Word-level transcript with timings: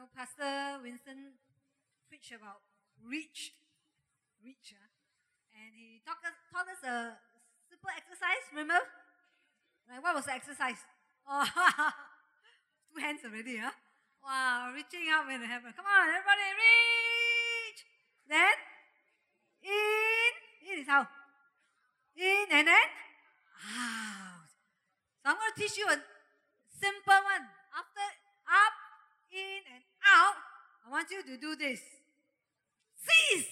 know, 0.00 0.08
Pastor 0.16 0.80
Winston 0.80 1.36
preached 2.08 2.32
about 2.32 2.64
reach, 3.04 3.52
reach, 4.40 4.72
uh, 4.72 4.88
and 5.52 5.76
he 5.76 6.00
taught 6.08 6.24
us, 6.24 6.36
taught 6.48 6.72
us 6.72 6.80
a 6.80 7.20
simple 7.68 7.92
exercise. 7.92 8.40
Remember? 8.48 8.80
Like 9.84 10.00
what 10.00 10.16
was 10.16 10.24
the 10.24 10.32
exercise? 10.32 10.80
Oh, 11.30 11.44
two 12.90 12.98
hands 12.98 13.20
already, 13.22 13.60
huh? 13.60 13.70
Wow, 14.24 14.72
reaching 14.74 15.06
up 15.12 15.28
in 15.28 15.44
heaven. 15.44 15.70
Come 15.76 15.84
on, 15.84 16.08
everybody, 16.08 16.48
reach. 16.58 17.80
Then 18.26 18.56
in, 19.62 20.32
in 20.64 20.80
is 20.80 20.88
how? 20.88 21.06
In 22.16 22.48
and 22.50 22.66
then 22.66 22.88
out. 23.62 24.48
So 25.22 25.28
I'm 25.28 25.36
going 25.36 25.52
to 25.54 25.60
teach 25.60 25.76
you 25.76 25.86
a 25.86 26.00
simple 26.72 27.20
one. 27.20 27.46
After 27.70 28.02
up, 28.48 28.74
in, 29.30 29.62
and 29.70 29.84
out, 30.04 30.36
I 30.86 30.90
want 30.90 31.10
you 31.10 31.22
to 31.22 31.36
do 31.36 31.56
this. 31.56 31.80
Seize. 32.96 33.48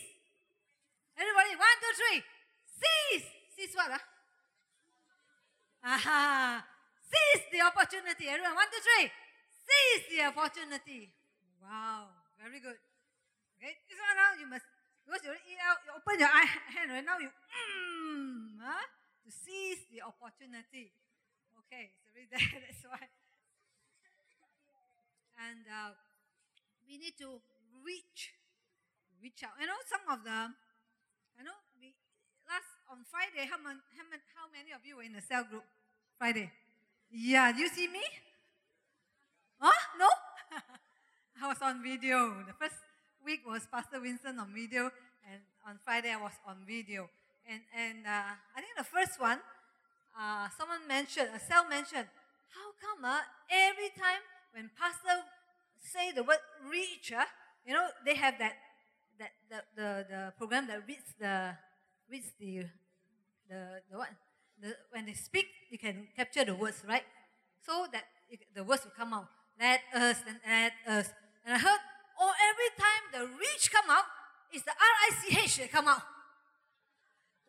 Everybody, 1.17 1.57
one, 1.57 1.79
two, 1.81 1.95
three. 1.97 2.21
Seize. 2.67 3.27
Seize 3.57 3.75
what? 3.75 3.91
Huh? 3.91 4.05
Aha. 5.85 6.65
Seize 7.03 7.45
the 7.53 7.61
opportunity. 7.65 8.29
Everyone, 8.29 8.55
one, 8.55 8.69
two, 8.71 8.83
three. 8.83 9.11
Seize 9.51 10.05
the 10.13 10.21
opportunity. 10.29 11.13
Wow, 11.63 12.09
very 12.41 12.61
good. 12.61 12.79
Okay, 13.59 13.75
this 13.91 13.99
one 13.99 14.17
now 14.17 14.33
you 14.39 14.47
must 14.47 14.65
because 15.05 15.25
you 15.25 15.35
you 15.35 15.59
open 15.93 16.17
your 16.21 16.31
eye, 16.31 16.49
hand 16.77 16.93
right 16.95 17.05
now. 17.05 17.19
You 17.19 17.29
mm, 17.29 18.61
huh? 18.63 18.85
to 19.25 19.29
seize 19.29 19.85
the 19.91 20.07
opportunity. 20.07 20.95
Okay, 21.67 21.93
so 22.01 22.09
read 22.15 22.31
that. 22.33 22.41
That's 22.65 22.85
why. 22.89 23.05
And 25.39 25.65
uh, 25.69 25.93
we 26.89 26.97
need 26.97 27.15
to 27.21 27.37
reach, 27.85 28.33
reach 29.21 29.45
out. 29.45 29.53
You 29.61 29.69
know, 29.69 29.77
some 29.85 30.01
of 30.09 30.25
the, 30.25 30.49
I 31.37 31.41
know, 31.45 31.61
we 31.77 31.93
last 32.49 32.73
on 32.89 33.05
Friday. 33.05 33.45
How 33.45 33.61
many, 33.61 33.79
how 33.93 34.09
many, 34.09 34.25
how 34.33 34.49
many 34.49 34.73
of 34.73 34.81
you 34.89 34.97
were 34.97 35.05
in 35.05 35.13
the 35.13 35.21
cell 35.21 35.45
group? 35.45 35.65
Friday. 36.17 36.51
Yeah, 37.13 37.53
do 37.53 37.61
you 37.61 37.69
see 37.69 37.87
me? 37.87 38.03
Huh? 39.61 39.81
No? 40.01 40.09
I 41.43 41.47
was 41.47 41.61
on 41.63 41.85
video. 41.85 42.43
The 42.49 42.57
first 42.59 42.81
week 43.25 43.47
was 43.47 43.69
Pastor 43.71 44.01
Winston 44.01 44.41
on 44.41 44.51
video, 44.51 44.91
and 45.29 45.41
on 45.69 45.79
Friday 45.85 46.11
I 46.11 46.17
was 46.17 46.33
on 46.49 46.57
video. 46.67 47.09
And, 47.47 47.61
and 47.77 48.05
uh, 48.05 48.35
I 48.35 48.59
think 48.61 48.77
the 48.77 48.89
first 48.89 49.21
one, 49.21 49.39
uh, 50.19 50.49
someone 50.57 50.89
mentioned, 50.89 51.29
a 51.37 51.39
cell 51.39 51.69
mentioned, 51.69 52.09
how 52.51 52.73
come 52.81 53.05
uh, 53.05 53.21
every 53.47 53.93
time 53.95 54.25
when 54.53 54.71
pastor 54.75 55.23
say 55.81 56.13
the 56.13 56.23
word 56.23 56.39
reach, 56.71 57.13
uh, 57.13 57.25
you 57.67 57.75
know, 57.75 57.87
they 58.05 58.15
have 58.15 58.39
that, 58.39 58.55
that 59.19 59.31
the, 59.51 59.63
the, 59.77 60.07
the 60.09 60.33
program 60.37 60.67
that 60.69 60.87
reads 60.87 61.15
the, 61.19 61.55
reads 62.11 62.33
the, 62.39 62.65
the, 63.49 63.83
the 63.91 63.99
what? 63.99 64.09
The, 64.61 64.75
when 64.91 65.07
they 65.07 65.15
speak, 65.15 65.47
you 65.71 65.79
can 65.79 66.09
capture 66.17 66.45
the 66.45 66.55
words, 66.55 66.83
right? 66.89 67.05
So 67.65 67.87
that 67.93 68.05
it, 68.29 68.41
the 68.55 68.65
words 68.65 68.85
will 68.85 68.93
come 68.97 69.13
out. 69.13 69.29
Let 69.61 69.81
us, 69.95 70.23
and 70.27 70.39
let 70.47 70.73
us. 70.87 71.11
And 71.45 71.55
I 71.55 71.59
heard, 71.59 71.81
oh, 72.21 72.33
every 72.49 72.71
time 72.77 73.03
the 73.13 73.39
reach 73.39 73.71
come 73.73 73.91
out, 73.91 74.05
it's 74.53 74.65
the 74.65 74.71
R-I-C-H 74.73 75.59
that 75.59 75.73
come 75.73 75.89
out. 75.89 76.03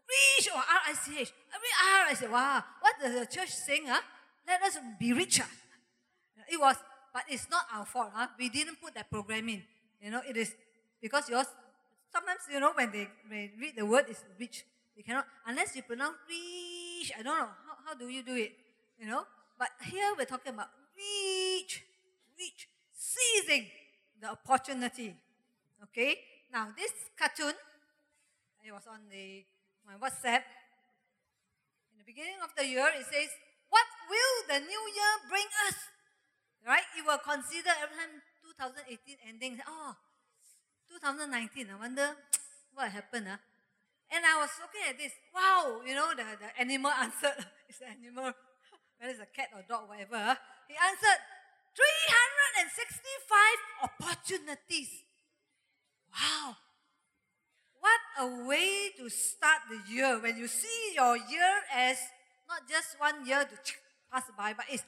Reach 0.09 0.49
or 0.49 0.57
R-I-C-H. 0.57 1.31
Every 1.53 1.73
R, 1.85 2.05
I 2.09 2.13
said, 2.13 2.31
wow, 2.31 2.63
what 2.81 2.95
does 3.01 3.13
the 3.19 3.25
church 3.25 3.49
saying? 3.49 3.83
Huh? 3.87 4.01
Let 4.47 4.61
us 4.63 4.77
be 4.99 5.13
richer. 5.13 5.45
It 6.51 6.59
was, 6.59 6.75
but 7.13 7.23
it's 7.29 7.49
not 7.49 7.65
our 7.73 7.85
fault. 7.85 8.11
Huh? 8.13 8.27
We 8.37 8.49
didn't 8.49 8.81
put 8.81 8.93
that 8.95 9.09
program 9.09 9.49
in. 9.49 9.63
You 10.01 10.11
know, 10.11 10.21
it 10.27 10.37
is 10.37 10.53
because 11.01 11.29
yours, 11.29 11.47
sometimes, 12.11 12.41
you 12.51 12.59
know, 12.59 12.71
when 12.73 12.91
they, 12.91 13.07
when 13.27 13.39
they 13.39 13.51
read 13.59 13.75
the 13.75 13.85
word, 13.85 14.05
it's 14.07 14.23
rich. 14.39 14.65
They 14.95 15.03
cannot, 15.03 15.25
unless 15.45 15.75
you 15.75 15.83
pronounce 15.83 16.17
reach, 16.27 17.11
I 17.17 17.23
don't 17.23 17.37
know, 17.37 17.47
how, 17.65 17.75
how 17.85 17.93
do 17.95 18.07
you 18.07 18.23
do 18.23 18.35
it? 18.35 18.51
You 18.99 19.07
know? 19.07 19.23
But 19.57 19.69
here 19.85 20.13
we're 20.17 20.25
talking 20.25 20.53
about 20.53 20.67
reach, 20.95 21.83
reach, 22.37 22.67
seizing 22.93 23.67
the 24.21 24.31
opportunity. 24.31 25.15
Okay? 25.83 26.17
Now, 26.51 26.69
this 26.75 26.91
cartoon, 27.17 27.53
it 28.65 28.71
was 28.71 28.83
on 28.87 28.99
the 29.09 29.43
my 29.89 29.97
WhatsApp. 29.97 30.45
In 31.89 31.97
the 31.97 32.05
beginning 32.05 32.37
of 32.43 32.53
the 32.55 32.65
year, 32.65 32.85
it 32.93 33.05
says, 33.09 33.29
What 33.69 33.87
will 34.05 34.35
the 34.47 34.59
new 34.61 34.83
year 34.93 35.13
bring 35.29 35.49
us? 35.67 35.77
Right? 36.65 36.83
You 36.95 37.03
will 37.05 37.19
consider 37.19 37.69
every 37.81 37.95
time 37.95 38.21
2018 38.43 39.17
ending. 39.27 39.59
Oh, 39.67 39.95
2019, 40.89 41.67
I 41.71 41.75
wonder 41.79 42.15
what 42.73 42.91
happened. 42.91 43.27
Huh? 43.29 43.37
And 44.11 44.25
I 44.25 44.41
was 44.41 44.49
looking 44.57 44.81
at 44.89 44.97
this. 44.97 45.13
Wow, 45.33 45.81
you 45.85 45.93
know, 45.93 46.09
the, 46.17 46.25
the 46.25 46.49
animal 46.59 46.91
answered. 46.99 47.45
it's 47.69 47.79
an 47.81 47.93
animal, 48.01 48.33
whether 48.97 49.13
it's 49.13 49.21
a 49.21 49.27
cat 49.29 49.49
or 49.53 49.61
dog, 49.67 49.87
whatever. 49.87 50.17
Ah. 50.17 50.37
He 50.67 50.73
answered 50.75 51.21
365 51.77 53.85
opportunities. 53.85 55.05
Wow. 56.11 56.57
What 57.79 58.01
a 58.19 58.27
way 58.45 58.91
to 58.97 59.09
start 59.09 59.61
the 59.71 59.79
year 59.87 60.19
when 60.19 60.37
you 60.37 60.47
see 60.47 60.93
your 60.95 61.15
year 61.15 61.63
as 61.73 61.97
not 62.49 62.67
just 62.67 62.99
one 62.99 63.25
year 63.25 63.45
to 63.45 63.55
pass 64.11 64.29
by, 64.35 64.53
but 64.53 64.65
it's 64.69 64.83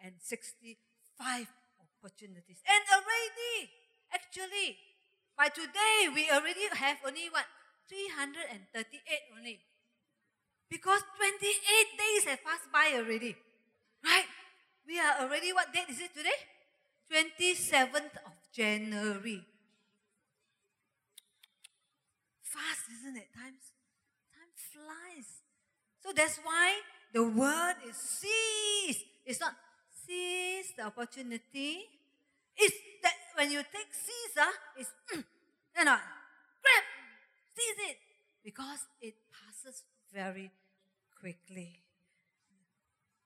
365 0.00 1.46
opportunities. 1.82 2.62
And 2.62 2.82
already, 2.86 3.70
actually, 4.14 4.78
by 5.36 5.48
today, 5.48 6.08
we 6.14 6.30
already 6.30 6.66
have 6.74 6.98
only 7.06 7.28
what? 7.30 7.46
338 7.88 9.00
only. 9.38 9.60
Because 10.70 11.02
28 11.16 11.40
days 11.98 12.24
have 12.28 12.44
passed 12.44 12.70
by 12.72 12.92
already. 12.94 13.34
Right? 14.04 14.28
We 14.86 14.98
are 15.00 15.22
already, 15.22 15.52
what 15.52 15.72
date 15.72 15.88
is 15.90 16.00
it 16.00 16.14
today? 16.14 16.38
27th 17.10 18.16
of 18.26 18.36
January. 18.52 19.42
Fast, 22.42 22.84
isn't 23.00 23.16
it? 23.16 23.28
Times, 23.34 23.72
time 24.32 24.52
flies. 24.54 25.42
So 26.02 26.12
that's 26.14 26.38
why 26.42 26.80
the 27.12 27.24
word 27.24 27.76
is 27.88 27.96
seize. 27.96 29.04
It's 29.24 29.40
not 29.40 29.54
seize 30.08 30.72
the 30.76 30.84
opportunity. 30.88 31.84
It's 32.56 32.76
that 33.02 33.14
when 33.36 33.52
you 33.52 33.60
take 33.60 33.92
uh, 34.40 34.46
it's 34.76 34.90
mm, 35.12 35.22
you 35.76 35.84
know, 35.84 36.00
grab, 36.64 36.84
seize 37.54 37.80
it. 37.90 37.98
Because 38.42 38.80
it 39.00 39.14
passes 39.28 39.84
very 40.12 40.50
quickly. 41.20 41.84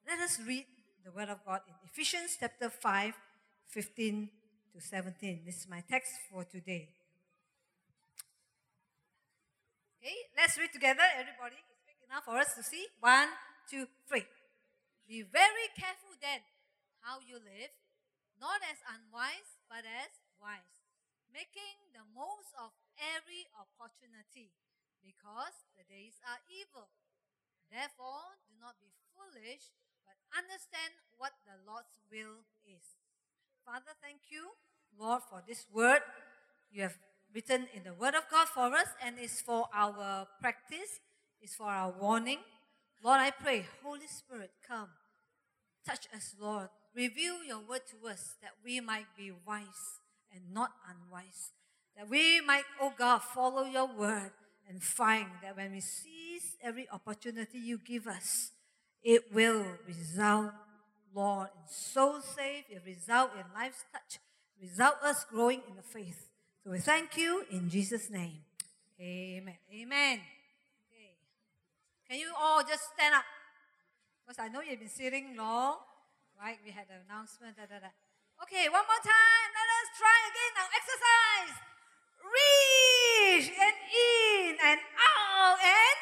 Let 0.06 0.18
us 0.18 0.40
read 0.44 0.66
the 1.04 1.12
word 1.12 1.28
of 1.28 1.38
God 1.46 1.60
in 1.68 1.74
Ephesians 1.86 2.36
chapter 2.40 2.68
5, 2.68 3.14
15 3.68 4.28
to 4.74 4.80
17. 4.80 5.42
This 5.46 5.62
is 5.62 5.66
my 5.70 5.82
text 5.88 6.12
for 6.30 6.44
today. 6.44 6.88
Okay, 10.02 10.16
let's 10.36 10.58
read 10.58 10.72
together. 10.72 11.06
Everybody 11.14 11.62
is 11.62 11.78
big 11.86 11.96
enough 12.10 12.24
for 12.24 12.36
us 12.36 12.52
to 12.56 12.62
see. 12.64 12.86
One, 12.98 13.28
two, 13.70 13.86
three. 14.08 14.26
Be 15.06 15.22
very 15.22 15.70
careful 15.78 16.18
then 16.20 16.40
how 17.02 17.18
you 17.18 17.38
live, 17.38 17.74
not 18.38 18.62
as 18.62 18.78
unwise, 18.86 19.58
but 19.66 19.82
as 19.82 20.22
wise, 20.38 20.78
making 21.30 21.90
the 21.90 22.06
most 22.14 22.54
of 22.58 22.70
every 22.96 23.46
opportunity, 23.58 24.54
because 25.02 25.66
the 25.74 25.82
days 25.86 26.22
are 26.22 26.38
evil. 26.46 26.90
Therefore, 27.70 28.38
do 28.46 28.54
not 28.62 28.78
be 28.78 28.94
foolish, 29.14 29.74
but 30.06 30.14
understand 30.30 30.94
what 31.18 31.34
the 31.42 31.58
Lord's 31.66 31.98
will 32.06 32.46
is. 32.62 32.98
Father, 33.66 33.94
thank 33.98 34.30
you, 34.30 34.54
Lord, 34.98 35.22
for 35.26 35.42
this 35.46 35.66
word 35.72 36.02
you 36.70 36.82
have 36.82 36.98
written 37.34 37.66
in 37.74 37.82
the 37.82 37.94
Word 37.94 38.14
of 38.14 38.28
God 38.30 38.48
for 38.48 38.74
us 38.74 38.88
and 39.02 39.18
is 39.18 39.40
for 39.40 39.66
our 39.74 40.26
practice, 40.40 41.00
is 41.40 41.54
for 41.54 41.66
our 41.66 41.90
warning. 41.90 42.38
Lord, 43.02 43.20
I 43.20 43.30
pray, 43.30 43.66
Holy 43.82 44.06
Spirit, 44.06 44.50
come. 44.66 44.88
Touch 45.86 46.06
us, 46.14 46.34
Lord. 46.38 46.68
Reveal 46.94 47.44
your 47.44 47.60
word 47.60 47.82
to 47.90 48.08
us 48.08 48.34
that 48.42 48.52
we 48.64 48.80
might 48.80 49.06
be 49.16 49.32
wise 49.46 50.00
and 50.34 50.42
not 50.52 50.72
unwise. 50.88 51.52
That 51.96 52.08
we 52.08 52.40
might, 52.40 52.64
oh 52.80 52.92
God, 52.96 53.22
follow 53.22 53.64
your 53.64 53.86
word 53.86 54.32
and 54.68 54.82
find 54.82 55.26
that 55.42 55.56
when 55.56 55.72
we 55.72 55.80
seize 55.80 56.56
every 56.62 56.88
opportunity 56.90 57.58
you 57.58 57.78
give 57.78 58.06
us, 58.06 58.50
it 59.02 59.32
will 59.32 59.66
result, 59.86 60.52
Lord, 61.14 61.48
in 61.56 61.62
soul 61.68 62.20
save, 62.20 62.64
it 62.70 62.82
result 62.86 63.30
in 63.34 63.44
life's 63.54 63.84
touch, 63.92 64.18
result 64.60 64.96
us 65.02 65.24
growing 65.30 65.60
in 65.68 65.76
the 65.76 65.82
faith. 65.82 66.28
So 66.62 66.70
we 66.70 66.78
thank 66.78 67.16
you 67.16 67.44
in 67.50 67.68
Jesus' 67.68 68.08
name. 68.10 68.38
Amen. 69.00 69.56
Amen. 69.74 70.20
Okay. 70.86 71.16
Can 72.08 72.20
you 72.20 72.32
all 72.38 72.62
just 72.62 72.82
stand 72.94 73.14
up? 73.14 73.24
Because 74.24 74.38
I 74.38 74.48
know 74.48 74.60
you've 74.60 74.78
been 74.78 74.88
sitting 74.88 75.34
long, 75.36 75.78
right? 76.42 76.58
We 76.66 76.72
had 76.74 76.90
the 76.90 76.98
announcement. 77.06 77.54
Da, 77.54 77.70
da, 77.70 77.78
da. 77.78 77.90
Okay, 78.42 78.66
one 78.66 78.82
more 78.82 79.02
time. 79.06 79.48
Let 79.54 79.68
us 79.78 79.88
try 79.94 80.18
again 80.26 80.52
now. 80.58 80.66
Exercise. 80.74 81.54
Reach 82.18 83.46
and 83.54 83.76
in 83.86 84.52
and 84.58 84.80
out 84.98 85.58
and 85.62 85.96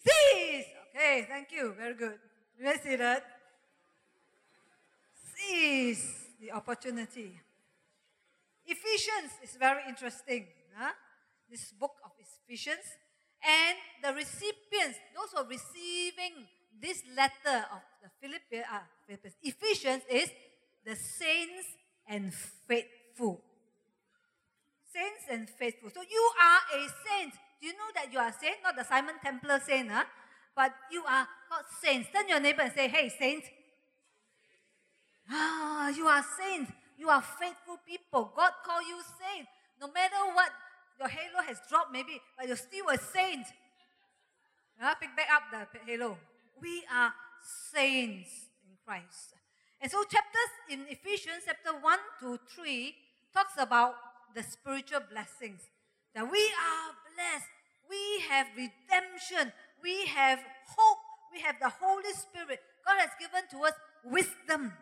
seize. 0.00 0.68
Okay, 0.88 1.26
thank 1.28 1.52
you. 1.52 1.76
Very 1.76 1.94
good. 1.94 2.16
You 2.56 2.64
may 2.64 2.76
see 2.80 2.96
that. 2.96 3.20
Seize 5.36 6.32
the 6.40 6.52
opportunity. 6.52 7.36
Ephesians 8.64 9.36
is 9.44 9.56
very 9.60 9.82
interesting. 9.86 10.46
Huh? 10.74 10.92
This 11.50 11.72
book 11.72 12.00
of 12.04 12.12
Ephesians. 12.16 12.88
And 13.44 13.76
the 14.00 14.14
recipients, 14.14 14.96
those 15.12 15.32
who 15.34 15.44
are 15.44 15.48
receiving 15.48 16.46
this 16.80 17.02
letter 17.16 17.66
of 17.72 17.82
the 18.02 18.10
Philippians, 18.20 18.66
uh, 18.70 19.30
Ephesians 19.42 20.02
is 20.10 20.30
the 20.84 20.96
saints 20.96 21.66
and 22.08 22.32
faithful. 22.66 23.40
Saints 24.92 25.24
and 25.30 25.48
faithful. 25.48 25.90
So 25.90 26.02
you 26.02 26.30
are 26.40 26.60
a 26.78 26.88
saint. 26.88 27.34
Do 27.60 27.66
you 27.66 27.72
know 27.74 27.90
that 27.94 28.12
you 28.12 28.18
are 28.18 28.28
a 28.28 28.32
saint? 28.32 28.56
Not 28.62 28.76
the 28.76 28.84
Simon 28.84 29.14
Templar 29.22 29.60
saint, 29.66 29.90
huh? 29.90 30.04
but 30.54 30.72
you 30.90 31.02
are 31.04 31.26
called 31.48 31.64
saints. 31.82 32.08
Turn 32.12 32.28
your 32.28 32.40
neighbor 32.40 32.62
and 32.62 32.72
say, 32.72 32.88
hey, 32.88 33.08
saint. 33.08 33.44
Ah, 35.30 35.88
you 35.88 36.06
are 36.06 36.24
saints. 36.38 36.72
You 36.98 37.08
are 37.08 37.22
faithful 37.22 37.78
people. 37.86 38.32
God 38.36 38.52
call 38.64 38.82
you 38.82 39.00
saint. 39.18 39.46
No 39.80 39.88
matter 39.92 40.16
what 40.34 40.50
your 40.98 41.08
halo 41.08 41.42
has 41.46 41.58
dropped, 41.68 41.92
maybe, 41.92 42.20
but 42.36 42.46
you're 42.46 42.56
still 42.56 42.88
a 42.88 42.98
saint. 42.98 43.46
Uh, 44.82 44.94
pick 44.94 45.14
back 45.16 45.28
up 45.32 45.42
the 45.50 45.78
halo. 45.90 46.18
We 46.62 46.84
are 46.94 47.12
saints 47.74 48.46
in 48.62 48.78
Christ. 48.86 49.34
And 49.80 49.90
so 49.90 50.04
chapters 50.04 50.52
in 50.70 50.86
Ephesians 50.88 51.42
chapter 51.44 51.74
1 51.74 51.98
to 52.20 52.38
3 52.54 52.94
talks 53.34 53.54
about 53.58 53.94
the 54.32 54.44
spiritual 54.44 55.00
blessings. 55.10 55.60
That 56.14 56.30
we 56.30 56.38
are 56.38 56.94
blessed. 57.10 57.50
We 57.90 58.22
have 58.30 58.46
redemption. 58.54 59.52
We 59.82 60.06
have 60.06 60.38
hope. 60.38 60.98
We 61.34 61.40
have 61.40 61.56
the 61.58 61.68
Holy 61.68 62.14
Spirit. 62.14 62.60
God 62.86 63.00
has 63.00 63.10
given 63.18 63.42
to 63.50 63.66
us 63.66 63.74
wisdom 64.04 64.72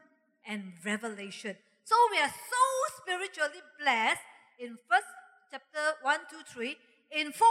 and 0.47 0.75
revelation. 0.85 1.57
So 1.85 1.97
we 2.13 2.19
are 2.19 2.29
so 2.29 2.65
spiritually 3.01 3.65
blessed 3.81 4.21
in 4.59 4.77
first 4.85 5.09
chapter 5.51 5.97
1, 6.03 6.19
2, 6.31 6.37
3. 6.45 6.77
In 7.13 7.33
4, 7.33 7.49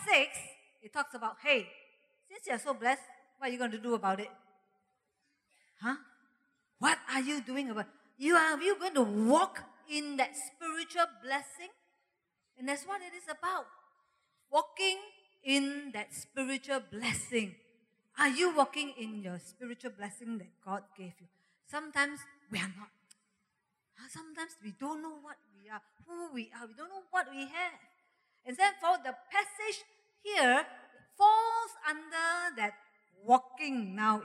5, 0.00 0.16
6, 0.16 0.38
it 0.84 0.92
talks 0.94 1.12
about, 1.14 1.36
hey, 1.44 1.68
since 2.30 2.46
you 2.46 2.54
are 2.54 2.58
so 2.58 2.72
blessed, 2.72 3.02
what 3.38 3.48
are 3.48 3.52
you 3.52 3.58
going 3.58 3.70
to 3.70 3.78
do 3.78 3.94
about 3.94 4.20
it? 4.20 4.30
Huh? 5.80 5.96
What 6.78 6.98
are 7.12 7.20
you 7.20 7.40
doing 7.40 7.70
about 7.70 7.86
you 8.18 8.34
are 8.34 8.60
you 8.60 8.76
going 8.78 8.94
to 8.94 9.02
walk 9.02 9.62
in 9.88 10.16
that 10.16 10.34
spiritual 10.34 11.06
blessing? 11.22 11.70
And 12.58 12.68
that's 12.68 12.84
what 12.84 13.00
it 13.00 13.14
is 13.16 13.30
about. 13.30 13.66
Walking 14.50 14.98
in 15.44 15.92
that 15.94 16.12
spiritual 16.12 16.82
blessing. 16.90 17.54
Are 18.18 18.28
you 18.28 18.54
walking 18.56 18.92
in 18.98 19.22
your 19.22 19.38
spiritual 19.38 19.92
blessing 19.96 20.38
that 20.38 20.50
God 20.64 20.82
gave 20.96 21.14
you? 21.20 21.28
Sometimes 21.70 22.18
we 22.50 22.58
are 22.58 22.72
not. 22.76 22.90
Sometimes 24.10 24.56
we 24.64 24.72
don't 24.80 25.02
know 25.02 25.14
what 25.22 25.36
we 25.54 25.70
are, 25.70 25.82
who 26.06 26.34
we 26.34 26.50
are, 26.58 26.66
we 26.66 26.74
don't 26.74 26.88
know 26.88 27.06
what 27.10 27.26
we 27.30 27.42
have. 27.42 27.78
And 28.46 28.56
therefore, 28.56 28.96
the 29.04 29.14
passage 29.30 29.84
here 30.22 30.64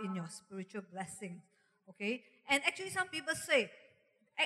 in 0.04 0.16
your 0.16 0.28
spiritual 0.28 0.84
blessing. 0.92 1.42
Okay? 1.90 2.24
And 2.50 2.62
actually, 2.66 2.90
some 2.90 3.08
people 3.08 3.36
say 3.36 3.70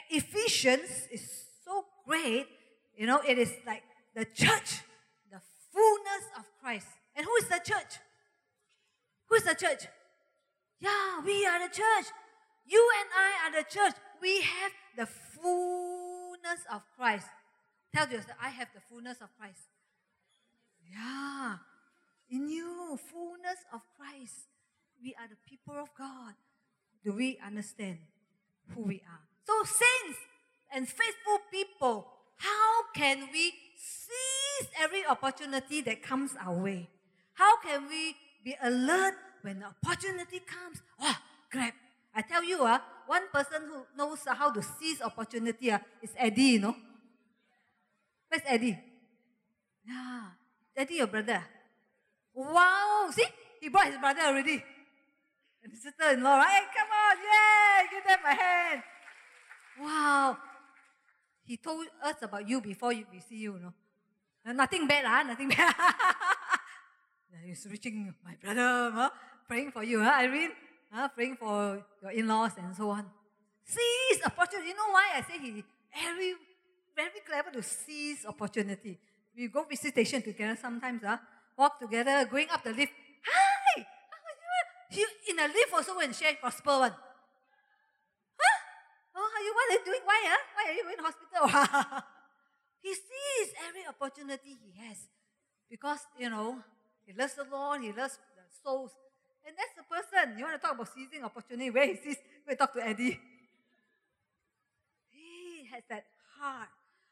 Ephesians 0.09 1.07
is 1.11 1.45
so 1.63 1.85
great. 2.05 2.47
You 2.95 3.05
know, 3.05 3.21
it 3.27 3.38
is 3.38 3.53
like 3.65 3.83
the 4.15 4.25
church, 4.25 4.81
the 5.31 5.41
fullness 5.71 6.23
of 6.38 6.45
Christ. 6.61 6.88
And 7.15 7.25
who 7.25 7.35
is 7.35 7.47
the 7.47 7.61
church? 7.63 7.99
Who 9.27 9.35
is 9.35 9.44
the 9.44 9.55
church? 9.55 9.88
Yeah, 10.79 11.21
we 11.25 11.45
are 11.45 11.59
the 11.59 11.73
church. 11.73 12.05
You 12.65 12.89
and 12.99 13.09
I 13.15 13.47
are 13.47 13.63
the 13.63 13.69
church. 13.69 13.94
We 14.21 14.41
have 14.41 14.71
the 14.97 15.05
fullness 15.05 16.61
of 16.71 16.81
Christ. 16.97 17.27
Tell 17.94 18.07
yourself, 18.07 18.38
I 18.41 18.49
have 18.49 18.67
the 18.73 18.81
fullness 18.89 19.17
of 19.21 19.29
Christ. 19.39 19.61
Yeah. 20.91 21.57
In 22.29 22.49
you, 22.49 22.99
fullness 23.11 23.59
of 23.73 23.81
Christ. 23.97 24.47
We 25.01 25.15
are 25.19 25.27
the 25.27 25.38
people 25.47 25.75
of 25.75 25.89
God 25.97 26.33
do 27.07 27.13
we 27.13 27.39
understand 27.45 27.99
who 28.75 28.81
we 28.81 28.95
are? 28.95 29.23
So, 29.45 29.53
saints 29.63 30.19
and 30.73 30.85
faithful 30.85 31.39
people, 31.49 32.05
how 32.35 32.91
can 32.94 33.29
we 33.31 33.53
seize 33.77 34.67
every 34.77 35.05
opportunity 35.05 35.79
that 35.88 36.03
comes 36.03 36.31
our 36.35 36.61
way? 36.61 36.89
How 37.33 37.61
can 37.61 37.88
we 37.88 38.13
be 38.44 38.55
alert 38.61 39.13
when 39.41 39.59
the 39.59 39.67
opportunity 39.67 40.41
comes? 40.44 40.81
Oh, 40.99 41.15
grab. 41.49 41.71
I 42.13 42.23
tell 42.23 42.44
you, 42.44 42.65
uh, 42.65 42.79
one 43.05 43.29
person 43.31 43.61
who 43.71 43.85
knows 43.97 44.19
how 44.27 44.51
to 44.51 44.61
seize 44.61 45.01
opportunity 45.01 45.71
uh, 45.71 45.79
is 46.01 46.09
Eddie, 46.17 46.41
you 46.41 46.59
know. 46.59 46.75
Where's 48.27 48.44
Eddie? 48.45 48.77
Yeah. 49.88 50.23
Eddie, 50.75 50.95
your 50.95 51.07
brother. 51.07 51.41
Wow. 52.33 53.07
See? 53.11 53.23
He 53.61 53.69
brought 53.69 53.88
his 53.88 53.97
brother 53.97 54.21
already. 54.21 54.61
Sister-in-law, 55.73 56.41
hey, 56.43 56.63
come 56.75 56.91
on, 56.91 57.17
yeah, 57.23 57.91
give 57.91 58.03
them 58.05 58.19
a 58.25 58.35
hand. 58.35 58.83
Wow. 59.79 60.37
He 61.43 61.57
told 61.57 61.85
us 62.03 62.15
about 62.21 62.47
you 62.47 62.61
before 62.61 62.89
we 62.89 63.19
see 63.19 63.37
you, 63.37 63.53
you 63.53 63.59
know. 63.59 63.73
Uh, 64.45 64.53
nothing 64.53 64.87
bad, 64.87 65.05
huh? 65.05 65.23
nothing 65.23 65.49
bad. 65.49 65.73
He's 67.45 67.67
reaching 67.69 68.13
my 68.23 68.35
brother, 68.41 68.91
huh? 68.93 69.09
praying 69.47 69.71
for 69.71 69.83
you, 69.83 70.03
huh, 70.03 70.11
Irene? 70.19 70.51
Huh? 70.91 71.07
Praying 71.09 71.37
for 71.37 71.83
your 72.01 72.11
in-laws 72.11 72.51
and 72.57 72.75
so 72.75 72.89
on. 72.89 73.05
Seize 73.63 74.21
opportunity. 74.25 74.69
You 74.69 74.75
know 74.75 74.91
why 74.91 75.09
I 75.15 75.21
say 75.21 75.39
he 75.39 75.63
very, 75.93 76.33
very 76.95 77.21
clever 77.25 77.51
to 77.51 77.63
seize 77.63 78.25
opportunity. 78.25 78.97
We 79.35 79.47
go 79.47 79.63
visitation 79.63 80.21
together 80.21 80.57
sometimes, 80.59 81.01
huh? 81.05 81.17
walk 81.57 81.79
together, 81.79 82.25
going 82.29 82.47
up 82.51 82.63
the 82.63 82.71
lift. 82.71 82.93
He 84.89 85.05
in 85.29 85.39
a 85.39 85.47
lift 85.47 85.73
also 85.73 85.99
and 85.99 86.15
share 86.15 86.37
gospel 86.41 86.79
one. 86.79 86.91
Huh? 86.91 88.57
Oh, 89.15 89.29
how 89.33 89.41
you 89.43 89.53
what 89.53 89.69
are 89.69 89.73
you 89.73 89.85
doing? 89.85 90.03
Why? 90.05 90.19
Huh? 90.25 90.43
Why 90.55 90.63
are 90.71 90.75
you 90.75 90.85
in 90.91 90.99
hospital? 91.03 91.45
he 92.81 92.94
sees 92.94 93.47
every 93.67 93.83
opportunity 93.87 94.56
he 94.56 94.71
has. 94.87 95.07
Because, 95.69 95.99
you 96.17 96.29
know, 96.29 96.59
he 97.06 97.13
loves 97.13 97.35
the 97.35 97.44
Lord, 97.44 97.81
he 97.81 97.91
loves 97.91 98.15
the 98.35 98.44
souls. 98.63 98.91
And 99.45 99.56
that's 99.56 99.75
the 99.75 99.83
person. 99.83 100.37
You 100.37 100.45
want 100.45 100.59
to 100.59 100.63
talk 100.63 100.75
about 100.75 100.89
seizing 100.94 101.23
opportunity, 101.23 101.69
where 101.69 101.87
he 101.87 101.95
sees, 101.95 102.17
we 102.47 102.56
talk 102.56 102.73
to 102.73 102.83
Eddie. 102.83 103.19
He 105.11 105.67
has 105.71 105.83
that 105.89 106.06
heart. 106.39 106.69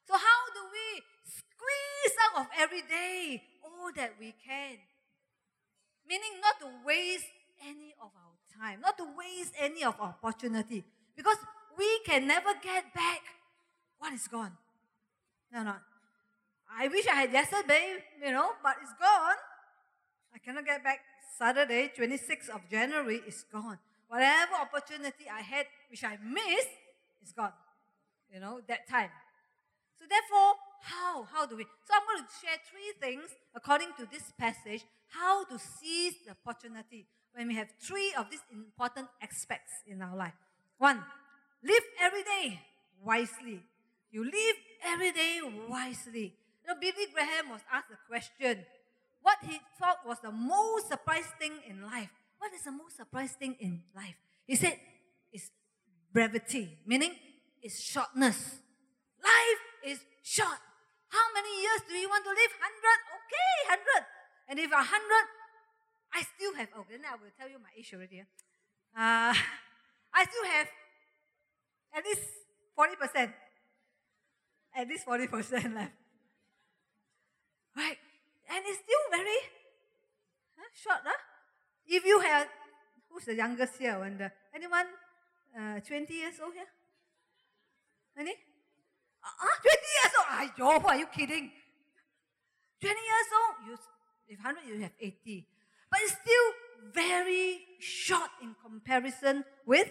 So 0.08 0.14
how 0.14 0.42
do 0.54 0.62
we 0.72 1.04
squeeze 1.24 2.16
out 2.28 2.44
of 2.44 2.48
every 2.60 2.82
day 2.82 3.44
all 3.64 3.92
that 3.96 4.16
we 4.20 4.36
can? 4.46 4.78
Meaning 6.08 6.40
not 6.40 6.60
to 6.60 6.68
waste 6.86 7.26
any 7.68 7.94
of 8.02 8.12
our 8.16 8.36
time, 8.60 8.82
not 8.82 8.98
to 8.98 9.06
waste 9.18 9.54
any 9.60 9.84
of 9.84 9.96
our 10.00 10.16
opportunity, 10.22 10.84
because 11.16 11.38
we 11.78 12.00
can 12.06 12.28
never 12.28 12.54
get 12.62 12.94
back 12.94 13.22
what 14.00 14.14
is 14.14 14.28
gone. 14.28 14.52
No, 15.52 15.64
no. 15.64 15.76
I 16.78 16.88
wish 16.88 17.08
I 17.08 17.16
had 17.16 17.32
yesterday, 17.32 18.04
you 18.24 18.32
know, 18.32 18.50
but 18.64 18.76
it's 18.82 18.94
gone. 19.00 19.36
I 20.34 20.40
cannot 20.40 20.66
get 20.66 20.84
back. 20.84 21.00
Saturday, 21.38 21.92
26th 21.98 22.50
of 22.50 22.62
January, 22.70 23.22
is 23.28 23.46
gone. 23.52 23.78
Whatever 24.08 24.56
opportunity 24.62 25.26
I 25.32 25.42
had, 25.42 25.66
which 25.90 26.04
I 26.04 26.18
missed, 26.24 26.76
is 27.24 27.32
gone. 27.34 27.54
You 28.34 28.40
know, 28.40 28.62
that 28.68 28.88
time. 28.88 29.10
So 30.00 30.06
therefore, 30.10 30.54
how? 30.82 31.24
How 31.32 31.46
do 31.46 31.58
we? 31.58 31.64
So 31.64 31.94
I'm 31.96 32.06
going 32.06 32.28
to 32.28 32.34
share 32.42 32.58
three 32.70 32.94
things 33.00 33.30
according 33.56 33.90
to 34.00 34.08
this 34.12 34.32
passage, 34.38 34.86
how 35.08 35.46
to 35.46 35.58
seize 35.58 36.16
the 36.26 36.32
opportunity 36.32 37.08
when 37.36 37.48
we 37.48 37.56
have 37.56 37.68
three 37.80 38.14
of 38.18 38.30
these 38.32 38.44
important 38.52 39.08
aspects 39.22 39.72
in 39.86 40.02
our 40.02 40.16
life. 40.16 40.34
One, 40.78 41.04
live 41.64 41.84
every 42.02 42.24
day 42.24 42.62
wisely. 43.04 43.62
You 44.12 44.24
live 44.24 44.56
every 44.86 45.12
day 45.12 45.42
wisely. 45.68 46.34
You 46.64 46.74
know, 46.74 46.80
Billy 46.80 47.08
Graham 47.14 47.52
was 47.52 47.62
asked 47.72 47.92
a 47.92 48.00
question. 48.08 48.66
What 49.22 49.38
he 49.42 49.60
thought 49.80 49.98
was 50.06 50.18
the 50.24 50.32
most 50.32 50.88
surprising 50.88 51.34
thing 51.40 51.52
in 51.68 51.84
life. 51.84 52.10
What 52.38 52.54
is 52.54 52.64
the 52.64 52.72
most 52.72 52.96
surprising 52.96 53.38
thing 53.38 53.56
in 53.60 53.84
life? 53.96 54.16
He 54.48 54.56
said, 54.56 54.80
it's 55.34 55.52
brevity, 56.14 56.78
meaning 56.86 57.12
it's 57.62 57.82
shortness. 57.82 58.60
Life 59.22 59.64
is 59.84 60.00
short. 60.24 60.62
How 61.10 61.26
many 61.34 61.62
years 61.62 61.82
do 61.90 61.96
you 61.96 62.08
want 62.08 62.24
to 62.24 62.30
live? 62.30 62.52
100? 62.54 63.00
Okay, 63.20 63.54
100. 63.68 64.06
And 64.48 64.60
if 64.60 64.72
100, 64.72 64.86
I 66.16 66.24
still 66.24 66.56
have, 66.56 66.70
oh, 66.78 66.86
then 66.90 67.02
I 67.04 67.20
will 67.20 67.32
tell 67.38 67.50
you 67.50 67.60
my 67.60 67.68
age 67.78 67.92
already. 67.94 68.22
Uh, 68.22 69.36
I 70.16 70.24
still 70.24 70.48
have 70.48 70.68
at 71.92 72.04
least 72.08 72.24
40%. 72.72 73.34
At 74.78 74.88
least 74.88 75.06
40% 75.06 75.76
left. 75.76 75.92
Right? 77.76 78.00
And 78.48 78.64
it's 78.64 78.80
still 78.80 79.04
very 79.12 79.40
huh, 80.56 80.72
short, 80.72 81.04
huh? 81.04 81.20
If 81.86 82.06
you 82.06 82.20
have, 82.22 82.48
who's 83.10 83.26
the 83.26 83.36
youngest 83.36 83.76
here? 83.78 84.00
Wonder? 84.00 84.32
Anyone 84.56 84.88
uh, 85.52 85.80
20 85.82 86.14
years 86.14 86.36
old 86.42 86.54
here? 86.54 86.72
Any? 88.18 88.36
Uh, 89.20 89.56
20 89.60 89.80
years 90.00 90.14
old? 90.16 90.30
Ayo, 90.32 90.86
are 90.86 90.96
you 90.96 91.08
kidding? 91.08 91.52
20 92.80 92.96
years 92.96 93.30
old, 93.36 93.68
you, 93.68 93.78
if 94.30 94.40
100, 94.40 94.64
you 94.66 94.80
have 94.82 94.92
80. 95.02 95.46
But 95.96 96.02
it's 96.04 96.12
still 96.12 96.92
very 96.92 97.62
short 97.80 98.30
in 98.42 98.54
comparison 98.62 99.46
with 99.66 99.90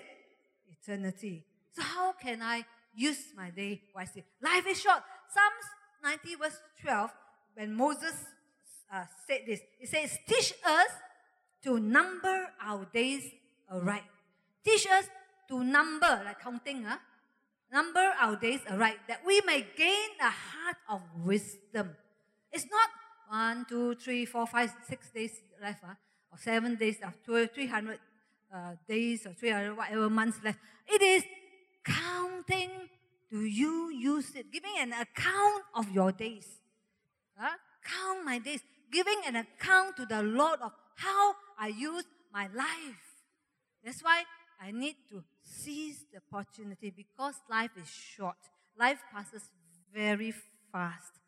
eternity. 0.68 1.46
So, 1.72 1.80
how 1.80 2.12
can 2.12 2.42
I 2.42 2.66
use 2.94 3.32
my 3.34 3.48
day 3.48 3.80
wisely? 3.96 4.22
Life 4.42 4.66
is 4.68 4.82
short. 4.82 5.00
Psalms 5.32 6.20
90, 6.22 6.34
verse 6.34 6.60
12, 6.82 7.10
when 7.54 7.72
Moses 7.74 8.12
uh, 8.92 9.04
said 9.26 9.44
this, 9.46 9.60
it 9.80 9.88
says, 9.88 10.18
Teach 10.28 10.52
us 10.66 10.90
to 11.62 11.80
number 11.80 12.48
our 12.62 12.86
days 12.92 13.24
aright. 13.72 14.04
Teach 14.62 14.86
us 14.86 15.06
to 15.48 15.64
number, 15.64 16.20
like 16.22 16.38
counting, 16.38 16.84
huh? 16.84 16.98
number 17.72 18.12
our 18.20 18.36
days 18.36 18.60
aright, 18.68 18.98
that 19.08 19.22
we 19.24 19.40
may 19.46 19.66
gain 19.74 20.10
a 20.20 20.28
heart 20.28 20.76
of 20.86 21.00
wisdom. 21.24 21.96
It's 22.52 22.66
not 22.70 22.90
one, 23.34 23.66
two, 23.68 23.94
three, 23.96 24.24
four, 24.24 24.46
five, 24.46 24.72
six 24.88 25.10
days 25.10 25.32
left, 25.60 25.82
huh? 25.84 25.94
or 26.30 26.38
seven 26.38 26.76
days, 26.76 26.96
or 27.02 27.12
300 27.46 27.98
uh, 28.54 28.58
days, 28.88 29.26
or 29.26 29.32
300 29.32 29.76
whatever 29.76 30.08
months 30.08 30.38
left. 30.44 30.58
It 30.86 31.02
is 31.02 31.24
counting. 31.84 32.70
Do 33.30 33.40
you 33.44 33.90
use 33.90 34.30
it? 34.36 34.52
Giving 34.52 34.76
an 34.78 34.92
account 34.92 35.64
of 35.74 35.90
your 35.90 36.12
days. 36.12 36.46
Huh? 37.36 37.56
Count 37.82 38.24
my 38.24 38.38
days. 38.38 38.60
Giving 38.92 39.20
an 39.26 39.36
account 39.36 39.96
to 39.96 40.06
the 40.06 40.22
Lord 40.22 40.60
of 40.62 40.70
how 40.94 41.34
I 41.58 41.68
use 41.68 42.04
my 42.32 42.46
life. 42.54 43.04
That's 43.84 44.02
why 44.02 44.22
I 44.62 44.70
need 44.70 44.96
to 45.10 45.24
seize 45.42 46.04
the 46.12 46.20
opportunity 46.22 46.90
because 46.90 47.34
life 47.50 47.72
is 47.82 47.88
short. 47.88 48.36
Life 48.78 49.00
passes 49.12 49.42
very 49.92 50.32
fast. 50.70 51.23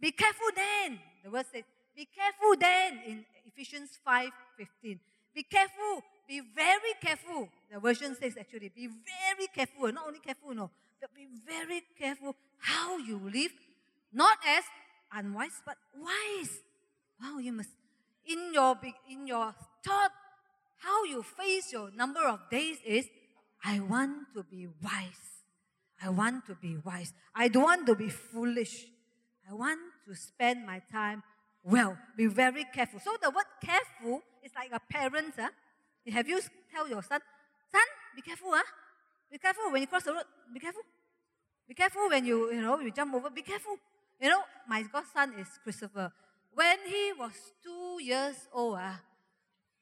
Be 0.00 0.12
careful 0.12 0.48
then. 0.54 0.98
The 1.24 1.30
word 1.30 1.46
says, 1.52 1.64
be 1.96 2.06
careful 2.06 2.54
then 2.58 3.00
in 3.06 3.24
Ephesians 3.46 3.98
5 4.04 4.30
15. 4.56 5.00
Be 5.34 5.42
careful. 5.42 6.02
Be 6.28 6.40
very 6.54 6.94
careful. 7.00 7.48
The 7.72 7.80
version 7.80 8.14
says 8.14 8.36
actually, 8.38 8.70
be 8.74 8.86
very 8.86 9.48
careful. 9.54 9.92
Not 9.92 10.06
only 10.06 10.20
careful, 10.20 10.54
no, 10.54 10.70
but 11.00 11.10
be 11.14 11.26
very 11.46 11.82
careful 11.98 12.36
how 12.58 12.98
you 12.98 13.18
live. 13.32 13.52
Not 14.12 14.38
as 14.46 14.64
unwise, 15.12 15.60
but 15.64 15.76
wise. 15.96 16.60
Wow, 17.20 17.38
you 17.38 17.52
must 17.52 17.70
in 18.26 18.52
your 18.52 18.78
in 19.10 19.26
your 19.26 19.54
thought, 19.84 20.12
how 20.78 21.04
you 21.04 21.22
face 21.22 21.72
your 21.72 21.90
number 21.96 22.20
of 22.20 22.40
days 22.50 22.78
is, 22.84 23.06
I 23.64 23.80
want 23.80 24.34
to 24.34 24.44
be 24.44 24.68
wise. 24.82 25.42
I 26.02 26.10
want 26.10 26.46
to 26.46 26.54
be 26.54 26.76
wise. 26.84 27.12
I 27.34 27.48
don't 27.48 27.64
want 27.64 27.86
to 27.86 27.96
be 27.96 28.08
foolish. 28.08 28.86
I 29.50 29.54
want 29.54 29.80
to 30.08 30.14
spend 30.16 30.64
my 30.66 30.80
time 30.90 31.22
well. 31.62 31.96
Be 32.16 32.26
very 32.26 32.64
careful. 32.72 33.00
So 33.00 33.10
the 33.20 33.30
word 33.30 33.44
careful 33.62 34.22
is 34.42 34.52
like 34.56 34.72
a 34.72 34.80
parent. 34.80 35.34
Huh? 35.38 35.50
Have 36.10 36.28
you 36.28 36.40
tell 36.72 36.88
your 36.88 37.02
son, 37.02 37.20
son, 37.70 37.88
be 38.16 38.22
careful, 38.22 38.48
huh? 38.50 38.62
Be 39.30 39.38
careful 39.38 39.70
when 39.70 39.82
you 39.82 39.86
cross 39.86 40.04
the 40.04 40.12
road. 40.12 40.24
Be 40.52 40.60
careful. 40.60 40.82
Be 41.68 41.74
careful 41.74 42.08
when 42.08 42.24
you, 42.24 42.50
you 42.52 42.62
know, 42.62 42.80
you 42.80 42.90
jump 42.90 43.14
over. 43.14 43.28
Be 43.28 43.42
careful. 43.42 43.76
You 44.20 44.30
know, 44.30 44.40
my 44.66 44.82
godson 44.82 45.34
is 45.38 45.48
Christopher. 45.62 46.10
When 46.54 46.78
he 46.86 47.12
was 47.12 47.32
two 47.62 48.02
years 48.02 48.48
old, 48.52 48.78
ah, 48.80 48.98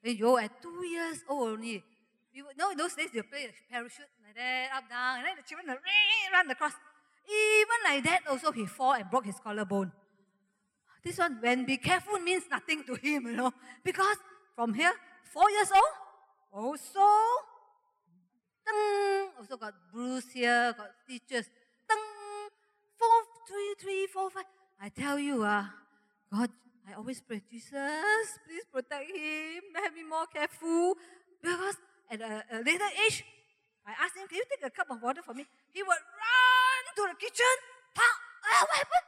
eh, 0.03 0.11
you 0.11 0.37
at 0.37 0.61
two 0.61 0.85
years 0.85 1.23
old 1.29 1.57
only, 1.57 1.83
you 2.33 2.43
know, 2.57 2.71
in 2.71 2.77
those 2.77 2.93
days 2.93 3.09
you 3.13 3.23
play 3.23 3.45
a 3.45 3.71
parachute 3.71 4.05
like 4.23 4.35
that, 4.35 4.69
up, 4.75 4.89
down, 4.89 5.17
and 5.17 5.25
then 5.25 5.35
the 5.37 5.43
children 5.47 5.77
run 6.31 6.51
across. 6.51 6.73
Even 7.27 7.79
like 7.83 8.03
that, 8.03 8.21
also 8.29 8.51
he 8.51 8.65
fall 8.65 8.93
and 8.93 9.09
broke 9.09 9.25
his 9.25 9.39
collarbone. 9.39 9.91
This 11.07 11.19
one, 11.19 11.37
when 11.39 11.63
be 11.63 11.77
careful 11.77 12.19
means 12.19 12.43
nothing 12.51 12.83
to 12.83 12.95
him, 12.95 13.27
you 13.27 13.37
know, 13.39 13.53
because 13.81 14.17
from 14.53 14.73
here, 14.73 14.91
four 15.23 15.49
years 15.49 15.71
old, 15.71 15.93
also, 16.51 17.07
ding, 18.67 19.31
also 19.39 19.55
got 19.55 19.73
bruise 19.89 20.27
here, 20.33 20.75
got 20.75 20.91
stitches, 21.05 21.47
ding, 21.87 22.51
four, 22.99 23.17
three, 23.47 23.71
three, 23.79 24.07
four, 24.07 24.29
five. 24.29 24.43
I 24.81 24.89
tell 24.89 25.17
you, 25.17 25.43
uh, 25.43 25.63
God, 26.29 26.49
I 26.83 26.95
always 26.99 27.21
pray, 27.21 27.41
Jesus, 27.49 28.27
please 28.43 28.67
protect 28.67 29.07
him, 29.07 29.63
let 29.75 29.93
me 29.95 30.03
more 30.03 30.27
careful, 30.27 30.95
because 31.41 31.77
at 32.11 32.19
a, 32.19 32.43
a 32.51 32.57
later 32.67 32.91
age, 33.07 33.23
I 33.87 33.95
asked 34.03 34.17
him, 34.17 34.27
can 34.27 34.39
you 34.39 34.45
take 34.51 34.67
a 34.67 34.75
cup 34.75 34.91
of 34.91 35.01
water 35.01 35.21
for 35.23 35.33
me? 35.33 35.45
He 35.71 35.81
would 35.83 36.03
run 36.19 36.83
to 36.97 37.01
the 37.07 37.15
kitchen. 37.15 37.55
Ah, 37.95 38.65
what 38.67 38.75
happened? 38.75 39.07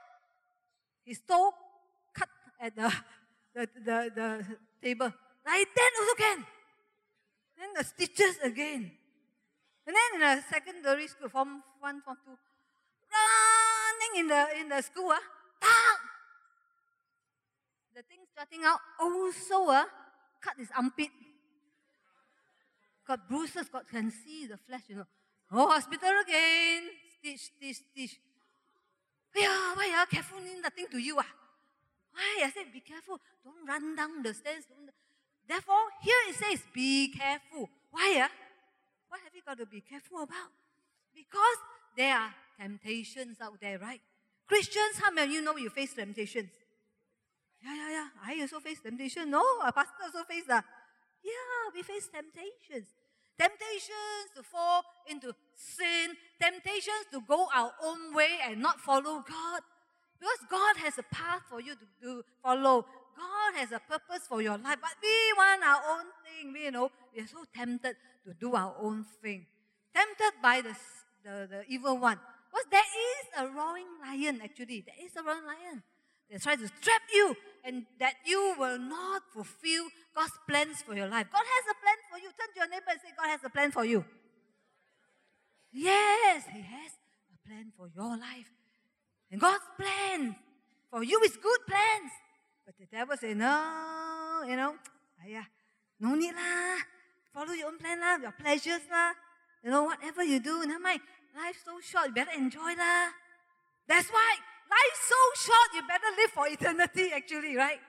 Toe 1.27 1.51
cut 1.51 1.68
at 2.59 2.75
the, 2.75 2.91
the, 3.55 3.67
the, 3.85 3.97
the 4.15 4.45
table. 4.81 5.11
Like 5.45 5.67
that 5.75 5.91
also 5.99 6.15
can. 6.15 6.45
Then 7.57 7.69
the 7.75 7.83
stitches 7.83 8.37
again. 8.43 8.91
And 9.87 9.95
then 9.95 10.09
in 10.15 10.19
the 10.19 10.43
secondary 10.49 11.07
school, 11.07 11.29
form 11.29 11.63
one, 11.79 12.01
form 12.01 12.17
two, 12.23 12.37
running 13.09 14.13
in 14.21 14.27
the 14.27 14.59
in 14.59 14.69
the 14.69 14.81
school, 14.81 15.11
ah, 15.11 15.95
the 17.95 18.03
thing 18.03 18.19
starting 18.31 18.61
out 18.63 18.79
also 19.01 19.71
uh, 19.71 19.85
cut 20.41 20.55
his 20.57 20.69
armpit 20.77 21.09
got 23.09 23.27
bruises, 23.27 23.67
got 23.69 23.89
can 23.89 24.11
see 24.11 24.45
the 24.45 24.55
flesh, 24.55 24.83
you 24.87 24.95
know. 24.95 25.07
Oh, 25.51 25.67
hospital 25.67 26.13
again. 26.21 26.83
Stitch, 27.17 27.49
stitch, 27.57 27.81
stitch. 27.89 28.19
Yeah, 29.35 29.73
why 29.73 29.89
are 29.97 30.05
careful 30.05 30.37
nothing 30.61 30.85
to 30.91 30.99
you? 30.99 31.17
Ah? 31.17 31.25
Why? 32.19 32.43
I 32.45 32.51
said, 32.51 32.67
be 32.73 32.81
careful. 32.81 33.17
Don't 33.45 33.65
run 33.65 33.95
down 33.95 34.21
the 34.21 34.33
stairs. 34.33 34.67
Don't... 34.67 34.91
Therefore, 35.47 35.88
here 36.03 36.21
it 36.27 36.35
says, 36.35 36.59
be 36.73 37.13
careful. 37.15 37.69
Why? 37.91 38.27
Ah? 38.27 38.31
What 39.07 39.21
have 39.23 39.33
you 39.33 39.41
got 39.45 39.57
to 39.57 39.65
be 39.65 39.79
careful 39.79 40.23
about? 40.23 40.51
Because 41.15 41.59
there 41.95 42.13
are 42.13 42.33
temptations 42.59 43.38
out 43.41 43.59
there, 43.61 43.79
right? 43.79 44.01
Christians, 44.45 44.99
how 45.01 45.11
many 45.11 45.27
of 45.27 45.33
you 45.33 45.41
know 45.41 45.55
you 45.55 45.69
face 45.69 45.93
temptations? 45.93 46.49
Yeah, 47.63 47.75
yeah, 47.75 47.89
yeah. 47.89 48.07
I 48.25 48.41
also 48.41 48.59
face 48.59 48.81
temptation. 48.81 49.31
No, 49.31 49.43
a 49.63 49.71
pastor 49.71 50.03
also 50.03 50.23
face 50.27 50.45
that. 50.47 50.65
Yeah, 51.23 51.71
we 51.73 51.83
face 51.83 52.07
temptations. 52.07 52.88
Temptations 53.39 54.27
to 54.35 54.43
fall 54.43 54.83
into 55.09 55.33
sin, 55.55 56.15
temptations 56.41 57.07
to 57.13 57.21
go 57.25 57.47
our 57.55 57.71
own 57.81 58.13
way 58.13 58.39
and 58.43 58.61
not 58.61 58.79
follow 58.81 59.23
God. 59.23 59.61
Because 60.19 60.39
God 60.49 60.77
has 60.83 60.97
a 60.97 61.03
path 61.03 61.41
for 61.49 61.61
you 61.61 61.75
to, 62.03 62.23
follow. 62.43 62.85
God 63.15 63.55
has 63.55 63.71
a 63.71 63.79
purpose 63.79 64.27
for 64.27 64.41
your 64.41 64.57
life, 64.57 64.77
but 64.81 64.95
we 65.01 65.33
want 65.35 65.63
our 65.63 65.81
own 65.95 66.05
thing. 66.23 66.53
We, 66.53 66.65
you 66.65 66.71
know, 66.71 66.89
we 67.15 67.23
are 67.23 67.27
so 67.27 67.43
tempted 67.55 67.95
to 68.25 68.33
do 68.33 68.55
our 68.55 68.75
own 68.79 69.05
thing. 69.21 69.45
Tempted 69.93 70.41
by 70.41 70.61
the, 70.61 70.75
the, 71.23 71.47
the 71.47 71.63
evil 71.67 71.97
one. 71.97 72.19
Because 72.49 72.67
there 72.71 72.79
is 72.81 73.25
a 73.43 73.53
roaring 73.53 73.88
lion, 74.01 74.39
actually. 74.43 74.83
There 74.85 75.05
is 75.05 75.15
a 75.15 75.23
roaring 75.23 75.45
lion. 75.45 75.83
They 76.29 76.38
try 76.38 76.55
to 76.55 76.69
trap 76.81 77.01
you 77.13 77.35
and 77.63 77.85
that 77.99 78.13
you 78.25 78.55
will 78.57 78.77
not 78.77 79.23
fulfill 79.33 79.85
God's 80.15 80.31
plans 80.47 80.81
for 80.81 80.95
your 80.95 81.07
life. 81.07 81.27
God 81.31 81.43
has 81.43 81.65
a 81.71 81.77
plan 81.81 81.97
for 82.11 82.17
you. 82.19 82.29
Turn 82.38 82.53
to 82.53 82.59
your 82.59 82.69
neighbor 82.69 82.91
and 82.91 82.99
say, 83.01 83.09
God 83.17 83.29
has 83.29 83.43
a 83.43 83.49
plan 83.49 83.71
for 83.71 83.83
you. 83.83 84.05
Yes, 85.71 86.43
He 86.53 86.61
has 86.61 86.91
a 87.33 87.47
plan 87.47 87.71
for 87.75 87.89
your 87.95 88.17
life. 88.17 88.58
And 89.31 89.39
God's 89.39 89.63
plan 89.77 90.36
for 90.89 91.03
you 91.03 91.21
is 91.21 91.38
good 91.38 91.59
plans. 91.67 92.12
But 92.65 92.75
the 92.79 92.86
devil 92.86 93.15
say, 93.17 93.33
no, 93.33 94.43
you 94.48 94.55
know, 94.55 94.75
yeah, 95.27 95.45
no 96.00 96.15
need 96.15 96.33
lah. 96.33 96.81
Follow 97.33 97.53
your 97.53 97.67
own 97.67 97.77
plan 97.77 98.00
lah, 98.00 98.17
your 98.17 98.33
pleasures 98.33 98.81
lah. 98.89 99.13
You 99.63 99.69
know, 99.69 99.83
whatever 99.83 100.24
you 100.24 100.39
do, 100.39 100.65
never 100.65 100.81
mind. 100.81 101.01
Life's 101.36 101.63
so 101.63 101.77
short, 101.81 102.07
you 102.07 102.13
better 102.13 102.33
enjoy 102.36 102.74
lah. 102.74 103.13
That's 103.88 104.09
why 104.09 104.36
life's 104.69 105.03
so 105.05 105.21
short, 105.50 105.69
you 105.75 105.81
better 105.86 106.12
live 106.17 106.31
for 106.31 106.48
eternity, 106.48 107.12
actually, 107.13 107.55
right? 107.55 107.79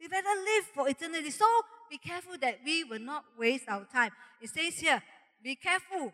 You 0.00 0.08
better 0.08 0.34
live 0.34 0.64
for 0.74 0.88
eternity. 0.88 1.30
So 1.30 1.46
be 1.90 1.98
careful 1.98 2.38
that 2.40 2.58
we 2.64 2.84
will 2.84 3.00
not 3.00 3.24
waste 3.38 3.64
our 3.68 3.84
time. 3.84 4.10
It 4.40 4.50
says 4.50 4.78
here, 4.78 5.02
be 5.42 5.54
careful 5.54 6.12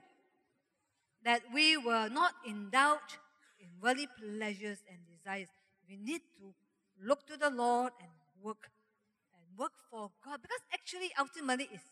that 1.24 1.42
we 1.52 1.76
will 1.76 2.10
not 2.10 2.32
indulge 2.46 3.16
in 3.16 3.23
worldly 3.80 4.08
pleasures 4.18 4.78
and 4.88 4.98
desires. 5.06 5.48
We 5.88 5.96
need 5.96 6.22
to 6.40 6.54
look 7.02 7.26
to 7.26 7.36
the 7.36 7.50
Lord 7.50 7.92
and 8.00 8.10
work 8.42 8.70
and 9.34 9.44
work 9.58 9.72
for 9.90 10.10
God 10.24 10.40
because 10.42 10.62
actually 10.72 11.10
ultimately 11.18 11.68
it's 11.72 11.84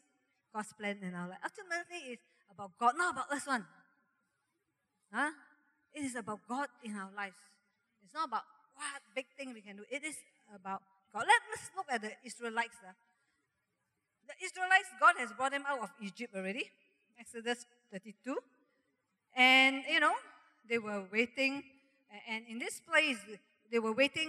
God's 0.52 0.72
plan 0.72 0.98
in 1.02 1.14
our 1.14 1.28
life. 1.28 1.40
Ultimately 1.44 2.12
it's 2.12 2.28
about 2.50 2.72
God, 2.78 2.94
not 2.96 3.12
about 3.12 3.32
us 3.32 3.46
one. 3.46 3.64
Huh? 5.12 5.30
It 5.94 6.04
is 6.04 6.16
about 6.16 6.40
God 6.48 6.68
in 6.82 6.96
our 6.96 7.10
lives. 7.16 7.36
It's 8.04 8.14
not 8.14 8.28
about 8.28 8.44
what 8.74 9.00
big 9.14 9.26
thing 9.36 9.52
we 9.52 9.60
can 9.60 9.76
do. 9.76 9.84
It 9.90 10.04
is 10.04 10.16
about 10.54 10.82
God. 11.12 11.24
Let, 11.28 11.40
us 11.52 11.68
look 11.76 11.86
at 11.92 12.00
the 12.00 12.12
Israelites. 12.24 12.76
Uh. 12.80 12.92
The 14.28 14.36
Israelites, 14.44 14.88
God 14.98 15.14
has 15.18 15.32
brought 15.32 15.52
them 15.52 15.64
out 15.68 15.80
of 15.80 15.90
Egypt 16.00 16.34
already. 16.34 16.70
Exodus 17.20 17.66
32. 17.92 18.36
And, 19.36 19.84
you 19.90 20.00
know, 20.00 20.12
they 20.68 20.78
were 20.78 21.04
waiting. 21.12 21.62
And 22.28 22.44
in 22.48 22.58
this 22.58 22.80
place, 22.80 23.18
they 23.70 23.78
were 23.78 23.92
waiting 23.92 24.28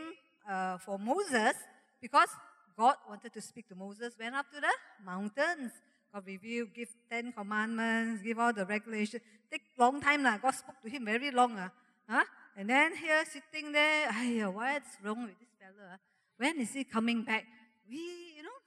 uh, 0.49 0.77
for 0.77 0.97
Moses 0.97 1.53
because 2.01 2.29
God 2.77 2.95
wanted 3.07 3.33
to 3.33 3.41
speak 3.41 3.67
to 3.69 3.75
Moses, 3.75 4.13
went 4.19 4.35
up 4.35 4.45
to 4.53 4.59
the 4.59 4.73
mountains. 5.05 5.71
God 6.13 6.23
revealed, 6.25 6.73
give 6.73 6.89
Ten 7.09 7.31
Commandments, 7.31 8.21
give 8.21 8.39
all 8.39 8.53
the 8.53 8.65
regulations. 8.65 9.21
Take 9.49 9.61
long 9.77 10.01
time. 10.01 10.23
lah. 10.23 10.37
God 10.37 10.53
spoke 10.53 10.81
to 10.83 10.89
him 10.89 11.05
very 11.05 11.31
long. 11.31 11.57
Uh. 11.57 11.69
Huh? 12.07 12.23
And 12.55 12.69
then 12.69 12.95
here 12.95 13.23
sitting 13.25 13.71
there, 13.71 14.11
what's 14.51 14.97
wrong 15.03 15.23
with 15.25 15.39
this 15.39 15.49
fella? 15.57 15.93
Uh? 15.93 15.97
When 16.37 16.59
is 16.61 16.73
he 16.73 16.83
coming 16.83 17.23
back? 17.23 17.45
We, 17.89 17.97
you 18.37 18.43
know, 18.43 18.57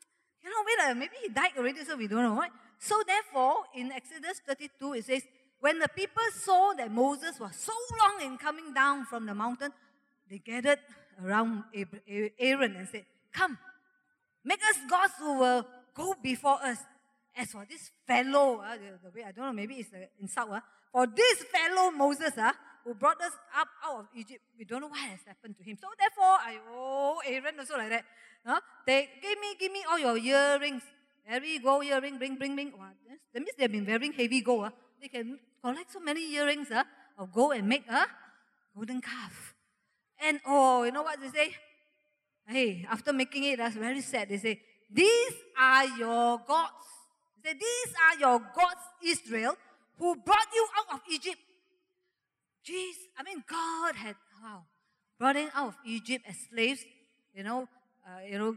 you 0.42 0.50
know, 0.50 0.62
wait, 0.66 0.96
maybe 0.96 1.16
he 1.23 1.28
died 1.28 1.52
already, 1.58 1.85
so 1.85 1.96
we 1.96 2.06
don't 2.06 2.23
know. 2.23 2.37
Right? 2.37 2.50
So 2.78 3.00
therefore, 3.06 3.64
in 3.75 3.92
Exodus 3.92 4.40
32, 4.46 4.92
it 4.94 5.04
says, 5.04 5.23
when 5.60 5.78
the 5.78 5.88
people 5.88 6.22
saw 6.32 6.72
that 6.75 6.90
Moses 6.90 7.38
was 7.40 7.56
so 7.56 7.72
long 7.98 8.30
in 8.30 8.38
coming 8.38 8.72
down 8.75 9.06
from 9.06 9.26
the 9.26 9.34
mountain, 9.34 9.72
they 10.30 10.38
gathered 10.38 10.78
around 11.25 11.64
Aaron 12.38 12.76
and 12.76 12.88
said, 12.88 13.04
Come, 13.32 13.58
make 14.44 14.60
us 14.62 14.76
gods 14.88 15.14
who 15.18 15.38
will 15.38 15.66
go 15.94 16.14
before 16.22 16.62
us. 16.62 16.78
As 17.38 17.52
for 17.52 17.66
this 17.68 17.90
fellow, 18.06 18.60
uh, 18.60 18.76
the, 18.76 19.10
way 19.14 19.25
I 19.26 19.32
don't 19.32 19.44
know, 19.44 19.52
maybe 19.52 19.75
it's 19.75 19.92
an 19.92 20.08
insult. 20.20 20.50
Uh, 20.50 20.60
for 20.90 21.06
this 21.06 21.44
fellow 21.44 21.90
Moses, 21.90 22.32
uh, 22.38 22.52
who 22.82 22.94
brought 22.94 23.20
us 23.20 23.32
up 23.58 23.68
out 23.84 24.00
of 24.00 24.06
Egypt, 24.16 24.40
we 24.58 24.64
don't 24.64 24.80
know 24.80 24.88
what 24.88 25.00
has 25.00 25.20
happened 25.26 25.54
to 25.58 25.62
him. 25.62 25.76
So 25.78 25.88
therefore, 25.98 26.38
I 26.40 26.56
oh 26.72 27.20
Aaron 27.26 27.58
also 27.58 27.76
like 27.76 27.90
that. 27.90 28.04
Huh? 28.46 28.60
They 28.86 29.08
give 29.20 29.38
me, 29.38 29.48
give 29.58 29.72
me 29.72 29.84
all 29.90 29.98
your 29.98 30.16
earrings. 30.16 30.82
Every 31.28 31.58
gold 31.58 31.84
earring, 31.84 32.18
bring, 32.18 32.36
bring, 32.36 32.54
bring. 32.54 32.72
Wow, 32.78 32.90
that 33.34 33.40
means 33.40 33.52
they've 33.58 33.70
been 33.70 33.84
wearing 33.84 34.12
heavy 34.12 34.40
gold. 34.40 34.66
Uh. 34.66 34.70
They 35.00 35.08
can 35.08 35.38
collect 35.62 35.92
so 35.92 36.00
many 36.00 36.32
earrings 36.34 36.70
uh, 36.70 36.84
of 37.18 37.32
gold 37.32 37.54
and 37.54 37.68
make 37.68 37.86
a 37.88 38.06
golden 38.74 39.00
calf. 39.00 39.54
And 40.22 40.40
oh, 40.46 40.84
you 40.84 40.92
know 40.92 41.02
what 41.02 41.20
they 41.20 41.28
say? 41.28 41.54
Hey, 42.46 42.86
after 42.88 43.12
making 43.12 43.44
it, 43.44 43.58
that's 43.58 43.76
very 43.76 44.00
sad. 44.00 44.28
They 44.28 44.38
say, 44.38 44.60
These 44.90 45.34
are 45.58 45.86
your 45.98 46.40
gods. 46.46 46.86
They 47.42 47.50
say, 47.50 47.58
These 47.58 47.94
are 48.04 48.20
your 48.20 48.38
gods, 48.38 48.80
Israel, 49.04 49.56
who 49.98 50.16
brought 50.16 50.48
you 50.54 50.68
out 50.78 50.94
of 50.94 51.00
Egypt. 51.10 51.38
Jeez, 52.66 52.94
I 53.18 53.22
mean, 53.22 53.42
God 53.48 53.94
had 53.94 54.16
wow, 54.42 54.62
brought 55.18 55.34
them 55.34 55.50
out 55.54 55.68
of 55.68 55.76
Egypt 55.84 56.24
as 56.28 56.36
slaves, 56.50 56.84
you 57.34 57.44
know, 57.44 57.68
uh, 58.06 58.20
you 58.28 58.38
know, 58.38 58.56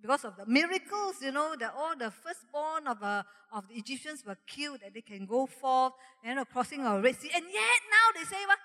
because 0.00 0.24
of 0.24 0.36
the 0.36 0.46
miracles, 0.46 1.16
you 1.22 1.32
know, 1.32 1.54
that 1.58 1.74
all 1.76 1.96
the 1.96 2.10
firstborn 2.10 2.86
of, 2.86 3.02
uh, 3.02 3.22
of 3.52 3.66
the 3.68 3.74
Egyptians 3.74 4.24
were 4.26 4.36
killed, 4.46 4.80
that 4.82 4.94
they 4.94 5.00
can 5.00 5.26
go 5.26 5.46
forth, 5.46 5.92
you 6.24 6.34
know, 6.34 6.44
crossing 6.44 6.84
a 6.84 7.00
Red 7.00 7.16
Sea. 7.16 7.30
And 7.34 7.44
yet 7.44 7.80
now 7.90 8.20
they 8.20 8.24
say, 8.24 8.36
well, 8.46 8.56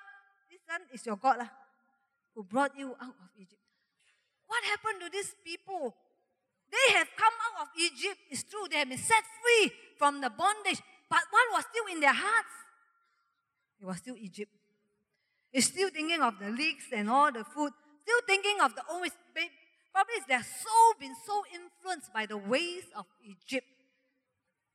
this 0.49 0.59
one 0.67 0.81
is 0.93 1.05
your 1.05 1.17
God. 1.17 1.39
Uh 1.39 1.45
who 2.35 2.43
brought 2.43 2.71
you 2.77 2.91
out 3.01 3.15
of 3.19 3.29
Egypt. 3.37 3.61
What 4.47 4.63
happened 4.63 5.01
to 5.01 5.09
these 5.11 5.33
people? 5.43 5.95
They 6.71 6.93
have 6.95 7.07
come 7.17 7.33
out 7.51 7.63
of 7.63 7.67
Egypt. 7.77 8.19
It's 8.29 8.43
true, 8.43 8.67
they 8.69 8.77
have 8.77 8.89
been 8.89 8.97
set 8.97 9.23
free 9.41 9.71
from 9.97 10.21
the 10.21 10.29
bondage. 10.29 10.81
But 11.09 11.19
what 11.29 11.45
was 11.51 11.65
still 11.69 11.93
in 11.93 11.99
their 11.99 12.13
hearts? 12.13 12.55
It 13.81 13.85
was 13.85 13.97
still 13.97 14.15
Egypt. 14.17 14.51
It's 15.51 15.67
still 15.67 15.89
thinking 15.89 16.21
of 16.21 16.39
the 16.39 16.49
leeks 16.49 16.85
and 16.93 17.09
all 17.09 17.31
the 17.31 17.43
food. 17.43 17.71
Still 18.03 18.21
thinking 18.25 18.57
of 18.61 18.73
the 18.75 18.83
old 18.89 19.01
ways. 19.01 19.11
Probably 19.93 20.15
they're 20.27 20.43
so 20.43 20.99
been 20.99 21.15
so 21.25 21.43
influenced 21.53 22.13
by 22.13 22.25
the 22.25 22.37
ways 22.37 22.83
of 22.95 23.05
Egypt 23.23 23.67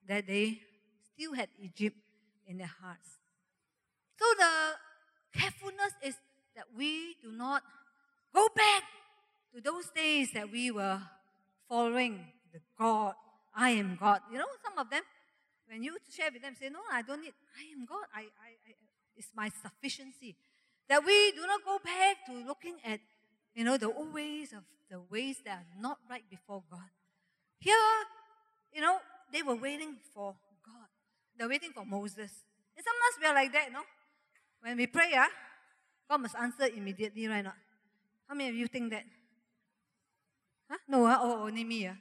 that 0.08 0.26
they 0.26 0.60
still 1.12 1.34
had 1.34 1.48
Egypt 1.60 1.96
in 2.46 2.58
their 2.58 2.72
hearts. 2.82 3.08
So 4.18 4.24
the 4.38 5.38
carefulness 5.40 5.92
is 6.02 6.14
that 6.54 6.64
we 6.76 7.16
do 7.22 7.32
not 7.32 7.62
go 8.34 8.48
back 8.54 8.82
to 9.54 9.60
those 9.60 9.88
days 9.94 10.32
that 10.32 10.50
we 10.50 10.70
were 10.70 11.00
following 11.68 12.20
the 12.52 12.60
God. 12.78 13.14
I 13.54 13.70
am 13.70 13.96
God. 13.98 14.20
You 14.30 14.38
know, 14.38 14.52
some 14.62 14.78
of 14.78 14.90
them, 14.90 15.02
when 15.68 15.82
you 15.82 15.96
share 16.10 16.30
with 16.32 16.42
them, 16.42 16.54
say, 16.60 16.68
No, 16.68 16.80
I 16.92 17.02
don't 17.02 17.22
need, 17.22 17.32
I 17.56 17.72
am 17.72 17.86
God. 17.86 18.04
I, 18.14 18.20
I, 18.20 18.50
I, 18.68 18.74
it's 19.16 19.28
my 19.34 19.50
sufficiency. 19.62 20.36
That 20.88 21.04
we 21.04 21.32
do 21.32 21.40
not 21.46 21.64
go 21.64 21.78
back 21.82 22.26
to 22.26 22.46
looking 22.46 22.76
at, 22.84 23.00
you 23.56 23.64
know, 23.64 23.76
the 23.78 23.90
old 23.90 24.12
ways 24.12 24.52
of 24.52 24.62
the 24.90 25.00
ways 25.10 25.40
that 25.44 25.64
are 25.64 25.80
not 25.80 25.98
right 26.08 26.22
before 26.28 26.62
God. 26.70 26.92
Here, 27.58 27.74
you 28.72 28.82
know, 28.82 28.98
they 29.32 29.42
were 29.42 29.56
waiting 29.56 29.96
for 30.14 30.36
God. 30.62 30.86
They're 31.36 31.48
waiting 31.48 31.72
for 31.72 31.84
Moses. 31.84 32.30
And 32.76 32.84
sometimes 32.84 33.16
we 33.18 33.26
are 33.26 33.34
like 33.34 33.52
that, 33.52 33.66
you 33.68 33.72
know. 33.72 33.88
When 34.60 34.76
we 34.76 34.86
pray, 34.86 35.10
ah, 35.16 35.32
God 36.08 36.20
must 36.20 36.36
answer 36.36 36.68
immediately, 36.68 37.26
right? 37.26 37.42
Not? 37.42 37.56
How 38.28 38.34
many 38.34 38.50
of 38.50 38.54
you 38.54 38.68
think 38.68 38.90
that? 38.90 39.04
Huh? 40.70 40.78
No, 40.86 41.06
huh? 41.06 41.18
oh, 41.20 41.46
only 41.46 41.64
me. 41.64 41.84
Huh? 41.84 41.94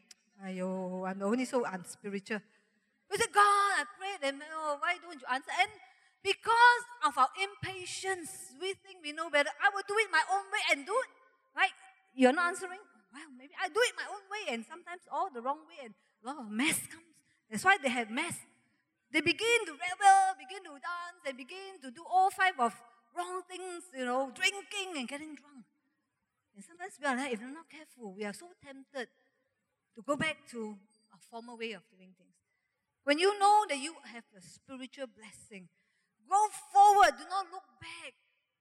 Ayo, 0.45 1.09
I'm 1.09 1.21
only 1.23 1.45
so 1.45 1.63
unspiritual. 1.63 2.41
We 3.09 3.17
say, 3.17 3.31
God, 3.31 3.79
I 3.79 3.83
pray, 3.97 4.27
and 4.27 4.41
oh, 4.53 4.77
why 4.79 4.97
don't 5.01 5.15
you 5.15 5.27
answer? 5.31 5.51
And 5.61 5.71
because 6.21 6.83
of 7.05 7.17
our 7.17 7.29
impatience, 7.39 8.51
we 8.59 8.73
think 8.73 8.99
we 9.01 9.13
know 9.13 9.29
better. 9.29 9.49
I 9.63 9.69
will 9.73 9.85
do 9.87 9.95
it 9.97 10.11
my 10.11 10.23
own 10.33 10.43
way 10.51 10.59
and 10.73 10.85
do 10.85 10.91
it. 10.91 11.24
Right? 11.55 11.71
You're 12.13 12.33
not 12.33 12.53
answering? 12.53 12.83
Well, 13.13 13.31
maybe 13.37 13.53
I 13.55 13.67
do 13.69 13.79
it 13.79 13.93
my 13.95 14.07
own 14.11 14.25
way, 14.27 14.53
and 14.53 14.65
sometimes 14.65 15.07
all 15.11 15.29
the 15.31 15.41
wrong 15.41 15.63
way, 15.67 15.87
and 15.87 15.93
a 16.23 16.27
lot 16.27 16.37
of 16.43 16.51
mess 16.51 16.79
comes. 16.91 17.15
That's 17.49 17.63
why 17.63 17.77
they 17.81 17.89
have 17.89 18.09
mess. 18.09 18.35
They 19.11 19.21
begin 19.21 19.65
to 19.65 19.71
rebel, 19.71 20.35
begin 20.35 20.63
to 20.67 20.75
dance, 20.75 21.19
they 21.23 21.31
begin 21.31 21.79
to 21.83 21.91
do 21.91 22.03
all 22.03 22.29
five 22.29 22.59
of 22.59 22.75
wrong 23.15 23.41
things, 23.47 23.87
you 23.95 24.03
know, 24.03 24.31
drinking 24.35 24.99
and 24.99 25.07
getting 25.07 25.35
drunk. 25.35 25.63
And 26.55 26.63
sometimes 26.63 26.99
we 26.99 27.07
are 27.07 27.15
like, 27.15 27.31
if 27.31 27.39
we're 27.39 27.51
not 27.55 27.69
careful, 27.69 28.11
we 28.11 28.25
are 28.25 28.33
so 28.33 28.47
tempted 28.59 29.07
to 29.95 30.01
go 30.03 30.15
back 30.15 30.43
to 30.51 30.75
a 31.13 31.17
former 31.31 31.55
way 31.55 31.71
of 31.71 31.83
doing 31.87 32.11
things. 32.17 32.35
When 33.03 33.19
you 33.19 33.37
know 33.39 33.65
that 33.69 33.79
you 33.79 33.95
have 34.11 34.23
a 34.35 34.41
spiritual 34.41 35.07
blessing, 35.07 35.69
go 36.27 36.41
forward. 36.73 37.15
Do 37.15 37.23
not 37.29 37.47
look 37.51 37.67
back. 37.79 38.15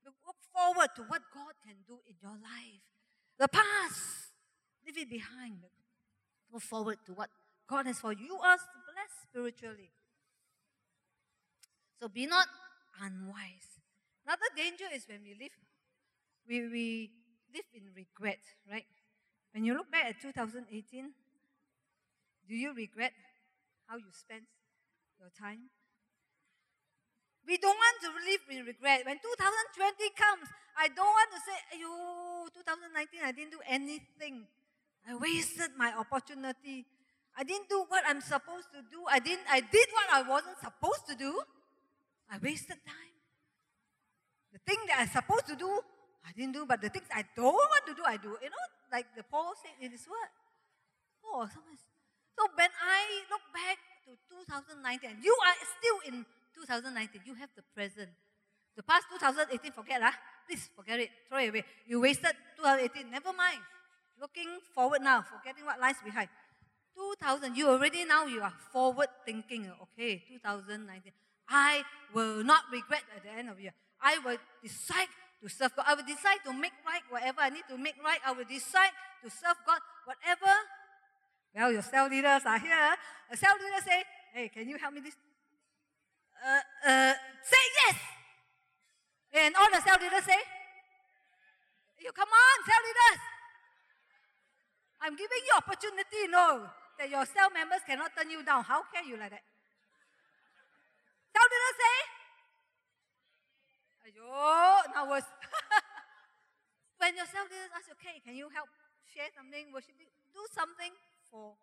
Look 0.04 0.36
forward 0.52 0.88
to 0.96 1.02
what 1.02 1.22
God 1.32 1.54
can 1.64 1.76
do 1.86 1.98
in 2.06 2.14
your 2.22 2.36
life. 2.36 2.84
The 3.38 3.48
past, 3.48 4.32
leave 4.84 4.98
it 4.98 5.10
behind. 5.10 5.58
Go 6.52 6.58
forward 6.58 6.98
to 7.06 7.12
what 7.12 7.30
God 7.68 7.86
has 7.86 7.98
for 7.98 8.12
you. 8.12 8.26
You 8.26 8.36
are 8.36 8.56
blessed 8.56 9.22
spiritually. 9.28 9.90
So 12.00 12.08
be 12.08 12.26
not 12.26 12.46
unwise. 13.00 13.80
Another 14.26 14.50
danger 14.56 14.84
is 14.94 15.06
when 15.08 15.20
we 15.22 15.34
live, 15.40 15.52
we, 16.48 16.68
we 16.68 17.10
live 17.52 17.64
in 17.74 17.82
regret, 17.94 18.40
right? 18.70 18.86
When 19.52 19.64
you 19.64 19.74
look 19.74 19.90
back 19.90 20.06
at 20.06 20.20
2018, 20.20 21.12
do 22.48 22.54
you 22.54 22.74
regret 22.74 23.12
how 23.86 23.96
you 23.96 24.10
spent 24.12 24.44
your 25.18 25.30
time? 25.38 25.70
We 27.46 27.58
don't 27.58 27.76
want 27.76 27.96
to 28.02 28.10
live 28.24 28.42
in 28.50 28.64
regret. 28.64 29.04
When 29.04 29.20
2020 29.20 30.10
comes, 30.16 30.48
I 30.76 30.88
don't 30.88 31.12
want 31.12 31.30
to 31.36 31.40
say, 31.44 31.56
Ayo, 31.76 32.48
2019, 32.56 33.20
I 33.20 33.32
didn't 33.32 33.52
do 33.52 33.62
anything. 33.68 34.48
I 35.04 35.14
wasted 35.16 35.76
my 35.76 35.92
opportunity. 35.92 36.86
I 37.36 37.44
didn't 37.44 37.68
do 37.68 37.84
what 37.88 38.02
I'm 38.08 38.20
supposed 38.20 38.72
to 38.72 38.80
do. 38.88 39.04
I 39.10 39.18
didn't 39.18 39.44
I 39.50 39.60
did 39.60 39.88
what 39.92 40.08
I 40.12 40.22
wasn't 40.22 40.56
supposed 40.62 41.04
to 41.08 41.14
do. 41.14 41.34
I 42.30 42.38
wasted 42.40 42.80
time. 42.86 43.14
The 44.54 44.60
thing 44.64 44.78
that 44.88 45.02
I'm 45.02 45.10
supposed 45.10 45.46
to 45.50 45.56
do, 45.56 45.68
I 46.24 46.32
didn't 46.32 46.54
do, 46.54 46.64
but 46.64 46.80
the 46.80 46.88
things 46.88 47.06
I 47.12 47.26
don't 47.36 47.52
want 47.52 47.84
to 47.90 47.94
do, 47.94 48.02
I 48.06 48.16
do. 48.16 48.38
You 48.40 48.48
know, 48.48 48.66
like 48.90 49.06
the 49.16 49.26
Paul 49.26 49.52
said 49.60 49.76
in 49.84 49.90
his 49.92 50.06
word. 50.06 50.32
Oh, 51.26 51.44
so 51.50 51.60
So 52.38 52.42
when 52.54 52.70
I 52.70 53.02
look 53.28 53.44
back 53.52 53.78
to 54.06 54.14
2019, 54.48 55.20
you 55.20 55.34
are 55.44 55.58
still 55.58 55.98
in 56.14 56.24
2019. 56.54 57.22
You 57.26 57.34
have 57.34 57.50
the 57.56 57.62
present. 57.74 58.10
The 58.76 58.82
past 58.82 59.06
2018, 59.10 59.72
forget 59.72 60.00
lah. 60.00 60.14
Please 60.46 60.68
forget 60.74 60.98
it. 60.98 61.10
Throw 61.28 61.38
it 61.38 61.50
away. 61.50 61.64
You 61.86 62.00
wasted 62.00 62.34
2018. 62.58 63.10
Never 63.10 63.32
mind. 63.32 63.62
Looking 64.20 64.62
forward 64.74 65.02
now, 65.02 65.22
forgetting 65.22 65.64
what 65.64 65.80
lies 65.80 65.98
behind. 66.04 66.28
2000, 66.94 67.56
you 67.56 67.66
already 67.68 68.04
now 68.04 68.26
you 68.26 68.40
are 68.42 68.54
forward 68.72 69.08
thinking. 69.26 69.66
Okay, 69.90 70.22
2019. 70.30 71.12
I 71.48 71.82
will 72.14 72.42
not 72.44 72.62
regret 72.72 73.02
at 73.16 73.22
the 73.22 73.30
end 73.30 73.50
of 73.50 73.56
the 73.56 73.70
year. 73.70 73.74
I 74.00 74.18
will 74.24 74.38
decide 74.62 75.10
to 75.42 75.48
serve 75.48 75.74
God. 75.76 75.84
I 75.88 75.94
will 75.94 76.06
decide 76.06 76.38
to 76.46 76.52
make 76.52 76.72
right 76.86 77.02
whatever 77.10 77.40
I 77.42 77.50
need 77.50 77.66
to 77.68 77.76
make 77.76 77.96
right. 78.02 78.20
I 78.24 78.32
will 78.32 78.46
decide 78.46 78.94
to 79.22 79.30
serve 79.30 79.58
God, 79.66 79.80
whatever. 80.06 80.52
Well, 81.54 81.72
your 81.72 81.82
cell 81.82 82.08
leaders 82.08 82.42
are 82.46 82.58
here. 82.58 82.96
A 83.30 83.36
cell 83.36 83.54
leader 83.54 83.82
say, 83.84 84.02
hey, 84.32 84.48
can 84.48 84.68
you 84.68 84.78
help 84.78 84.94
me 84.94 85.00
this? 85.00 85.16
Uh, 86.44 86.60
uh, 86.84 87.14
say 87.40 87.64
yes. 87.80 87.96
And 89.32 89.56
all 89.56 89.72
the 89.72 89.80
cell 89.80 89.96
leaders 89.96 90.28
say, 90.28 90.36
You 92.04 92.12
come 92.12 92.28
on, 92.28 92.56
cell 92.68 92.82
leaders. 92.84 93.20
I'm 95.00 95.16
giving 95.16 95.40
you 95.40 95.56
opportunity, 95.56 96.28
no, 96.28 96.68
that 97.00 97.08
your 97.08 97.24
cell 97.24 97.48
members 97.48 97.80
cannot 97.88 98.12
turn 98.12 98.28
you 98.28 98.44
down. 98.44 98.60
How 98.60 98.84
can 98.92 99.08
you 99.08 99.16
like 99.16 99.32
that? 99.32 99.40
Cell 101.32 101.48
leaders 101.48 101.76
say, 101.80 101.96
Ayo, 104.04 104.84
now 104.92 105.08
was 105.08 105.24
when 107.00 107.16
your 107.16 107.24
cell 107.24 107.48
leaders 107.48 107.72
ask, 107.72 107.88
okay, 107.96 108.20
can 108.20 108.36
you 108.36 108.52
help 108.52 108.68
share 109.08 109.32
something, 109.32 109.72
worship, 109.72 109.96
do 109.96 110.44
something 110.52 110.92
for 111.32 111.56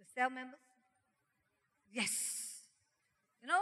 the 0.00 0.08
cell 0.08 0.32
members? 0.32 0.64
Yes. 1.92 2.64
You 3.44 3.48
know, 3.48 3.60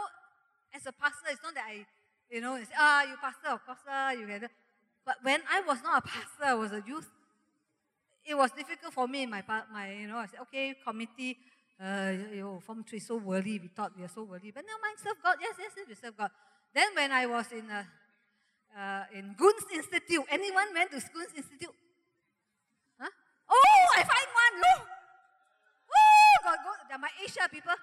as 0.75 0.85
a 0.85 0.91
pastor, 0.91 1.31
it's 1.31 1.41
not 1.41 1.55
that 1.55 1.65
I, 1.67 1.85
you 2.29 2.41
know, 2.41 2.55
it's, 2.55 2.69
ah, 2.77 3.03
you 3.03 3.15
pastor, 3.21 3.55
of 3.55 3.65
course, 3.65 3.79
uh, 3.87 4.11
you 4.11 4.27
can. 4.27 4.49
But 5.05 5.15
when 5.23 5.41
I 5.49 5.61
was 5.61 5.79
not 5.81 6.03
a 6.03 6.07
pastor, 6.07 6.45
I 6.45 6.53
was 6.53 6.71
a 6.71 6.83
youth. 6.85 7.07
It 8.25 8.35
was 8.35 8.51
difficult 8.51 8.93
for 8.93 9.07
me, 9.07 9.25
my, 9.25 9.43
my 9.71 9.93
you 9.93 10.07
know, 10.07 10.17
I 10.17 10.25
said, 10.25 10.39
okay, 10.41 10.75
committee, 10.83 11.37
uh, 11.79 12.11
you 12.33 12.59
form 12.65 12.83
three, 12.83 12.99
so 12.99 13.15
worthy. 13.17 13.59
We 13.59 13.67
thought 13.67 13.91
we 13.97 14.03
are 14.03 14.09
so 14.09 14.23
worthy. 14.23 14.51
But 14.51 14.65
now 14.65 14.79
mind, 14.81 14.97
serve 14.97 15.21
God. 15.21 15.37
Yes, 15.39 15.55
yes, 15.59 15.71
yes, 15.77 15.85
we 15.87 15.95
serve 15.95 16.17
God. 16.17 16.31
Then 16.73 16.87
when 16.95 17.11
I 17.11 17.25
was 17.25 17.51
in, 17.51 17.69
uh, 17.69 17.83
uh, 18.75 19.03
in 19.13 19.35
Gunz 19.37 19.63
Institute, 19.73 20.25
anyone 20.31 20.73
went 20.73 20.91
to 20.91 20.97
Gunz 20.97 21.35
Institute? 21.35 21.75
Huh? 22.99 23.09
Oh, 23.49 23.85
I 23.95 24.03
find 24.03 24.29
one. 24.33 24.55
Look. 24.59 24.87
Oh, 25.85 26.35
God, 26.43 26.57
God, 26.63 26.79
they're 26.89 26.97
my 26.97 27.11
Asia 27.23 27.47
people. 27.51 27.75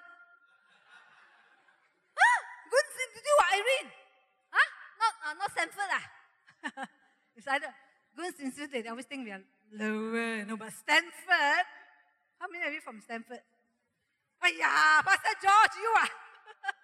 Gunz 3.13 3.21
Institute, 3.21 3.45
Irene. 3.53 3.91
Huh? 4.49 4.69
Not, 4.97 5.13
uh, 5.21 5.33
not 5.37 5.49
Stanford, 5.53 5.91
ah. 5.93 6.05
it's 7.37 7.47
either 7.47 7.71
Gunz 8.17 8.39
Institute, 8.41 8.83
they 8.83 8.89
always 8.89 9.05
think 9.05 9.25
we 9.25 9.31
are 9.31 9.43
lower, 9.73 10.45
no, 10.45 10.57
but 10.57 10.73
Stanford. 10.73 11.65
How 12.39 12.47
many 12.49 12.65
of 12.65 12.73
you 12.73 12.81
from 12.81 12.99
Stanford? 13.01 13.41
Oh, 14.43 14.51
yeah, 14.57 15.01
Pastor 15.05 15.35
George, 15.39 15.75
you 15.79 15.91
are. 15.95 16.13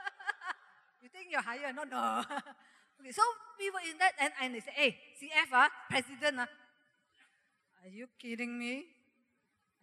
you 1.04 1.10
think 1.10 1.28
you're 1.32 1.42
higher? 1.42 1.74
No, 1.74 1.84
no. 1.84 2.24
okay, 3.02 3.12
so 3.12 3.24
we 3.60 3.70
were 3.70 3.84
in 3.90 3.98
that, 4.00 4.14
and, 4.22 4.32
and 4.42 4.56
they 4.56 4.62
said, 4.62 4.74
hey, 4.76 4.96
CF, 5.20 5.52
uh, 5.52 5.68
president, 5.90 6.40
uh, 6.40 6.48
are 7.84 7.92
you 7.92 8.08
kidding 8.18 8.58
me? 8.58 8.86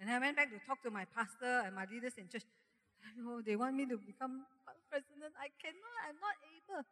And 0.01 0.11
I 0.11 0.19
went 0.19 0.37
back 0.37 0.51
to 0.51 0.59
talk 0.67 0.83
to 0.83 0.91
my 0.91 1.05
pastor 1.05 1.65
and 1.65 1.75
my 1.75 1.87
leaders 1.91 2.13
in 2.19 2.29
church. 2.29 2.45
Oh, 3.27 3.43
they 3.45 3.57
want 3.57 3.77
me 3.77 3.87
to 3.87 3.99
become 3.99 4.45
president. 4.91 5.33
I 5.39 5.49
cannot. 5.61 5.97
I'm 6.09 6.19
not 6.23 6.37
able. 6.57 6.83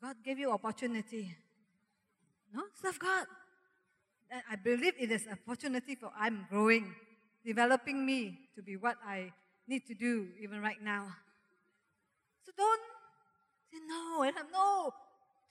God 0.00 0.16
gave 0.24 0.38
you 0.38 0.50
opportunity. 0.50 1.34
No, 2.52 2.62
serve 2.80 2.98
God. 2.98 3.26
And 4.30 4.42
I 4.50 4.56
believe 4.56 4.94
it 4.98 5.10
is 5.10 5.26
opportunity 5.26 5.94
for 5.94 6.10
I'm 6.18 6.46
growing, 6.48 6.94
developing 7.44 8.06
me 8.06 8.38
to 8.54 8.62
be 8.62 8.76
what 8.76 8.96
I 9.06 9.32
need 9.66 9.86
to 9.86 9.94
do 9.94 10.28
even 10.40 10.60
right 10.60 10.80
now. 10.82 11.06
So 12.46 12.52
don't 12.56 12.80
say 13.70 13.78
no 13.86 14.22
and 14.22 14.34
I'm 14.38 14.50
no. 14.52 14.92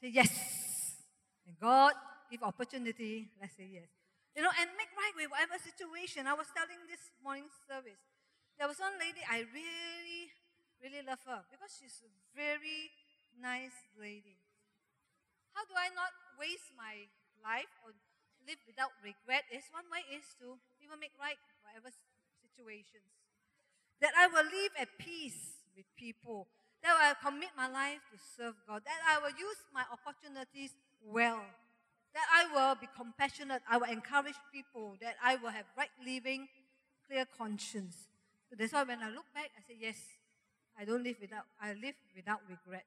Say 0.02 0.12
yes. 0.14 0.32
And 1.46 1.56
God 1.60 1.94
give 2.32 2.44
opportunity. 2.44 3.30
Let's 3.40 3.56
say 3.56 3.68
yes. 3.72 3.90
You 4.36 4.44
know, 4.44 4.52
and 4.60 4.70
make 4.78 4.92
right 4.96 5.14
with 5.16 5.30
whatever 5.32 5.60
situation. 5.60 6.28
I 6.28 6.34
was 6.34 6.48
telling 6.56 6.80
this 6.88 7.12
morning 7.24 7.52
service. 7.68 8.00
There 8.60 8.68
was 8.68 8.76
one 8.84 9.00
lady 9.00 9.24
I 9.24 9.48
really 9.56 10.36
really 10.84 11.00
love 11.08 11.24
her 11.24 11.48
because 11.48 11.72
she's 11.80 12.04
a 12.04 12.12
very 12.36 12.92
nice 13.40 13.88
lady. 13.96 14.36
How 15.56 15.64
do 15.64 15.72
I 15.80 15.88
not 15.96 16.12
waste 16.36 16.76
my 16.76 17.08
life 17.40 17.72
or 17.88 17.96
live 18.44 18.60
without 18.68 18.92
regret? 19.00 19.48
Is 19.48 19.64
one 19.72 19.88
way 19.88 20.04
is 20.12 20.28
to 20.44 20.60
even 20.84 21.00
make 21.00 21.16
right 21.16 21.40
whatever 21.64 21.88
situations. 22.44 23.08
That 24.04 24.12
I 24.20 24.28
will 24.28 24.44
live 24.44 24.76
at 24.76 24.92
peace 25.00 25.64
with 25.72 25.88
people. 25.96 26.52
That 26.84 27.00
I 27.00 27.16
will 27.16 27.32
commit 27.32 27.56
my 27.56 27.72
life 27.72 28.04
to 28.12 28.20
serve 28.20 28.60
God. 28.68 28.84
That 28.84 29.00
I 29.08 29.24
will 29.24 29.36
use 29.40 29.64
my 29.72 29.88
opportunities 29.88 30.76
well. 31.00 31.48
That 32.12 32.28
I 32.28 32.44
will 32.52 32.76
be 32.76 32.92
compassionate. 32.92 33.64
I 33.72 33.80
will 33.80 33.88
encourage 33.88 34.40
people. 34.52 35.00
That 35.00 35.16
I 35.24 35.40
will 35.40 35.56
have 35.56 35.68
right 35.80 35.96
living, 36.04 36.52
clear 37.08 37.24
conscience. 37.24 38.12
That's 38.58 38.74
why 38.74 38.84
when 38.84 39.02
I 39.02 39.10
look 39.10 39.30
back, 39.34 39.52
I 39.58 39.62
say, 39.68 39.78
yes, 39.80 39.98
I 40.78 40.86
don't 40.86 41.04
live 41.04 41.18
without, 41.22 41.46
I 41.62 41.74
live 41.74 41.96
without 42.16 42.40
regret. 42.50 42.86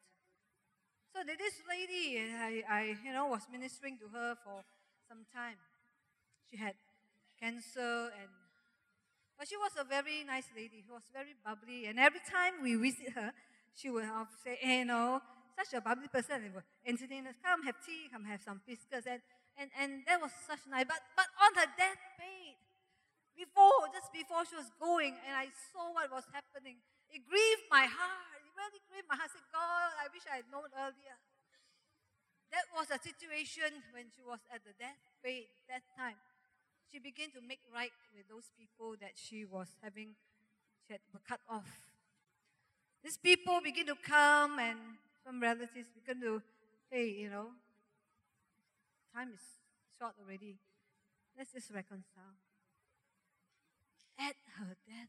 So 1.13 1.21
this 1.27 1.61
lady, 1.69 2.19
I, 2.19 2.63
I, 2.69 2.97
you 3.05 3.13
know, 3.13 3.27
was 3.27 3.43
ministering 3.53 3.99
to 3.99 4.09
her 4.17 4.35
for 4.43 4.65
some 5.09 5.29
time. 5.35 5.61
She 6.51 6.57
had 6.57 6.75
cancer 7.39 8.09
and, 8.17 8.33
but 9.39 9.47
she 9.47 9.57
was 9.57 9.73
a 9.79 9.85
very 9.85 10.25
nice 10.25 10.49
lady. 10.57 10.81
She 10.85 10.91
was 10.91 11.05
very 11.13 11.35
bubbly. 11.45 11.87
And 11.87 11.99
every 11.99 12.21
time 12.25 12.63
we 12.63 12.77
visit 12.77 13.13
her, 13.13 13.33
she 13.75 13.91
would 13.91 14.09
say, 14.43 14.57
eh, 14.63 14.67
hey, 14.67 14.79
you 14.81 14.85
know, 14.87 15.21
such 15.59 15.77
a 15.77 15.81
bubbly 15.81 16.09
person. 16.09 16.45
And 16.45 16.55
would 16.55 16.65
entertain 16.87 17.27
us, 17.27 17.35
come 17.45 17.63
have 17.65 17.77
tea, 17.85 18.09
come 18.11 18.25
have 18.25 18.41
some 18.41 18.61
biscuits. 18.67 19.07
And, 19.07 19.21
and, 19.61 19.69
and 19.79 19.91
that 20.07 20.21
was 20.21 20.33
such 20.47 20.65
nice. 20.71 20.87
But, 20.89 21.01
but 21.15 21.29
on 21.45 21.53
her 21.61 21.69
deathbed, 21.77 22.42
before, 23.43 23.91
just 23.91 24.15
before 24.15 24.47
she 24.47 24.55
was 24.55 24.71
going, 24.79 25.19
and 25.27 25.35
I 25.35 25.51
saw 25.75 25.91
what 25.91 26.07
was 26.15 26.27
happening, 26.31 26.79
it 27.11 27.27
grieved 27.27 27.67
my 27.67 27.91
heart. 27.91 28.39
It 28.39 28.55
really 28.55 28.83
grieved 28.87 29.11
my 29.11 29.19
heart. 29.19 29.31
I 29.31 29.35
said, 29.35 29.47
God, 29.51 29.91
I 29.99 30.07
wish 30.15 30.23
I 30.31 30.39
had 30.43 30.49
known 30.55 30.71
earlier. 30.79 31.19
That 32.55 32.71
was 32.71 32.93
a 32.95 33.01
situation 33.03 33.83
when 33.91 34.13
she 34.15 34.23
was 34.23 34.39
at 34.53 34.63
the 34.63 34.77
deathbed 34.79 35.51
that 35.67 35.83
time. 35.99 36.21
She 36.87 37.01
began 37.01 37.33
to 37.33 37.41
make 37.41 37.65
right 37.73 37.95
with 38.13 38.29
those 38.29 38.53
people 38.55 38.95
that 39.01 39.17
she 39.17 39.49
was 39.49 39.73
having, 39.81 40.15
she 40.87 40.93
had 40.93 41.03
cut 41.27 41.41
off. 41.49 41.67
These 43.03 43.17
people 43.17 43.59
begin 43.65 43.89
to 43.89 43.97
come 43.97 44.61
and 44.61 44.79
some 45.25 45.41
relatives 45.41 45.89
begin 45.91 46.21
to, 46.21 46.43
hey, 46.91 47.09
you 47.09 47.31
know, 47.31 47.57
time 49.17 49.33
is 49.33 49.41
short 49.99 50.13
already. 50.21 50.61
Let's 51.37 51.53
just 51.53 51.73
reconcile. 51.73 52.37
At 54.19 54.37
her 54.59 54.67
oh, 54.71 54.77
deathbed. 54.87 55.09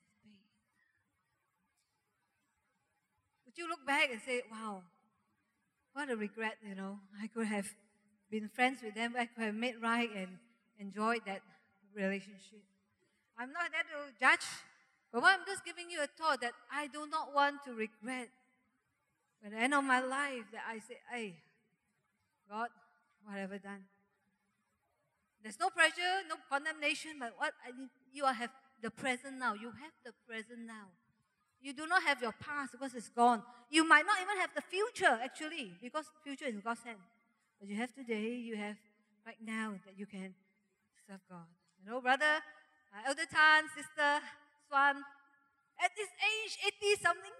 Would 3.46 3.58
you 3.58 3.70
look 3.70 3.86
back 3.86 4.10
and 4.12 4.22
say, 4.22 4.42
wow, 4.52 4.82
what 5.94 6.10
a 6.10 6.16
regret, 6.16 6.58
you 6.68 6.76
know? 6.76 7.00
I 7.22 7.28
could 7.28 7.48
have 7.48 7.68
been 8.32 8.50
friends 8.50 8.80
with 8.84 8.96
them, 8.96 9.14
I 9.18 9.26
could 9.26 9.44
have 9.44 9.56
made 9.56 9.76
right 9.82 10.10
and 10.16 10.40
enjoyed 10.80 11.22
that 11.28 11.42
relationship. 11.96 12.64
I'm 13.38 13.52
not 13.52 13.70
there 13.72 13.84
to 13.84 14.14
judge, 14.20 14.48
but 15.12 15.24
I'm 15.24 15.46
just 15.46 15.64
giving 15.66 15.90
you 15.90 16.02
a 16.02 16.08
thought 16.08 16.42
that 16.42 16.54
I 16.72 16.88
do 16.88 17.08
not 17.10 17.34
want 17.34 17.64
to 17.66 17.74
regret. 17.74 18.30
At 19.46 19.52
the 19.52 19.58
end 19.58 19.74
of 19.74 19.84
my 19.84 20.00
life, 20.00 20.46
that 20.54 20.64
I 20.68 20.80
say, 20.80 20.98
hey, 21.12 21.36
God, 22.50 22.70
what 23.26 23.38
have 23.38 23.52
I 23.52 23.58
done? 23.58 23.84
There's 25.44 25.60
no 25.60 25.70
pressure, 25.70 26.24
no 26.30 26.36
condemnation, 26.50 27.20
but 27.20 27.34
what 27.38 27.54
I 27.68 27.78
need, 27.78 27.90
you 28.14 28.26
have 28.26 28.50
the 28.84 28.92
present 28.92 29.40
now. 29.40 29.56
You 29.56 29.72
have 29.72 29.96
the 30.04 30.12
present 30.28 30.68
now. 30.68 30.92
You 31.64 31.72
do 31.72 31.88
not 31.88 32.04
have 32.04 32.22
your 32.22 32.36
past 32.36 32.74
because 32.74 32.94
it's 32.94 33.08
gone. 33.08 33.42
You 33.72 33.88
might 33.88 34.06
not 34.06 34.20
even 34.22 34.36
have 34.44 34.52
the 34.54 34.62
future, 34.62 35.18
actually, 35.24 35.72
because 35.82 36.06
future 36.22 36.46
is 36.46 36.60
God's 36.60 36.84
hand. 36.84 37.00
But 37.58 37.70
you 37.70 37.78
have 37.78 37.96
today, 37.96 38.36
you 38.36 38.58
have 38.58 38.76
right 39.26 39.40
now 39.40 39.80
that 39.88 39.98
you 39.98 40.06
can 40.06 40.36
serve 41.08 41.24
God. 41.32 41.48
You 41.80 41.90
know, 41.90 42.02
brother, 42.02 42.44
uh, 42.92 43.08
Elder 43.08 43.24
Tan, 43.32 43.64
sister, 43.72 44.20
Swan, 44.68 45.00
at 45.80 45.92
this 45.96 46.12
age, 46.20 46.60
80 46.84 47.00
something, 47.00 47.36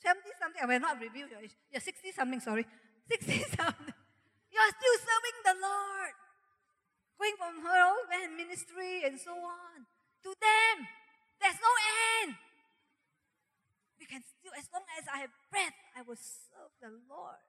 70 0.00 0.24
something, 0.40 0.60
I 0.64 0.66
will 0.66 0.80
not 0.80 0.96
review 0.96 1.28
your 1.28 1.44
age. 1.44 1.52
You're 1.70 1.84
60 1.84 2.12
something, 2.16 2.40
sorry. 2.40 2.64
60 3.12 3.44
something. 3.60 3.94
You 4.48 4.58
are 4.64 4.72
still 4.72 4.96
serving 5.04 5.36
the 5.44 5.56
Lord. 5.60 6.14
Going 7.20 7.36
from 7.36 7.60
her 7.60 7.78
old 7.92 8.08
man 8.08 8.36
ministry 8.36 9.04
and 9.04 9.20
so 9.20 9.36
on. 9.36 9.84
To 10.22 10.30
them, 10.30 10.86
there's 11.40 11.60
no 11.60 11.72
end. 12.22 12.34
We 14.00 14.06
can 14.06 14.22
still, 14.22 14.52
as 14.58 14.68
long 14.72 14.82
as 14.98 15.04
I 15.12 15.18
have 15.18 15.30
breath, 15.50 15.74
I 15.96 16.02
will 16.02 16.16
serve 16.16 16.72
the 16.80 16.90
Lord. 17.08 17.42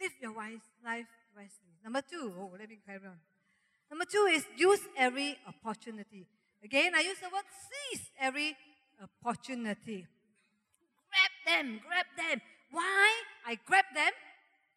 Live 0.00 0.12
your 0.20 0.32
wise 0.32 0.66
life 0.84 1.06
wisely. 1.34 1.72
Number 1.82 2.02
two, 2.02 2.32
oh, 2.38 2.50
let 2.58 2.68
me 2.68 2.78
carry 2.84 3.06
on. 3.06 3.18
Number 3.90 4.04
two 4.04 4.28
is 4.30 4.44
use 4.56 4.80
every 4.96 5.38
opportunity. 5.46 6.26
Again, 6.62 6.92
I 6.94 7.00
use 7.00 7.18
the 7.20 7.28
word 7.28 7.44
seize 7.70 8.10
every 8.20 8.56
opportunity. 9.02 10.06
Grab 11.08 11.32
them, 11.46 11.80
grab 11.86 12.06
them. 12.16 12.40
Why 12.70 13.22
I 13.46 13.58
grab 13.66 13.84
them? 13.94 14.12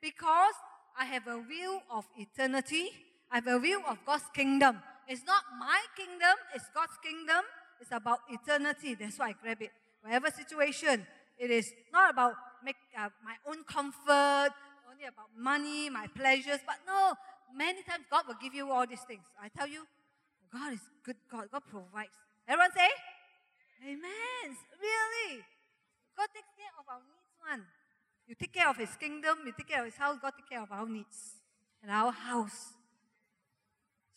Because 0.01 0.53
I 0.97 1.05
have 1.05 1.27
a 1.27 1.41
view 1.41 1.79
of 1.89 2.05
eternity. 2.17 2.91
I 3.31 3.35
have 3.35 3.47
a 3.47 3.59
view 3.59 3.81
of 3.87 3.97
God's 4.05 4.23
kingdom. 4.33 4.81
It's 5.07 5.23
not 5.25 5.43
my 5.59 5.79
kingdom, 5.95 6.35
it's 6.53 6.69
God's 6.73 6.97
kingdom. 7.03 7.43
It's 7.79 7.91
about 7.91 8.19
eternity. 8.29 8.95
That's 8.95 9.17
why 9.17 9.29
I 9.29 9.35
grab 9.41 9.61
it. 9.61 9.71
Whatever 10.01 10.29
situation, 10.31 11.07
It 11.39 11.51
is 11.51 11.71
not 11.93 12.11
about 12.11 12.33
make, 12.61 12.75
uh, 12.97 13.07
my 13.23 13.39
own 13.47 13.63
comfort, 13.63 14.51
only 14.91 15.07
about 15.07 15.31
money, 15.37 15.89
my 15.89 16.05
pleasures. 16.07 16.59
But 16.67 16.83
no, 16.85 17.15
many 17.55 17.81
times 17.83 18.03
God 18.11 18.27
will 18.27 18.35
give 18.41 18.53
you 18.53 18.69
all 18.69 18.85
these 18.85 19.07
things. 19.07 19.23
I 19.41 19.47
tell 19.47 19.67
you, 19.67 19.87
God 20.51 20.73
is 20.73 20.81
good 21.01 21.15
God. 21.31 21.47
God 21.49 21.63
provides. 21.71 22.11
Everyone 22.45 22.73
say, 22.75 22.89
Amen. 23.87 24.57
Really. 24.83 25.39
God 26.17 26.27
takes 26.35 26.51
care 26.59 26.75
of 26.75 26.83
our 26.91 26.99
needs, 27.07 27.31
one. 27.39 27.63
You 28.27 28.35
take 28.35 28.51
care 28.51 28.69
of 28.69 28.75
His 28.75 28.93
kingdom, 28.99 29.39
you 29.45 29.53
take 29.55 29.69
care 29.69 29.79
of 29.79 29.85
His 29.85 29.95
house, 29.95 30.17
God 30.21 30.33
take 30.35 30.49
care 30.49 30.61
of 30.61 30.71
our 30.73 30.89
needs 30.89 31.39
and 31.81 31.89
our 31.89 32.11
house. 32.11 32.75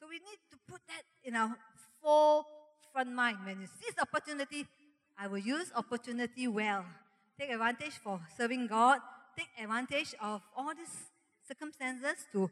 So 0.02 0.08
we 0.10 0.18
need 0.18 0.42
to 0.50 0.58
put 0.66 0.80
that 0.88 1.06
in 1.22 1.36
our 1.36 1.54
forefront 2.02 3.14
mind. 3.14 3.38
When 3.46 3.60
you 3.60 3.68
see 3.68 3.86
the 3.94 4.02
opportunity, 4.02 4.66
I 5.16 5.28
will 5.28 5.38
use 5.38 5.70
opportunity 5.76 6.48
well. 6.48 6.84
Take 7.38 7.50
advantage 7.50 8.02
for 8.02 8.18
serving 8.36 8.66
God. 8.66 8.98
Take 9.38 9.46
advantage 9.62 10.12
of 10.20 10.42
all 10.56 10.74
these 10.74 11.06
circumstances 11.46 12.26
to 12.32 12.50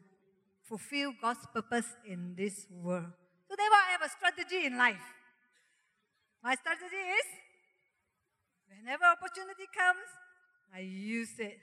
fulfill 0.63 1.11
God's 1.21 1.45
purpose 1.53 1.87
in 2.07 2.35
this 2.37 2.67
world. 2.71 3.11
So 3.49 3.55
therefore, 3.59 3.83
I 3.83 3.91
have 3.99 4.01
a 4.01 4.09
strategy 4.09 4.65
in 4.65 4.77
life. 4.77 5.03
My 6.41 6.55
strategy 6.55 7.03
is 7.19 7.27
whenever 8.69 9.03
opportunity 9.03 9.67
comes, 9.75 10.07
I 10.73 10.79
use 10.79 11.35
it. 11.37 11.59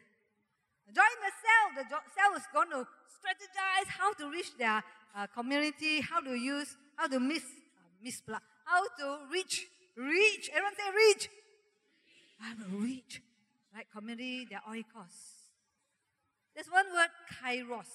Join 0.94 1.14
the 1.20 1.33
cell. 1.44 1.66
The 1.77 1.85
cell 2.16 2.33
is 2.37 2.46
going 2.53 2.70
to 2.70 2.87
strategize 3.12 3.88
how 3.88 4.12
to 4.14 4.31
reach 4.31 4.57
their 4.57 4.83
uh, 5.14 5.27
community, 5.27 6.01
how 6.01 6.20
to 6.20 6.35
use, 6.35 6.77
how 6.96 7.09
to 7.09 7.20
miss, 7.20 7.42
uh, 7.42 7.88
miss 8.03 8.20
blood, 8.20 8.40
how 8.64 8.83
to 8.98 9.18
reach, 9.31 9.66
reach. 9.96 10.51
Everyone 10.51 10.74
say 10.77 10.90
reach. 10.94 11.29
To 12.38 12.77
reach, 12.79 13.20
right? 13.74 13.87
Community, 13.92 14.46
their 14.48 14.62
oikos. 14.70 15.38
There's 16.55 16.70
one 16.70 16.87
word, 16.94 17.11
kairos. 17.42 17.90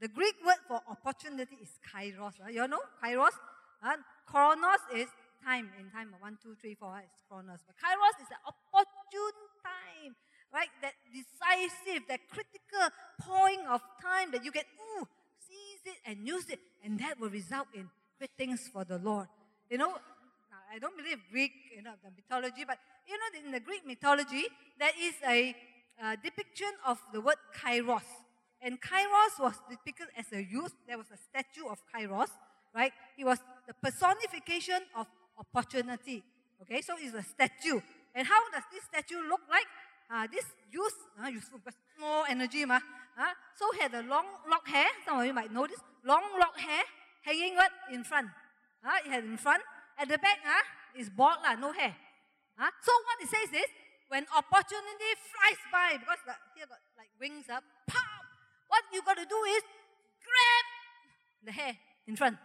The 0.00 0.08
Greek 0.08 0.34
word 0.44 0.56
for 0.66 0.80
opportunity 0.88 1.56
is 1.62 1.76
kairos. 1.84 2.40
Right? 2.40 2.54
You 2.54 2.66
know 2.66 2.80
kairos? 3.04 3.36
Uh, 3.84 3.96
chronos 4.26 4.80
is 4.96 5.08
time 5.44 5.68
in 5.78 5.90
time 5.90 6.12
one, 6.20 6.38
two, 6.42 6.56
three, 6.60 6.74
four. 6.74 7.00
It's 7.04 7.22
chronos. 7.28 7.60
But 7.66 7.76
kairos 7.76 8.16
is 8.20 8.28
the 8.28 8.40
opportune 8.48 9.38
time 9.60 10.16
right? 10.52 10.68
That 10.82 10.94
decisive, 11.12 12.06
that 12.08 12.20
critical 12.28 12.86
point 13.20 13.66
of 13.68 13.80
time 14.02 14.30
that 14.32 14.44
you 14.44 14.52
can, 14.52 14.64
ooh, 14.96 15.06
seize 15.38 15.94
it 15.94 15.98
and 16.06 16.26
use 16.26 16.48
it, 16.48 16.60
and 16.84 16.98
that 17.00 17.18
will 17.18 17.30
result 17.30 17.68
in 17.74 17.88
great 18.18 18.30
things 18.36 18.68
for 18.72 18.84
the 18.84 18.98
Lord. 18.98 19.26
You 19.70 19.78
know, 19.78 19.94
I 20.72 20.78
don't 20.78 20.96
believe 20.96 21.18
Greek, 21.30 21.52
you 21.74 21.82
know, 21.82 21.92
the 22.04 22.10
mythology, 22.10 22.64
but 22.66 22.78
you 23.08 23.16
know, 23.18 23.46
in 23.46 23.52
the 23.52 23.60
Greek 23.60 23.86
mythology, 23.86 24.44
there 24.78 24.92
is 25.00 25.14
a, 25.26 25.54
a 26.02 26.16
depiction 26.16 26.70
of 26.86 26.98
the 27.12 27.20
word 27.20 27.36
kairos. 27.58 28.06
And 28.62 28.80
kairos 28.80 29.40
was 29.40 29.54
depicted 29.68 30.08
as 30.16 30.26
a 30.32 30.42
youth. 30.42 30.72
There 30.86 30.98
was 30.98 31.06
a 31.12 31.16
statue 31.16 31.66
of 31.68 31.78
kairos, 31.92 32.30
right? 32.74 32.92
He 33.16 33.24
was 33.24 33.38
the 33.66 33.74
personification 33.74 34.80
of 34.94 35.06
opportunity. 35.38 36.22
Okay, 36.62 36.82
so 36.82 36.94
it's 36.98 37.14
a 37.14 37.22
statue. 37.22 37.80
And 38.14 38.26
how 38.26 38.50
does 38.50 38.62
this 38.72 38.84
statue 38.84 39.22
look 39.28 39.40
like? 39.50 39.66
Uh, 40.10 40.26
this 40.26 40.44
use 40.72 40.98
uh, 41.22 41.28
useful 41.28 41.58
because 41.58 41.78
more 41.98 42.24
energy 42.28 42.64
ma. 42.64 42.76
Uh, 43.18 43.34
so 43.54 43.70
had 43.78 43.94
a 43.94 44.02
long 44.02 44.26
lock 44.50 44.66
hair. 44.66 44.86
Some 45.06 45.20
of 45.20 45.26
you 45.26 45.34
might 45.34 45.52
notice 45.52 45.78
long 46.04 46.22
lock 46.38 46.58
hair 46.58 46.82
hanging 47.22 47.54
what 47.54 47.70
in 47.92 48.02
front. 48.02 48.28
Uh, 48.84 48.98
it 49.06 49.10
had 49.10 49.24
in 49.24 49.36
front. 49.36 49.62
At 49.98 50.08
the 50.08 50.18
back 50.18 50.38
uh, 50.42 50.98
is 50.98 51.10
bald 51.10 51.38
lah, 51.44 51.54
no 51.54 51.72
hair. 51.72 51.94
Uh, 52.58 52.70
so 52.82 52.92
what 53.04 53.20
it 53.20 53.28
says 53.28 53.52
is 53.52 53.70
when 54.08 54.26
opportunity 54.34 55.10
flies 55.30 55.60
by 55.70 55.96
because 56.00 56.18
the, 56.26 56.34
here 56.56 56.66
got 56.66 56.80
like 56.98 57.10
wings 57.20 57.46
up, 57.52 57.62
pop. 57.86 58.02
What 58.68 58.82
you 58.92 59.02
got 59.02 59.16
to 59.16 59.26
do 59.26 59.38
is 59.54 59.62
grab 60.24 60.64
the 61.44 61.52
hair 61.52 61.76
in 62.06 62.16
front, 62.16 62.36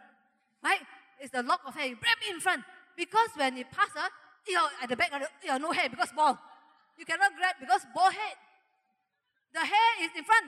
right? 0.64 0.82
It's 1.20 1.32
the 1.32 1.44
lock 1.44 1.62
of 1.66 1.74
hair. 1.74 1.88
You 1.88 1.96
grab 1.96 2.18
it 2.22 2.34
in 2.34 2.42
front 2.42 2.62
because 2.98 3.30
when 3.36 3.58
it 3.58 3.72
passes, 3.72 3.96
uh, 3.96 4.10
you 4.48 4.56
know, 4.56 4.68
at 4.82 4.90
the 4.90 4.96
back, 4.96 5.12
you 5.44 5.50
know, 5.50 5.58
no 5.58 5.72
hair 5.72 5.90
because 5.90 6.10
bald. 6.16 6.38
You 6.98 7.06
cannot 7.06 7.36
grab 7.36 7.56
because 7.60 7.86
bald 7.94 8.14
head. 8.14 8.38
The 9.54 9.60
hair 9.60 9.92
is 10.04 10.12
in 10.16 10.24
front. 10.24 10.48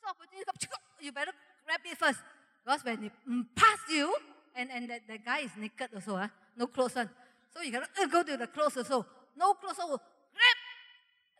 So 0.00 0.10
opportunity 0.10 0.44
you 1.00 1.12
better 1.12 1.32
grab 1.64 1.80
it 1.84 1.96
first. 1.98 2.20
Because 2.64 2.84
when 2.84 3.04
it 3.04 3.12
mm, 3.28 3.44
pass 3.54 3.78
you, 3.90 4.14
and, 4.56 4.70
and 4.70 4.88
that, 4.88 5.02
that 5.08 5.24
guy 5.24 5.40
is 5.40 5.50
naked 5.58 5.88
also, 5.94 6.16
huh? 6.16 6.28
no 6.56 6.66
clothes 6.66 6.96
on. 6.96 7.10
So 7.52 7.62
you 7.62 7.70
cannot 7.72 7.90
uh, 8.00 8.06
go 8.06 8.22
to 8.22 8.36
the 8.36 8.46
clothes 8.46 8.76
also. 8.76 9.06
No 9.36 9.54
clothes 9.54 9.78
also. 9.78 9.98
Grab 10.32 10.58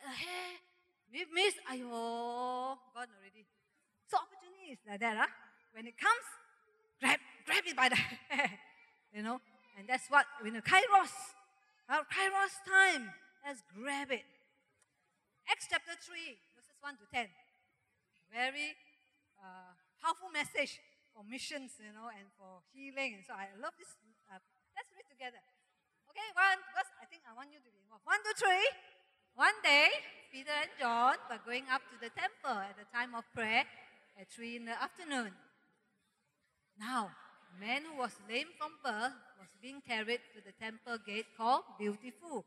the 0.03 0.11
hair. 0.11 0.51
We 1.13 1.25
miss, 1.33 1.55
ayo, 1.71 2.77
gone 2.93 3.09
already. 3.17 3.47
So 4.11 4.19
opportunity 4.19 4.73
is 4.73 4.79
like 4.87 5.01
that, 5.01 5.17
huh? 5.17 5.33
When 5.73 5.87
it 5.87 5.95
comes, 5.97 6.27
grab, 7.01 7.19
grab 7.47 7.65
it 7.67 7.77
by 7.77 7.89
the 7.89 7.97
hair. 8.29 8.51
you 9.15 9.23
know, 9.23 9.41
and 9.79 9.89
that's 9.89 10.09
what, 10.09 10.27
when 10.43 10.55
the 10.55 10.63
kairos, 10.63 11.15
our 11.89 12.03
kairos 12.11 12.55
time, 12.67 13.11
Let's 13.45 13.61
grab 13.77 14.09
it. 14.09 14.25
Acts 15.53 15.69
chapter 15.69 15.93
3, 15.93 16.17
verses 16.57 16.81
1 16.81 16.97
to 16.97 17.05
10. 17.13 17.29
Very 18.33 18.73
uh, 19.37 19.77
powerful 20.01 20.33
message 20.33 20.81
for 21.13 21.21
missions, 21.29 21.77
you 21.77 21.93
know, 21.93 22.09
and 22.09 22.25
for 22.41 22.65
healing. 22.73 23.21
And 23.21 23.23
so 23.29 23.37
I 23.37 23.53
love 23.61 23.77
this. 23.77 23.93
Uh, 24.33 24.41
let's 24.73 24.89
read 24.97 25.05
together. 25.13 25.45
Okay, 26.09 26.25
one, 26.33 26.57
because 26.57 26.89
I 26.97 27.05
think 27.05 27.21
I 27.29 27.37
want 27.37 27.53
you 27.53 27.61
to 27.61 27.69
be 27.69 27.85
involved. 27.85 28.09
One, 28.09 28.25
two, 28.25 28.33
three. 28.33 28.65
One 29.37 29.61
day, 29.61 29.93
Peter 30.33 30.57
and 30.65 30.73
John 30.81 31.21
were 31.29 31.45
going 31.45 31.69
up 31.69 31.85
to 31.93 32.01
the 32.01 32.17
temple 32.17 32.57
at 32.65 32.81
the 32.81 32.89
time 32.97 33.13
of 33.13 33.29
prayer 33.37 33.69
at 34.17 34.33
3 34.33 34.57
in 34.57 34.65
the 34.65 34.77
afternoon. 34.81 35.37
Now, 36.81 37.13
a 37.13 37.55
man 37.61 37.85
who 37.93 38.01
was 38.01 38.17
lame 38.25 38.57
from 38.57 38.81
birth 38.81 39.13
was 39.37 39.53
being 39.61 39.85
carried 39.85 40.25
to 40.33 40.41
the 40.41 40.57
temple 40.57 40.97
gate 41.05 41.29
called 41.37 41.69
Beautiful 41.77 42.47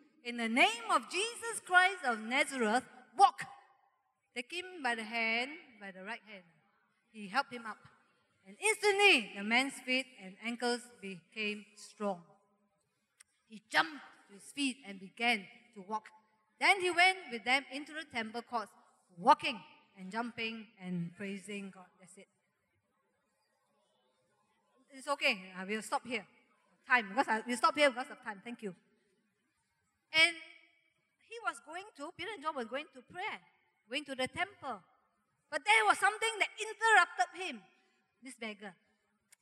In 0.23 0.37
the 0.37 0.47
name 0.47 0.85
of 0.93 1.09
Jesus 1.09 1.59
Christ 1.65 2.05
of 2.05 2.19
Nazareth, 2.19 2.83
walk. 3.17 3.41
Take 4.35 4.51
him 4.53 4.83
by 4.83 4.95
the 4.95 5.03
hand, 5.03 5.49
by 5.79 5.91
the 5.91 6.03
right 6.05 6.21
hand. 6.29 6.43
He 7.11 7.27
helped 7.27 7.51
him 7.51 7.65
up. 7.65 7.77
And 8.47 8.55
instantly, 8.61 9.31
the 9.35 9.43
man's 9.43 9.73
feet 9.85 10.05
and 10.23 10.35
ankles 10.45 10.81
became 11.01 11.65
strong. 11.75 12.21
He 13.49 13.61
jumped 13.69 14.01
to 14.29 14.35
his 14.35 14.43
feet 14.53 14.77
and 14.87 14.99
began 14.99 15.45
to 15.75 15.83
walk. 15.87 16.05
Then 16.59 16.79
he 16.79 16.91
went 16.91 17.17
with 17.31 17.43
them 17.43 17.65
into 17.73 17.91
the 17.91 18.05
temple 18.13 18.43
courts, 18.43 18.71
walking 19.17 19.59
and 19.97 20.11
jumping 20.11 20.67
and 20.83 21.11
praising 21.17 21.71
God. 21.73 21.89
That's 21.99 22.17
it. 22.17 22.27
It's 24.91 25.07
okay. 25.07 25.51
Uh, 25.57 25.61
I 25.61 25.65
will 25.65 25.81
stop 25.81 26.05
here. 26.05 26.25
Time, 26.87 27.07
because 27.09 27.27
I 27.27 27.41
will 27.47 27.57
stop 27.57 27.75
here 27.75 27.89
because 27.89 28.11
of 28.11 28.23
time. 28.23 28.41
Thank 28.43 28.61
you. 28.61 28.75
And 30.11 30.35
he 31.29 31.37
was 31.47 31.59
going 31.63 31.87
to, 31.97 32.11
Peter 32.17 32.31
and 32.35 32.43
John 32.43 32.55
were 32.55 32.67
going 32.67 32.87
to 32.93 33.01
pray, 33.07 33.39
going 33.87 34.03
to 34.05 34.15
the 34.15 34.27
temple. 34.27 34.83
But 35.49 35.63
there 35.63 35.83
was 35.87 35.99
something 35.99 36.35
that 36.39 36.51
interrupted 36.59 37.31
him. 37.35 37.55
This 38.23 38.35
beggar. 38.35 38.75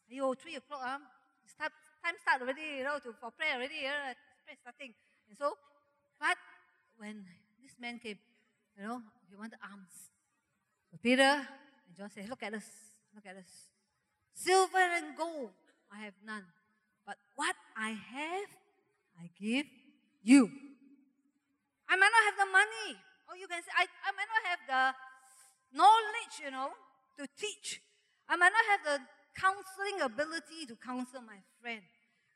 Yo, 0.08 0.34
three 0.34 0.56
o'clock, 0.56 0.82
um, 0.82 1.02
start, 1.46 1.74
time 2.02 2.16
start 2.22 2.42
already, 2.42 2.80
you 2.80 2.84
know, 2.84 2.98
to, 2.98 3.12
for 3.20 3.30
prayer 3.30 3.60
already, 3.60 3.86
uh, 3.86 4.16
prayer 4.46 4.58
starting. 4.62 4.94
And 5.28 5.38
so, 5.38 5.54
but 6.18 6.38
when 6.98 7.26
this 7.62 7.76
man 7.80 8.00
came, 8.00 8.18
you 8.78 8.88
know, 8.88 9.02
he 9.30 9.36
wanted. 9.36 9.60
But 10.92 11.02
Peter 11.04 11.46
and 11.46 11.94
John 11.98 12.10
said, 12.10 12.30
look 12.30 12.42
at 12.42 12.54
us, 12.54 12.66
look 13.14 13.26
at 13.26 13.36
us. 13.36 13.68
Silver 14.34 14.80
and 14.80 15.18
gold 15.18 15.52
I 15.92 16.06
have 16.06 16.14
none. 16.26 16.46
But 17.06 17.18
what 17.36 17.56
I 17.76 17.90
have, 17.90 18.50
I 19.20 19.30
give 19.40 19.66
you. 20.24 20.50
I 21.90 21.96
might 21.96 22.12
not 22.14 22.24
have 22.30 22.38
the 22.38 22.52
money. 22.52 23.00
Or 23.30 23.38
you 23.38 23.48
can 23.48 23.62
say, 23.62 23.72
I, 23.78 23.86
I 23.86 24.12
might 24.14 24.30
not 24.30 24.44
have 24.50 24.62
the 24.68 24.84
knowledge, 25.78 26.36
you 26.44 26.52
know, 26.52 26.70
to 27.18 27.28
teach. 27.38 27.82
I 28.28 28.36
might 28.36 28.52
not 28.54 28.66
have 28.70 28.82
the 28.86 28.98
counseling 29.40 30.02
ability 30.02 30.66
to 30.68 30.76
counsel 30.76 31.22
my 31.22 31.38
friend 31.62 31.82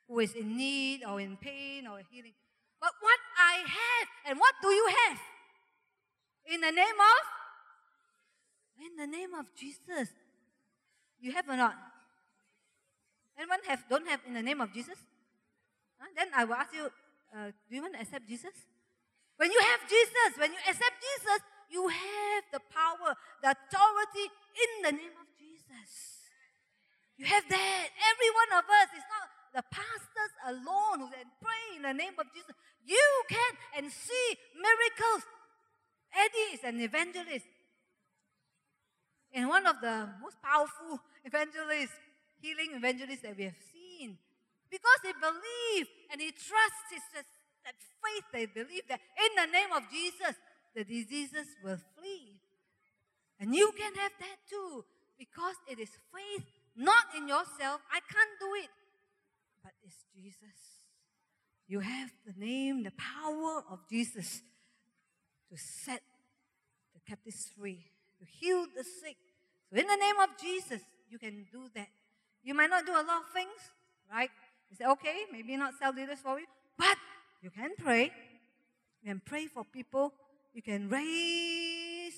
who 0.08 0.20
is 0.20 0.34
in 0.34 0.58
need 0.58 1.04
or 1.04 1.20
in 1.20 1.38
pain 1.38 1.88
or 1.88 2.02
healing. 2.12 2.34
But 2.80 2.92
what 3.00 3.20
I 3.40 3.64
have, 3.64 4.08
and 4.28 4.40
what 4.40 4.54
do 4.62 4.70
you 4.70 4.88
have? 5.08 5.20
In 6.46 6.62
the 6.62 6.72
name 6.72 7.00
of? 7.00 7.24
In 8.86 8.98
the 8.98 9.08
name 9.08 9.34
of 9.34 9.46
Jesus. 9.56 10.10
You 11.20 11.32
have 11.32 11.48
or 11.48 11.56
not? 11.56 11.76
Anyone 13.38 13.60
have 13.68 13.88
don't 13.90 14.08
have 14.08 14.20
in 14.28 14.34
the 14.34 14.42
name 14.42 14.60
of 14.60 14.74
Jesus? 14.74 14.98
Huh? 15.98 16.10
Then 16.16 16.28
I 16.36 16.44
will 16.44 16.56
ask 16.56 16.74
you, 16.74 16.90
uh, 17.34 17.50
do 17.70 17.76
you 17.76 17.82
want 17.82 17.96
to 17.96 18.02
accept 18.02 18.28
Jesus? 18.28 18.54
When 19.38 19.52
you 19.52 19.60
have 19.60 19.82
Jesus, 19.90 20.38
when 20.38 20.54
you 20.54 20.62
accept 20.70 20.98
Jesus, 21.02 21.40
you 21.70 21.88
have 21.90 22.44
the 22.54 22.62
power, 22.70 23.18
the 23.42 23.58
authority 23.58 24.26
in 24.54 24.72
the 24.86 24.92
name 24.94 25.18
of 25.18 25.28
Jesus. 25.34 26.22
You 27.18 27.26
have 27.26 27.44
that. 27.50 27.86
Every 27.90 28.32
one 28.38 28.52
of 28.62 28.66
us. 28.70 28.88
It's 28.94 29.10
not 29.10 29.26
the 29.54 29.66
pastors 29.74 30.34
alone 30.46 31.06
who 31.06 31.10
can 31.10 31.30
pray 31.42 31.78
in 31.78 31.82
the 31.82 31.94
name 31.94 32.14
of 32.20 32.30
Jesus. 32.34 32.54
You 32.86 33.08
can 33.30 33.52
and 33.78 33.92
see 33.92 34.28
miracles. 34.54 35.24
Eddie 36.14 36.58
is 36.58 36.64
an 36.64 36.80
evangelist. 36.82 37.50
And 39.34 39.50
one 39.50 39.66
of 39.66 39.82
the 39.82 40.10
most 40.22 40.38
powerful 40.42 41.02
evangelists, 41.26 41.98
healing 42.40 42.78
evangelists 42.78 43.22
that 43.22 43.36
we 43.36 43.46
have 43.46 43.58
seen. 43.74 44.18
Because 44.74 45.02
he 45.06 45.14
believed 45.22 45.90
and 46.10 46.18
he 46.18 46.34
trusts 46.34 46.90
that 47.62 47.78
faith, 48.02 48.26
they 48.34 48.48
believe 48.50 48.90
that 48.90 49.00
in 49.22 49.32
the 49.38 49.52
name 49.54 49.70
of 49.70 49.84
Jesus, 49.94 50.34
the 50.74 50.84
diseases 50.84 51.46
will 51.64 51.78
flee. 51.94 52.42
And 53.40 53.54
you 53.54 53.72
can 53.78 53.94
have 53.94 54.12
that 54.20 54.38
too, 54.50 54.84
because 55.20 55.54
it 55.70 55.78
is 55.78 55.90
faith, 56.10 56.46
not 56.76 57.06
in 57.16 57.28
yourself. 57.28 57.86
I 57.94 58.02
can't 58.02 58.34
do 58.40 58.50
it, 58.66 58.74
but 59.62 59.74
it's 59.86 60.06
Jesus. 60.16 60.58
You 61.68 61.80
have 61.82 62.10
the 62.26 62.34
name, 62.44 62.82
the 62.82 62.94
power 62.98 63.62
of 63.70 63.88
Jesus 63.88 64.42
to 65.52 65.58
set 65.58 66.02
the 66.96 67.02
captives 67.08 67.52
free, 67.56 67.86
to 68.20 68.26
heal 68.26 68.66
the 68.76 68.84
sick. 68.84 69.18
So, 69.70 69.78
in 69.78 69.86
the 69.86 69.98
name 69.98 70.20
of 70.20 70.30
Jesus, 70.42 70.82
you 71.10 71.20
can 71.20 71.46
do 71.52 71.70
that. 71.76 71.90
You 72.42 72.56
might 72.56 72.72
not 72.72 72.88
do 72.88 72.94
a 72.94 73.06
lot 73.06 73.22
of 73.22 73.34
things, 73.34 73.62
right? 74.12 74.30
You 74.74 74.86
say, 74.86 74.92
okay, 74.92 75.26
maybe 75.32 75.56
not 75.56 75.76
cell 75.78 75.94
leaders 75.94 76.18
for 76.24 76.40
you, 76.40 76.48
but 76.76 76.98
you 77.44 77.52
can 77.52 77.72
pray. 77.78 78.12
You 79.04 79.12
can 79.12 79.22
pray 79.24 79.46
for 79.46 79.64
people. 79.64 80.12
You 80.52 80.64
can 80.64 80.90
raise, 80.90 82.18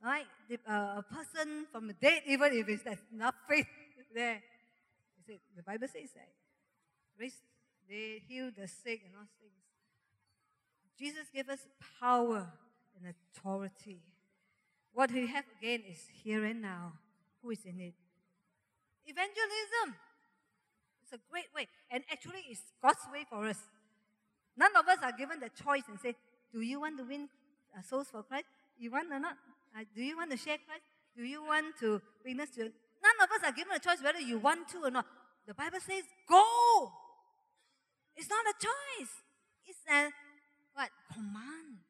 right, 0.00 0.26
the, 0.48 0.58
uh, 0.70 0.98
a 0.98 1.02
person 1.02 1.66
from 1.72 1.88
the 1.88 1.94
dead, 1.94 2.22
even 2.28 2.52
if 2.52 2.68
it's 2.68 2.84
there's 2.84 2.98
enough 3.12 3.34
faith 3.48 3.66
there. 4.14 4.34
You 5.18 5.24
see, 5.26 5.40
the 5.56 5.64
Bible 5.64 5.88
says 5.88 6.10
that. 6.14 6.28
Raise, 7.18 7.34
they 7.88 8.22
heal 8.28 8.50
the 8.56 8.68
sick 8.68 9.02
and 9.06 9.14
all 9.16 9.26
things. 9.40 9.50
Jesus 10.96 11.26
gave 11.34 11.48
us 11.48 11.66
power 11.98 12.46
and 12.96 13.14
authority. 13.34 13.98
What 14.92 15.10
we 15.10 15.26
have 15.26 15.44
again 15.58 15.82
is 15.90 16.06
here 16.22 16.44
and 16.44 16.62
now. 16.62 16.92
Who 17.42 17.50
is 17.50 17.64
in 17.64 17.80
it? 17.80 17.94
Evangelism. 19.06 19.96
It's 21.10 21.20
a 21.20 21.30
great 21.30 21.50
way. 21.54 21.66
And 21.90 22.04
actually, 22.10 22.44
it's 22.48 22.62
God's 22.80 23.02
way 23.12 23.26
for 23.28 23.44
us. 23.46 23.58
None 24.56 24.70
of 24.76 24.86
us 24.86 24.98
are 25.02 25.12
given 25.12 25.40
the 25.40 25.50
choice 25.50 25.82
and 25.88 25.98
say, 25.98 26.14
Do 26.52 26.60
you 26.60 26.80
want 26.80 26.98
to 26.98 27.04
win 27.04 27.28
uh, 27.76 27.82
souls 27.82 28.08
for 28.10 28.22
Christ? 28.22 28.46
You 28.78 28.92
want 28.92 29.10
or 29.12 29.18
not? 29.18 29.34
Uh, 29.74 29.82
do 29.94 30.02
you 30.02 30.16
want 30.16 30.30
to 30.30 30.36
share 30.36 30.58
Christ? 30.64 30.84
Do 31.16 31.24
you 31.24 31.42
want 31.42 31.74
to 31.80 32.00
witness 32.24 32.50
to? 32.50 32.62
None 32.62 33.18
of 33.22 33.30
us 33.30 33.42
are 33.44 33.52
given 33.52 33.74
a 33.74 33.80
choice 33.80 34.02
whether 34.02 34.20
you 34.20 34.38
want 34.38 34.68
to 34.68 34.84
or 34.84 34.90
not. 34.90 35.06
The 35.48 35.54
Bible 35.54 35.80
says, 35.80 36.04
Go. 36.28 36.92
It's 38.14 38.30
not 38.30 38.44
a 38.46 38.54
choice. 38.60 39.10
It's 39.66 39.78
a 39.90 40.10
what? 40.74 40.90
Command. 41.12 41.82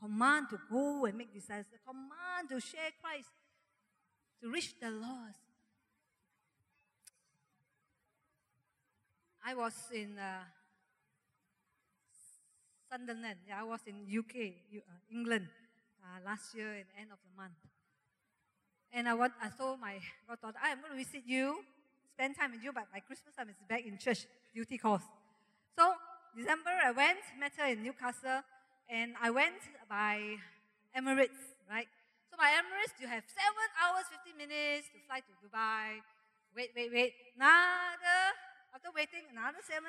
Command 0.00 0.46
to 0.50 0.58
go 0.70 1.04
and 1.04 1.18
make 1.18 1.34
disciples. 1.34 1.80
Command 1.84 2.48
to 2.48 2.60
share 2.60 2.92
Christ. 3.02 3.28
To 4.42 4.50
reach 4.50 4.72
the 4.80 4.90
lost. 4.90 5.47
I 9.48 9.54
was 9.54 9.72
in 9.94 10.12
uh, 10.20 10.44
Sunderland. 12.84 13.40
Yeah, 13.48 13.60
I 13.60 13.64
was 13.64 13.80
in 13.86 14.04
UK, 14.04 14.52
uh, 14.76 14.92
England, 15.08 15.48
uh, 16.04 16.20
last 16.20 16.52
year 16.52 16.68
the 16.68 17.00
end 17.00 17.08
of 17.08 17.16
the 17.24 17.32
month. 17.32 17.56
And 18.92 19.08
I, 19.08 19.14
want, 19.14 19.32
I 19.40 19.48
told 19.48 19.80
my 19.80 19.96
goddaughter, 20.28 20.60
I'm 20.60 20.84
going 20.84 20.92
to 20.92 21.00
visit 21.00 21.24
you, 21.24 21.64
spend 22.12 22.36
time 22.36 22.52
with 22.52 22.62
you, 22.62 22.76
but 22.76 22.92
by 22.92 23.00
Christmas 23.00 23.32
time 23.36 23.48
it's 23.48 23.64
back 23.64 23.86
in 23.88 23.96
church, 23.96 24.28
duty 24.52 24.76
course. 24.76 25.08
So 25.78 25.96
December 26.36 26.76
I 26.84 26.92
went, 26.92 27.24
met 27.40 27.52
her 27.56 27.72
in 27.72 27.82
Newcastle, 27.82 28.44
and 28.84 29.16
I 29.16 29.30
went 29.30 29.64
by 29.88 30.36
Emirates, 30.92 31.56
right? 31.70 31.88
So 32.28 32.36
by 32.36 32.52
Emirates, 32.52 33.00
you 33.00 33.08
have 33.08 33.24
7 33.24 33.48
hours, 33.80 34.12
50 34.12 34.28
minutes 34.36 34.92
to 34.92 35.00
fly 35.08 35.24
to 35.24 35.32
Dubai. 35.40 36.04
Wait, 36.54 36.68
wait, 36.76 36.92
wait. 36.92 37.12
Another, 37.36 38.36
after 38.74 38.88
waiting, 38.94 39.24
another 39.32 39.62
7 39.62 39.84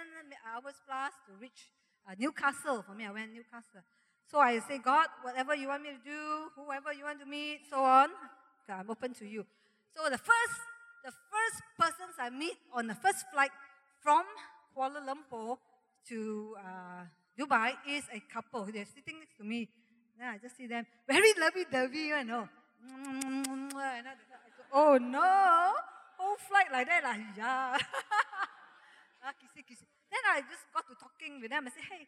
hours 0.48 0.76
plus 0.86 1.14
to 1.28 1.36
reach 1.40 1.70
uh, 2.08 2.16
Newcastle. 2.18 2.84
For 2.84 2.94
me, 2.94 3.06
I 3.06 3.12
went 3.12 3.34
Newcastle. 3.34 3.84
So 4.30 4.40
I 4.40 4.60
say, 4.60 4.78
God, 4.78 5.08
whatever 5.22 5.56
you 5.56 5.68
want 5.68 5.84
me 5.84 5.90
to 5.90 6.04
do, 6.04 6.54
whoever 6.56 6.94
you 6.94 7.04
want 7.04 7.20
to 7.20 7.26
meet, 7.26 7.62
so 7.70 7.82
on, 7.84 8.10
I'm 8.70 8.90
open 8.90 9.14
to 9.16 9.26
you. 9.26 9.46
So 9.96 10.04
the 10.10 10.18
first, 10.18 10.60
the 11.04 11.12
first 11.12 11.64
persons 11.78 12.16
I 12.20 12.30
meet 12.30 12.58
on 12.74 12.88
the 12.88 12.96
first 12.96 13.26
flight 13.34 13.52
from 14.02 14.24
Kuala 14.78 15.02
Lumpur 15.02 15.58
to 16.10 16.56
uh, 16.58 17.04
Dubai 17.40 17.74
is 17.90 18.04
a 18.14 18.22
couple. 18.32 18.66
They're 18.66 18.86
sitting 18.86 19.20
next 19.20 19.38
to 19.38 19.44
me. 19.44 19.70
Yeah, 20.20 20.32
I 20.32 20.38
just 20.38 20.58
see 20.58 20.68
them 20.68 20.86
very 21.08 21.34
lovey-dovey, 21.40 21.98
you 21.98 22.24
know. 22.26 22.48
oh 24.74 24.98
no, 25.02 25.74
whole 26.18 26.38
flight 26.48 26.68
like 26.72 26.88
that, 26.88 27.04
like, 27.04 27.22
yeah. 27.38 27.78
ah, 29.24 29.34
kissy, 29.36 29.62
kissy. 29.64 29.86
Then 30.10 30.24
I 30.26 30.42
just 30.42 30.66
got 30.74 30.88
to 30.88 30.96
talking 30.96 31.42
with 31.42 31.52
them. 31.52 31.68
I 31.68 31.70
said, 31.70 31.86
hey, 31.90 32.08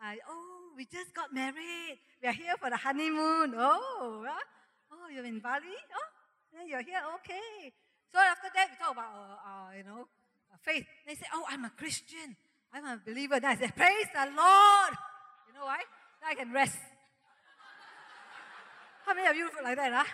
uh, 0.00 0.16
oh, 0.28 0.72
we 0.76 0.84
just 0.86 1.14
got 1.14 1.32
married. 1.32 1.98
We 2.22 2.28
are 2.28 2.32
here 2.32 2.56
for 2.58 2.70
the 2.70 2.76
honeymoon. 2.76 3.54
Oh, 3.56 4.24
uh, 4.24 4.92
oh, 4.92 5.08
you're 5.12 5.24
in 5.24 5.40
Bali? 5.40 5.76
Oh, 5.92 6.08
then 6.52 6.68
you're 6.68 6.82
here. 6.82 7.02
Okay. 7.20 7.72
So 8.12 8.18
after 8.18 8.48
that, 8.54 8.68
we 8.70 8.76
talk 8.76 8.92
about, 8.92 9.12
uh, 9.12 9.48
uh, 9.48 9.70
you 9.76 9.84
know, 9.84 10.08
uh, 10.52 10.56
faith. 10.62 10.86
They 11.06 11.14
say, 11.14 11.26
oh, 11.34 11.44
I'm 11.48 11.64
a 11.64 11.70
Christian. 11.70 12.36
I'm 12.72 12.84
a 12.84 13.00
believer. 13.04 13.40
Then 13.40 13.50
I 13.50 13.56
said, 13.56 13.76
praise 13.76 14.08
the 14.12 14.24
Lord. 14.34 14.92
You 15.46 15.54
know 15.54 15.66
why? 15.66 15.82
Then 16.20 16.30
I 16.30 16.34
can 16.34 16.52
rest. 16.52 16.78
How 19.06 19.14
many 19.14 19.28
of 19.28 19.36
you 19.36 19.50
like 19.62 19.76
that? 19.76 19.92
Huh? 19.92 20.04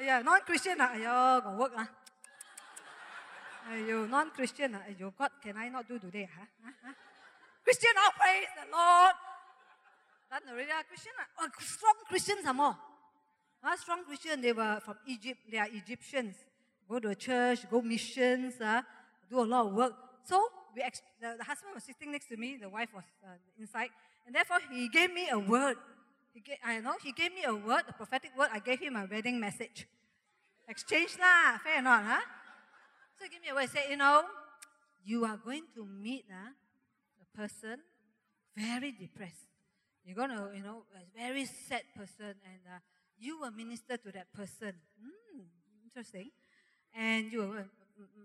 Yeah, 0.00 0.22
non-Christian. 0.22 0.80
Uh, 0.80 0.94
yo, 0.94 1.40
got 1.42 1.58
work. 1.58 1.72
Huh? 1.74 1.86
You 3.76 4.06
non-Christian, 4.06 4.74
uh, 4.74 5.10
God 5.18 5.30
can 5.42 5.56
I 5.56 5.68
not 5.68 5.88
do 5.88 5.98
today? 5.98 6.28
Huh? 6.32 6.46
huh? 6.64 6.72
huh? 6.84 6.92
Christian, 7.64 7.92
oh 7.96 8.10
praise 8.16 8.48
the 8.56 8.70
Lord. 8.72 9.14
Done 10.30 10.52
already, 10.52 10.70
uh, 10.70 10.82
Christian, 10.88 11.12
uh, 11.18 11.44
oh, 11.44 11.48
strong 11.60 11.94
Christians 12.08 12.46
are 12.46 12.54
more. 12.54 12.76
Uh, 13.62 13.76
strong 13.76 14.04
Christian, 14.04 14.40
they 14.40 14.52
were 14.52 14.80
from 14.84 14.96
Egypt, 15.06 15.40
they 15.50 15.58
are 15.58 15.68
Egyptians. 15.72 16.36
Go 16.88 16.98
to 16.98 17.08
a 17.08 17.14
church, 17.14 17.68
go 17.70 17.82
missions, 17.82 18.60
uh, 18.60 18.82
do 19.28 19.40
a 19.40 19.44
lot 19.44 19.66
of 19.66 19.72
work. 19.74 19.92
So 20.24 20.48
we 20.74 20.82
ex- 20.82 21.02
the, 21.20 21.36
the, 21.38 21.44
husband 21.44 21.72
was 21.74 21.84
sitting 21.84 22.12
next 22.12 22.28
to 22.28 22.36
me, 22.36 22.56
the 22.60 22.68
wife 22.68 22.88
was 22.94 23.04
uh, 23.24 23.36
inside, 23.58 23.90
and 24.26 24.34
therefore 24.34 24.58
he 24.70 24.88
gave 24.88 25.12
me 25.12 25.28
a 25.30 25.38
word. 25.38 25.76
He 26.32 26.40
gave, 26.40 26.56
I 26.64 26.80
know 26.80 26.94
he 27.02 27.12
gave 27.12 27.32
me 27.32 27.44
a 27.44 27.54
word, 27.54 27.84
a 27.88 27.92
prophetic 27.92 28.30
word. 28.38 28.48
I 28.52 28.60
gave 28.60 28.80
him 28.80 28.96
a 28.96 29.06
wedding 29.10 29.40
message. 29.40 29.88
Exchange 30.68 31.16
lah, 31.18 31.58
fair 31.64 31.80
or 31.80 31.82
not, 31.82 32.04
huh? 32.04 32.20
So 33.18 33.26
give 33.26 33.42
me 33.42 33.48
a 33.50 33.54
word. 33.54 33.68
Say, 33.68 33.90
you 33.90 33.96
know, 33.96 34.22
you 35.04 35.24
are 35.24 35.36
going 35.36 35.64
to 35.74 35.84
meet 35.84 36.24
uh, 36.30 36.54
a 36.54 37.36
person 37.36 37.80
very 38.56 38.92
depressed. 38.92 39.50
You're 40.06 40.14
going 40.14 40.30
to, 40.30 40.54
you 40.54 40.62
know, 40.62 40.86
a 40.94 41.18
very 41.18 41.44
sad 41.44 41.82
person, 41.96 42.38
and 42.46 42.62
uh, 42.64 42.78
you 43.18 43.40
will 43.40 43.50
minister 43.50 43.96
to 43.96 44.12
that 44.12 44.32
person. 44.32 44.72
Mm, 45.02 45.42
interesting. 45.82 46.30
And 46.94 47.32
you 47.32 47.40
will 47.40 47.64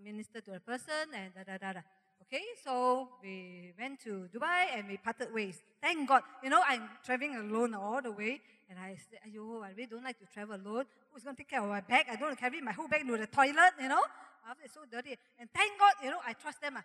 minister 0.03 0.41
to 0.41 0.53
a 0.53 0.59
person, 0.59 1.09
and 1.15 1.33
da 1.33 1.41
da 1.41 1.57
da 1.57 1.73
da. 1.73 1.79
Okay, 2.21 2.43
so 2.63 3.09
we 3.23 3.73
went 3.79 3.99
to 4.01 4.29
Dubai 4.29 4.77
and 4.77 4.87
we 4.87 4.97
parted 4.97 5.33
ways. 5.33 5.57
Thank 5.81 6.07
God. 6.07 6.21
You 6.43 6.51
know, 6.51 6.61
I'm 6.67 6.87
traveling 7.03 7.35
alone 7.35 7.73
all 7.73 8.01
the 8.01 8.11
way. 8.11 8.41
And 8.69 8.79
I 8.79 8.95
said, 9.09 9.19
I 9.25 9.29
really 9.75 9.87
don't 9.87 10.03
like 10.03 10.19
to 10.19 10.25
travel 10.25 10.55
alone. 10.55 10.85
Who's 11.11 11.23
going 11.23 11.35
to 11.35 11.41
take 11.41 11.49
care 11.49 11.61
of 11.61 11.69
my 11.69 11.81
bag? 11.81 12.05
I 12.09 12.13
don't 12.13 12.29
want 12.29 12.37
to 12.37 12.41
carry 12.41 12.61
my 12.61 12.71
whole 12.71 12.87
bag 12.87 13.05
to 13.05 13.17
the 13.17 13.27
toilet, 13.27 13.73
you 13.81 13.89
know 13.89 14.01
after 14.49 14.63
it's 14.65 14.73
so 14.73 14.81
dirty. 14.89 15.17
And 15.39 15.49
thank 15.53 15.79
God, 15.79 15.93
you 16.03 16.09
know, 16.11 16.19
I 16.25 16.33
trust 16.33 16.61
them. 16.61 16.77
Uh, 16.77 16.81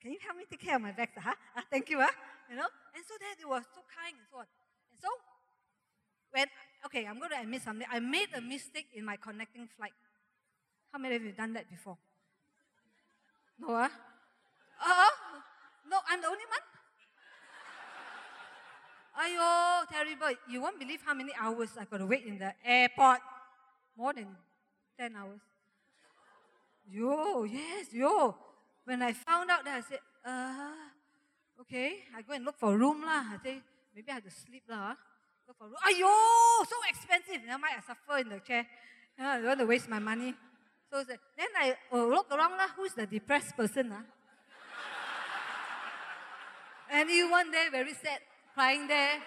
Can 0.00 0.12
you 0.12 0.18
help 0.22 0.36
me 0.36 0.44
take 0.48 0.60
care 0.60 0.76
of 0.76 0.82
my 0.82 0.92
bags? 0.92 1.12
Uh, 1.16 1.30
huh? 1.30 1.34
Uh, 1.56 1.62
thank 1.70 1.88
you. 1.90 2.00
Uh, 2.00 2.06
you 2.50 2.56
know? 2.56 2.68
And 2.94 3.02
so 3.06 3.14
they 3.18 3.44
were 3.44 3.62
so 3.62 3.82
kind 3.86 4.14
and 4.14 4.26
so 4.30 4.38
on. 4.38 4.46
And 4.90 4.98
so, 5.00 5.08
when, 6.30 6.46
okay, 6.86 7.06
I'm 7.06 7.18
going 7.18 7.30
to 7.30 7.40
admit 7.40 7.62
something. 7.62 7.86
I 7.90 8.00
made 8.00 8.28
a 8.36 8.40
mistake 8.40 8.88
in 8.94 9.04
my 9.04 9.16
connecting 9.16 9.68
flight. 9.76 9.94
How 10.92 10.98
many 10.98 11.16
of 11.16 11.22
you 11.22 11.32
done 11.32 11.52
that 11.54 11.68
before? 11.70 11.98
No, 13.58 13.74
uh? 13.74 13.88
Uh, 14.76 15.12
no, 15.88 15.98
I'm 16.08 16.20
the 16.20 16.28
only 16.28 16.46
one? 16.48 16.64
Ayo, 19.16 19.88
terrible. 19.88 20.36
You 20.50 20.60
won't 20.60 20.78
believe 20.78 21.00
how 21.04 21.14
many 21.14 21.32
hours 21.40 21.70
I 21.80 21.84
got 21.86 21.98
to 21.98 22.06
wait 22.06 22.26
in 22.26 22.38
the 22.38 22.52
airport. 22.64 23.20
More 23.96 24.12
than 24.12 24.28
10 24.98 25.16
hours. 25.16 25.40
Yo, 26.86 27.42
yes, 27.44 27.92
yo. 27.92 28.34
When 28.84 29.02
I 29.02 29.12
found 29.12 29.50
out 29.50 29.64
that, 29.64 29.82
I 29.82 29.82
said, 29.82 30.02
uh, 30.24 31.60
okay, 31.62 32.06
I 32.14 32.22
go 32.22 32.34
and 32.34 32.44
look 32.44 32.58
for 32.58 32.74
a 32.74 32.78
room 32.78 33.02
lah. 33.02 33.34
I 33.34 33.38
say, 33.42 33.58
maybe 33.94 34.10
I 34.10 34.14
have 34.14 34.24
to 34.24 34.30
sleep 34.30 34.62
lah. 34.70 34.94
Look 35.50 35.58
for 35.58 35.66
a 35.66 35.70
room. 35.74 35.82
Ayo, 35.82 36.14
so 36.62 36.76
expensive. 36.86 37.42
Never 37.42 37.58
mind, 37.58 37.74
I 37.78 37.82
suffer 37.82 38.22
in 38.22 38.28
the 38.30 38.38
chair. 38.38 38.66
I 39.18 39.42
don't 39.42 39.46
want 39.46 39.60
to 39.60 39.66
waste 39.66 39.88
my 39.88 39.98
money. 39.98 40.34
So 40.92 41.02
then 41.02 41.50
I 41.58 41.74
oh, 41.90 42.06
look 42.06 42.30
around 42.30 42.54
lah. 42.54 42.70
Who's 42.78 42.94
the 42.94 43.06
depressed 43.06 43.56
person? 43.56 43.90
Ah? 43.90 44.06
Anyone 46.86 47.50
there 47.50 47.70
very 47.74 47.94
sad, 47.98 48.22
crying 48.54 48.86
there? 48.86 49.18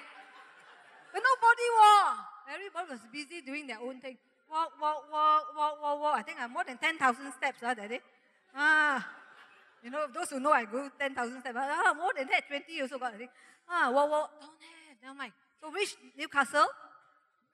But 1.12 1.20
nobody 1.20 1.68
was. 1.76 2.18
Everybody 2.47 2.86
was 2.95 3.03
busy 3.12 3.43
doing 3.43 3.68
their 3.68 3.84
own 3.84 3.99
thing. 3.99 4.16
Walk, 4.50 4.72
walk, 4.82 5.06
walk, 5.12 5.43
walk, 5.56 5.76
walk, 5.82 6.02
walk. 6.02 6.16
I 6.18 6.22
think 6.24 6.38
I'm 6.41 6.52
more 6.52 6.64
than 6.66 6.78
10,000 6.78 6.97
steps 7.38 7.60
ah, 7.64 7.74
that 7.74 7.89
day. 7.89 8.02
Ah, 8.56 9.08
you 9.84 9.89
know, 9.89 10.08
those 10.14 10.30
who 10.30 10.39
know 10.39 10.52
I 10.52 10.66
go 10.66 10.89
10,000 10.97 11.41
steps. 11.41 11.56
Ah, 11.56 11.93
more 11.95 12.12
than 12.18 12.28
that, 12.28 12.47
20 12.47 12.82
also 12.82 12.97
got, 12.97 13.14
I 13.14 13.18
think. 13.18 13.32
Ah, 13.70 13.91
walk, 13.93 14.10
walk. 14.10 14.30
Don't 14.41 14.58
have, 14.58 14.97
never 15.04 15.18
mind. 15.18 15.34
So 15.62 15.72
reached 15.72 15.97
Newcastle. 16.18 16.68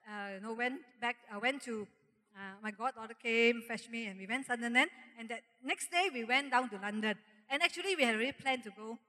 Uh, 0.08 0.36
you 0.36 0.40
know, 0.42 0.54
went 0.54 0.80
back, 1.02 1.18
I 1.32 1.36
uh, 1.36 1.40
went 1.40 1.64
to, 1.64 1.88
uh, 2.38 2.56
my 2.62 2.72
goddaughter 2.72 3.16
came, 3.16 3.64
fetched 3.68 3.90
me, 3.90 4.06
and 4.06 4.20
we 4.20 4.28
went 4.28 4.46
Sunderland. 4.46 4.90
And 5.20 5.28
that 5.30 5.42
next 5.64 5.92
day, 5.92 6.10
we 6.14 6.24
went 6.24 6.52
down 6.52 6.70
to 6.70 6.78
London. 6.78 7.16
And 7.50 7.62
actually, 7.62 7.96
we 7.96 8.04
had 8.04 8.16
already 8.16 8.32
planned 8.32 8.64
to 8.64 8.72
go 8.72 9.00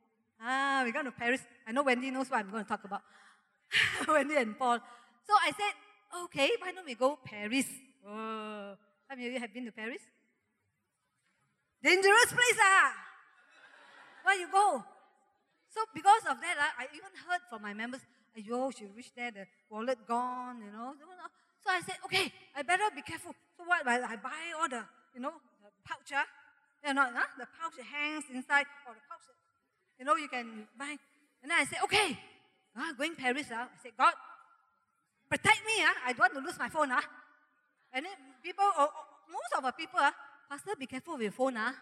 Ah, 0.40 0.82
we're 0.84 0.92
going 0.92 1.06
to 1.06 1.12
Paris. 1.12 1.40
I 1.66 1.72
know 1.72 1.82
Wendy 1.82 2.10
knows 2.10 2.30
what 2.30 2.40
I'm 2.40 2.50
going 2.50 2.64
to 2.64 2.68
talk 2.68 2.84
about. 2.84 3.02
Wendy 4.08 4.36
and 4.36 4.58
Paul. 4.58 4.78
So 5.26 5.32
I 5.34 5.50
said, 5.50 5.74
okay, 6.24 6.50
why 6.60 6.72
don't 6.72 6.86
we 6.86 6.94
go 6.94 7.18
Paris? 7.22 7.66
Oh, 8.06 8.74
how 9.08 9.14
many 9.14 9.28
of 9.28 9.32
you 9.34 9.40
have 9.40 9.52
been 9.52 9.64
to 9.66 9.72
Paris? 9.72 10.02
Dangerous 11.82 12.32
place, 12.32 12.58
ah! 12.60 12.92
Why 14.24 14.34
you 14.34 14.48
go? 14.50 14.82
So 15.68 15.80
because 15.94 16.22
of 16.30 16.40
that, 16.40 16.56
ah, 16.58 16.72
I 16.78 16.86
even 16.94 17.12
heard 17.28 17.40
from 17.48 17.62
my 17.62 17.74
members, 17.74 18.00
Ayo, 18.36 18.76
she 18.76 18.86
reached 18.96 19.14
there, 19.16 19.30
the 19.30 19.46
wallet 19.70 19.98
gone, 20.06 20.60
you 20.64 20.72
know. 20.72 20.94
So 21.64 21.70
I 21.70 21.80
said, 21.80 21.96
okay, 22.04 22.32
I 22.54 22.62
better 22.62 22.84
be 22.94 23.02
careful. 23.02 23.34
So 23.56 23.64
what, 23.64 23.86
I 23.86 24.16
buy 24.16 24.52
all 24.60 24.68
the, 24.68 24.82
you 25.14 25.20
know, 25.20 25.32
the 25.62 25.70
pouch, 25.84 26.12
ah? 26.14 26.26
You 26.86 26.94
know, 26.94 27.02
huh? 27.02 27.26
the 27.38 27.46
pouch 27.46 27.78
hangs 27.80 28.24
inside, 28.32 28.66
or 28.86 28.94
the 28.94 29.00
pouch 29.08 29.26
you 29.98 30.04
know, 30.04 30.16
you 30.16 30.28
can 30.28 30.68
buy. 30.78 30.96
And 31.42 31.50
then 31.50 31.58
I 31.58 31.64
said, 31.64 31.78
okay, 31.84 32.18
ah, 32.76 32.92
going 32.96 33.14
Paris. 33.14 33.46
Ah. 33.50 33.68
I 33.72 33.82
said, 33.82 33.92
God, 33.96 34.12
protect 35.28 35.60
me. 35.66 35.82
Ah. 35.82 35.94
I 36.06 36.12
don't 36.12 36.20
want 36.20 36.34
to 36.34 36.40
lose 36.40 36.58
my 36.58 36.68
phone. 36.68 36.90
Ah. 36.92 37.04
And 37.92 38.04
then 38.04 38.12
people, 38.42 38.64
oh, 38.64 38.88
oh, 38.90 39.06
most 39.30 39.52
of 39.56 39.64
the 39.64 39.72
people, 39.72 39.98
ah, 40.00 40.14
Pastor, 40.48 40.72
be 40.78 40.86
careful 40.86 41.14
with 41.14 41.22
your 41.22 41.32
phone. 41.32 41.56
Ah. 41.56 41.74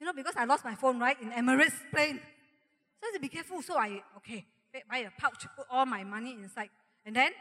You 0.00 0.06
know, 0.06 0.12
because 0.12 0.34
I 0.36 0.44
lost 0.44 0.64
my 0.64 0.74
phone, 0.74 0.98
right, 0.98 1.16
in 1.20 1.30
Emirates 1.30 1.76
plane. 1.92 2.18
So 3.00 3.06
I 3.06 3.12
said, 3.12 3.20
be 3.20 3.28
careful. 3.28 3.62
So 3.62 3.76
I, 3.76 4.02
okay, 4.18 4.46
buy 4.88 4.98
a 4.98 5.10
pouch, 5.18 5.46
put 5.56 5.66
all 5.70 5.86
my 5.86 6.04
money 6.04 6.32
inside. 6.32 6.70
And 7.04 7.16
then, 7.16 7.32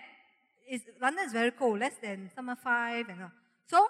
it's, 0.67 0.83
London 1.01 1.25
is 1.25 1.33
very 1.33 1.51
cold, 1.51 1.79
less 1.79 1.95
than 2.01 2.29
summer 2.35 2.55
five 2.55 3.07
and 3.09 3.23
all. 3.23 3.31
So, 3.67 3.87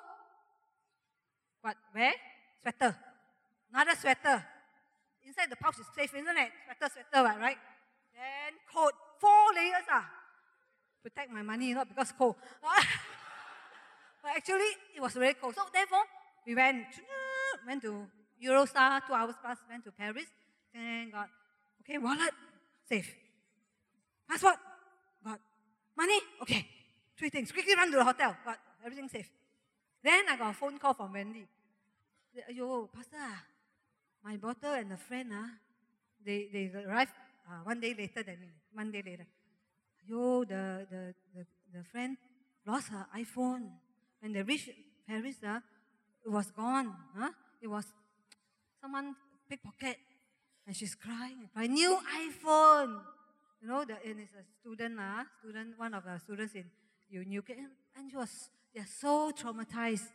what, 1.62 1.76
where? 1.92 2.14
Sweater. 2.62 2.96
Another 3.74 4.00
sweater. 4.00 4.46
Inside 5.26 5.50
the 5.50 5.56
pouch 5.56 5.80
is 5.80 5.86
safe, 5.96 6.14
isn't 6.14 6.38
it? 6.38 6.52
Sweater, 6.66 6.94
sweater, 6.94 7.40
right? 7.40 7.58
Then 8.14 8.54
coat, 8.74 8.94
four 9.20 9.54
layers 9.56 9.86
ah. 9.90 10.19
Protect 11.02 11.32
my 11.32 11.42
money, 11.42 11.74
not 11.74 11.88
because 11.88 12.12
cold. 12.12 12.36
but 14.22 14.32
actually, 14.36 14.72
it 14.96 15.02
was 15.02 15.14
very 15.14 15.34
cold. 15.34 15.56
So 15.56 15.64
therefore, 15.74 16.04
we 16.46 16.56
went, 16.56 16.86
went 17.68 17.82
to 17.84 18.06
Eurostar, 18.44 19.02
two 19.08 19.14
hours 19.14 19.36
plus, 19.42 19.58
went 19.70 19.84
to 19.86 19.92
Paris. 19.92 20.28
Then 20.74 21.12
got, 21.12 21.30
okay, 21.82 21.98
wallet, 21.98 22.34
safe. 22.88 23.16
Passport, 24.28 24.58
got. 25.24 25.40
Money, 25.96 26.20
okay. 26.42 26.68
Three 27.18 27.30
things. 27.30 27.52
Quickly 27.52 27.76
run 27.76 27.92
to 27.92 27.98
the 27.98 28.06
hotel, 28.06 28.36
got 28.46 28.58
everything 28.86 29.10
safe. 29.10 29.30
Then 30.04 30.24
I 30.30 30.38
got 30.38 30.52
a 30.52 30.54
phone 30.54 30.78
call 30.80 30.94
from 30.94 31.12
Wendy. 31.12 31.46
Ayo, 32.50 32.88
Pastor, 32.94 33.18
ah, 33.20 33.44
my 34.24 34.38
daughter 34.38 34.76
and 34.80 34.94
a 34.94 34.98
friend, 34.98 35.32
ah, 35.34 35.50
they, 36.24 36.48
they 36.54 36.72
arrived 36.88 37.12
uh, 37.50 37.64
one 37.64 37.80
day 37.80 37.94
later 37.98 38.24
than 38.24 38.40
me, 38.40 38.48
one 38.72 38.92
day 38.92 39.04
later. 39.06 39.26
Yo, 40.10 40.44
the, 40.44 40.88
the, 40.90 41.14
the, 41.36 41.46
the 41.72 41.84
friend 41.84 42.18
lost 42.66 42.88
her 42.90 43.06
iPhone. 43.16 43.70
When 44.22 44.34
they 44.34 44.42
reached 44.42 44.72
Paris, 45.08 45.36
ah, 45.46 45.62
it 46.26 46.32
was 46.32 46.50
gone. 46.50 46.96
Huh? 47.16 47.30
It 47.62 47.68
was 47.68 47.86
someone 48.82 49.16
pickpocket. 49.48 49.98
And 50.66 50.76
she's 50.76 50.96
crying. 50.96 51.48
My 51.56 51.68
new 51.68 51.96
iPhone. 52.26 53.02
You 53.62 53.68
know, 53.68 53.86
the, 53.86 53.98
and 54.04 54.20
it's 54.20 54.34
a 54.34 54.42
student, 54.60 54.98
ah, 55.00 55.26
student, 55.42 55.78
one 55.78 55.94
of 55.94 56.04
the 56.04 56.18
students 56.18 56.56
in 56.56 57.38
UK. 57.38 57.52
And 57.96 58.10
she 58.10 58.18
was, 58.18 58.50
they're 58.74 58.88
so 59.00 59.32
traumatized, 59.32 60.10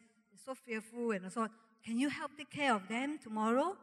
so 0.45 0.57
fearful 0.57 1.13
and 1.13 1.31
so 1.31 1.43
on. 1.43 1.51
Can 1.87 2.01
you 2.01 2.09
help 2.09 2.33
take 2.37 2.51
care 2.51 2.75
of 2.75 2.89
them 2.89 3.19
tomorrow? 3.23 3.77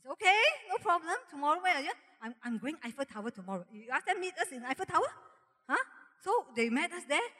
said, 0.00 0.12
okay, 0.12 0.42
no 0.70 0.76
problem. 0.78 1.16
Tomorrow, 1.28 1.60
where 1.60 1.74
are 1.74 1.82
you? 1.82 1.92
I'm, 2.22 2.34
I'm 2.44 2.58
going 2.58 2.76
Eiffel 2.84 3.04
Tower 3.04 3.30
tomorrow. 3.30 3.64
You 3.72 3.90
ask 3.92 4.06
them 4.06 4.20
meet 4.20 4.34
us 4.38 4.52
in 4.52 4.64
Eiffel 4.64 4.86
Tower? 4.86 5.10
Huh? 5.70 5.84
So 6.18 6.50
they 6.58 6.66
met 6.66 6.90
us 6.90 7.06
there. 7.06 7.30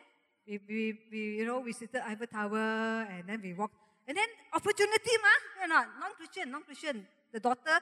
We, 0.46 0.62
we, 0.70 0.82
we 1.10 1.20
you 1.42 1.46
know, 1.46 1.58
we 1.58 1.74
visited 1.74 2.02
Eiffel 2.06 2.30
Tower 2.30 3.10
and 3.10 3.26
then 3.26 3.42
we 3.42 3.52
walked. 3.54 3.74
And 4.06 4.16
then 4.16 4.30
opportunity, 4.54 5.14
ma, 5.18 5.34
you 5.62 5.68
know, 5.68 5.82
non-Christian, 5.98 6.50
non-Christian. 6.50 7.06
The 7.34 7.40
daughter, 7.42 7.78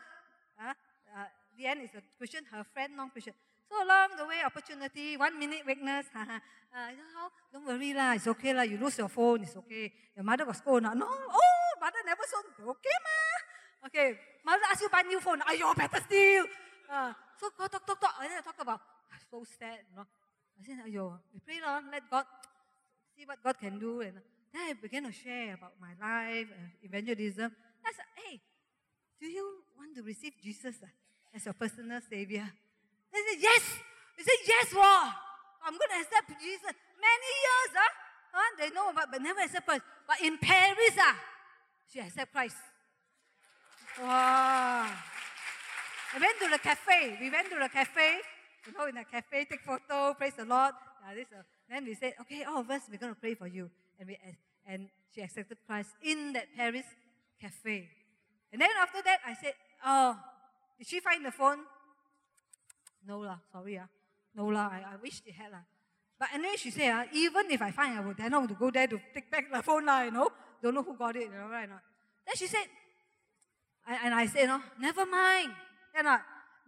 uh, 0.57 0.72
uh, 0.72 1.28
the 1.57 1.66
end 1.66 1.84
is 1.84 1.92
a 1.96 2.03
Christian, 2.16 2.44
her 2.51 2.64
friend 2.64 2.96
non-Christian. 2.96 3.34
So 3.68 3.76
along 3.84 4.16
the 4.16 4.24
way, 4.24 4.40
opportunity, 4.44 5.16
one 5.16 5.38
minute 5.38 5.68
weakness. 5.68 6.09
uh, 6.16 6.88
you 6.88 6.96
know 6.96 7.12
how? 7.12 7.28
Don't 7.53 7.66
worry 7.68 7.92
lah, 7.92 8.16
it's 8.16 8.26
okay 8.26 8.57
lah. 8.57 8.64
You 8.64 8.80
lose 8.80 8.96
your 8.96 9.12
phone, 9.12 9.44
it's 9.44 9.57
okay. 9.57 9.92
Your 10.16 10.24
mother 10.24 10.49
was 10.49 10.57
scolded. 10.57 10.96
No, 10.96 11.05
oh, 11.05 11.70
mother 11.76 12.01
never 12.09 12.24
sold. 12.24 12.49
Okay, 12.57 12.96
ma. 13.05 13.20
Okay, 13.88 14.09
mother 14.44 14.64
ask 14.72 14.80
you 14.80 14.88
buy 14.88 15.05
new 15.05 15.20
phone. 15.20 15.44
Ayo, 15.44 15.76
better 15.76 16.01
still. 16.01 16.49
Uh, 16.88 17.12
so 17.36 17.53
go 17.53 17.68
talk, 17.68 17.84
talk, 17.84 18.01
talk. 18.01 18.16
And 18.24 18.32
then 18.32 18.42
talk 18.42 18.57
about, 18.57 18.80
so 19.30 19.44
sad, 19.44 19.84
you 19.92 19.96
know. 19.96 20.09
I 20.59 20.67
said, 20.67 20.79
ayo, 20.87 21.19
we 21.33 21.41
pray, 21.41 21.63
Lord, 21.65 21.85
let 21.93 22.03
God 22.11 22.25
see 23.17 23.25
what 23.25 23.39
God 23.43 23.59
can 23.59 23.79
do. 23.79 24.01
And 24.01 24.19
then 24.53 24.63
I 24.71 24.73
began 24.75 25.05
to 25.05 25.13
share 25.13 25.55
about 25.55 25.75
my 25.81 25.95
life, 25.95 26.49
uh, 26.51 26.83
evangelism. 26.83 27.55
I 27.87 27.93
said, 27.95 28.11
hey, 28.19 28.41
do 29.21 29.27
you 29.27 29.63
want 29.79 29.95
to 29.97 30.03
receive 30.03 30.33
Jesus 30.43 30.77
uh, 30.83 30.87
as 31.35 31.45
your 31.45 31.55
personal 31.55 32.01
savior? 32.03 32.51
They 33.13 33.21
said, 33.31 33.39
yes. 33.41 33.63
They 34.17 34.25
said, 34.25 34.41
yes, 34.47 34.75
wow. 34.75 35.13
I'm 35.63 35.79
going 35.79 35.91
to 35.95 36.01
accept 36.03 36.41
Jesus. 36.43 36.75
Many 36.99 37.31
years, 37.39 37.71
huh? 37.75 37.93
huh? 38.33 38.51
They 38.59 38.71
know 38.71 38.91
about, 38.91 39.11
but 39.13 39.23
never 39.23 39.41
accept 39.41 39.67
Christ. 39.67 39.83
But 40.07 40.21
in 40.23 40.39
Paris, 40.39 40.99
uh, 40.99 41.15
she 41.93 42.01
accepted 42.01 42.33
Christ. 42.33 42.57
Wow. 44.01 44.91
I 46.15 46.19
went 46.19 46.39
to 46.41 46.49
the 46.51 46.59
cafe. 46.59 47.19
We 47.21 47.31
went 47.31 47.49
to 47.51 47.59
the 47.61 47.69
cafe. 47.69 48.19
You 48.67 48.73
know, 48.77 48.87
in 48.87 48.95
the 48.95 49.05
cafe, 49.05 49.45
take 49.45 49.61
photo, 49.61 50.15
praise 50.15 50.35
the 50.35 50.45
Lord. 50.45 50.73
Uh, 51.05 51.15
this, 51.15 51.27
uh, 51.33 51.43
then 51.71 51.85
we 51.85 51.95
said, 51.95 52.15
okay, 52.21 52.45
all 52.45 52.61
of 52.61 52.71
us, 52.71 52.83
we're 52.91 52.99
going 52.99 53.15
to 53.15 53.21
pray 53.21 53.35
for 53.35 53.47
you. 53.47 53.71
And, 53.99 54.09
we, 54.09 54.19
and 54.67 54.89
she 55.15 55.23
accepted 55.23 55.59
Christ 55.67 55.91
in 56.03 56.33
that 56.33 56.47
Paris 56.57 56.85
cafe. 57.41 57.89
And 58.53 58.61
then 58.61 58.71
after 58.81 59.03
that, 59.03 59.19
I 59.27 59.35
said, 59.35 59.55
oh, 59.85 60.17
did 60.79 60.87
she 60.87 61.01
find 61.01 61.25
the 61.25 61.31
phone? 61.31 61.59
No 63.07 63.21
lah, 63.21 63.39
sorry 63.53 63.79
ah. 63.79 63.89
No 64.35 64.47
lah, 64.47 64.69
I, 64.69 64.85
I 64.93 64.97
wish 65.03 65.21
they 65.21 65.33
had 65.33 65.53
lah. 65.53 65.65
But 66.19 66.29
anyway, 66.35 66.57
she 66.57 66.71
said, 66.71 66.91
uh, 66.91 67.05
even 67.15 67.51
if 67.51 67.63
I 67.63 67.71
find, 67.71 67.97
I 67.97 68.01
would 68.01 68.19
not 68.19 68.49
to 68.49 68.55
go 68.55 68.71
there 68.71 68.87
to 68.87 69.01
take 69.15 69.31
back 69.31 69.51
the 69.53 69.63
phone 69.63 69.87
lah, 69.87 70.03
you 70.03 70.11
know. 70.11 70.29
Don't 70.63 70.75
know 70.75 70.83
who 70.83 70.97
got 70.97 71.15
it, 71.15 71.23
you 71.23 71.31
know, 71.31 71.49
right? 71.49 71.69
Then 71.69 72.35
she 72.35 72.49
said, 72.49 72.67
and 73.87 74.15
I 74.15 74.27
said, 74.27 74.47
no, 74.47 74.61
never 74.81 75.07
mind. 75.07 75.53
You 75.97 76.03
know, 76.03 76.19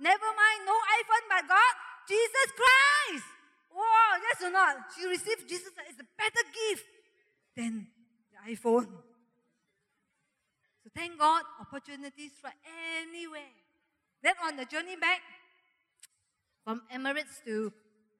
never 0.01 0.28
mind, 0.32 0.61
no 0.64 0.76
iPhone 0.98 1.26
but 1.28 1.44
God, 1.48 1.74
Jesus 2.09 2.48
Christ. 2.57 3.28
Wow, 3.70 4.18
yes 4.18 4.38
or 4.42 4.51
not? 4.51 4.76
She 4.96 5.07
received 5.07 5.48
Jesus 5.48 5.72
as 5.88 5.94
a 6.01 6.07
better 6.18 6.44
gift 6.51 6.86
than 7.57 7.86
the 8.32 8.40
iPhone. 8.51 8.88
So 10.82 10.90
thank 10.94 11.18
God, 11.18 11.44
opportunities 11.61 12.32
for 12.40 12.51
anywhere. 12.98 13.53
Then 14.22 14.34
on 14.44 14.57
the 14.57 14.64
journey 14.64 14.96
back 14.96 15.20
from 16.64 16.82
Emirates 16.92 17.44
to, 17.44 17.72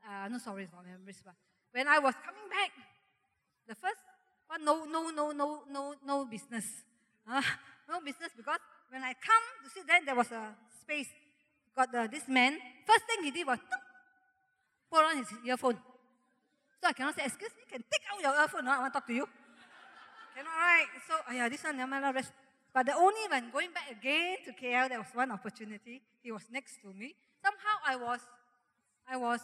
uh, 0.07 0.29
no, 0.29 0.39
sorry, 0.39 0.67
from 0.67 0.85
Emirates, 0.87 1.21
but 1.25 1.35
when 1.73 1.89
I 1.89 1.99
was 1.99 2.15
coming 2.25 2.49
back, 2.49 2.73
the 3.67 3.75
first 3.75 4.01
one, 4.49 4.65
no, 4.65 4.85
no, 4.85 5.11
no, 5.11 5.31
no, 5.33 5.63
no, 5.71 5.95
no 6.05 6.25
business. 6.27 6.67
Uh, 7.31 7.43
no 7.89 8.01
business 8.01 8.33
because 8.35 8.59
when 8.89 9.03
I 9.03 9.13
come 9.15 9.45
to 9.63 9.71
sit 9.71 9.87
there, 9.87 10.01
there 10.05 10.17
was 10.17 10.33
a 10.33 10.57
space. 10.83 11.07
Got 11.77 11.93
the, 11.93 12.09
this 12.11 12.29
man. 12.29 12.59
First 12.87 13.05
thing 13.07 13.25
he 13.25 13.31
did 13.31 13.47
was, 13.47 13.59
put 14.91 15.05
on 15.05 15.17
his 15.19 15.29
earphone. 15.47 15.79
So 16.83 16.89
I 16.89 16.93
cannot 16.93 17.15
say, 17.15 17.25
excuse 17.25 17.51
me, 17.53 17.63
can 17.71 17.85
take 17.91 18.03
out 18.13 18.21
your 18.21 18.43
earphone, 18.43 18.65
no? 18.65 18.73
I 18.73 18.79
want 18.79 18.93
to 18.93 18.99
talk 18.99 19.07
to 19.07 19.15
you. 19.15 19.27
cannot, 20.35 20.51
right? 20.51 20.87
So, 21.07 21.15
oh 21.29 21.33
yeah, 21.33 21.49
this 21.49 21.63
one, 21.63 21.77
never 21.77 21.91
mind, 21.91 22.15
rest. 22.15 22.33
But 22.73 22.87
the 22.87 22.95
only 22.95 23.27
when 23.29 23.51
going 23.51 23.71
back 23.73 23.91
again 23.91 24.39
to 24.47 24.53
KL, 24.53 24.89
there 24.89 24.99
was 24.99 25.11
one 25.13 25.31
opportunity. 25.31 26.03
He 26.23 26.33
was 26.33 26.43
next 26.51 26.81
to 26.83 26.93
me. 26.93 27.15
Somehow 27.43 27.77
I 27.87 27.97
was, 27.97 28.21
I 29.09 29.17
was, 29.17 29.41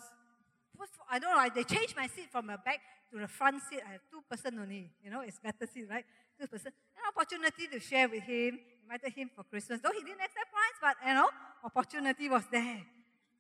I 1.11 1.19
don't 1.19 1.37
know, 1.37 1.49
they 1.55 1.65
changed 1.65 1.97
my 1.97 2.07
seat 2.07 2.29
from 2.31 2.47
the 2.47 2.59
back 2.65 2.81
to 3.13 3.19
the 3.19 3.29
front 3.29 3.63
seat. 3.69 3.81
I 3.87 3.93
have 3.93 4.05
two 4.11 4.23
person 4.29 4.59
only. 4.59 4.91
You 5.03 5.11
know, 5.11 5.21
it's 5.21 5.39
better 5.39 5.67
seat, 5.67 5.87
right? 5.89 6.05
Two 6.41 6.47
person. 6.47 6.73
An 6.97 7.05
opportunity 7.09 7.69
to 7.69 7.79
share 7.81 8.09
with 8.09 8.23
him, 8.23 8.59
invited 8.83 9.13
him 9.13 9.31
for 9.35 9.45
Christmas. 9.45 9.81
Though 9.81 9.93
he 9.93 10.03
didn't 10.03 10.21
accept 10.21 10.51
Christ, 10.51 10.79
but 10.83 10.97
you 11.07 11.15
know, 11.15 11.29
opportunity 11.65 12.29
was 12.29 12.45
there. 12.51 12.83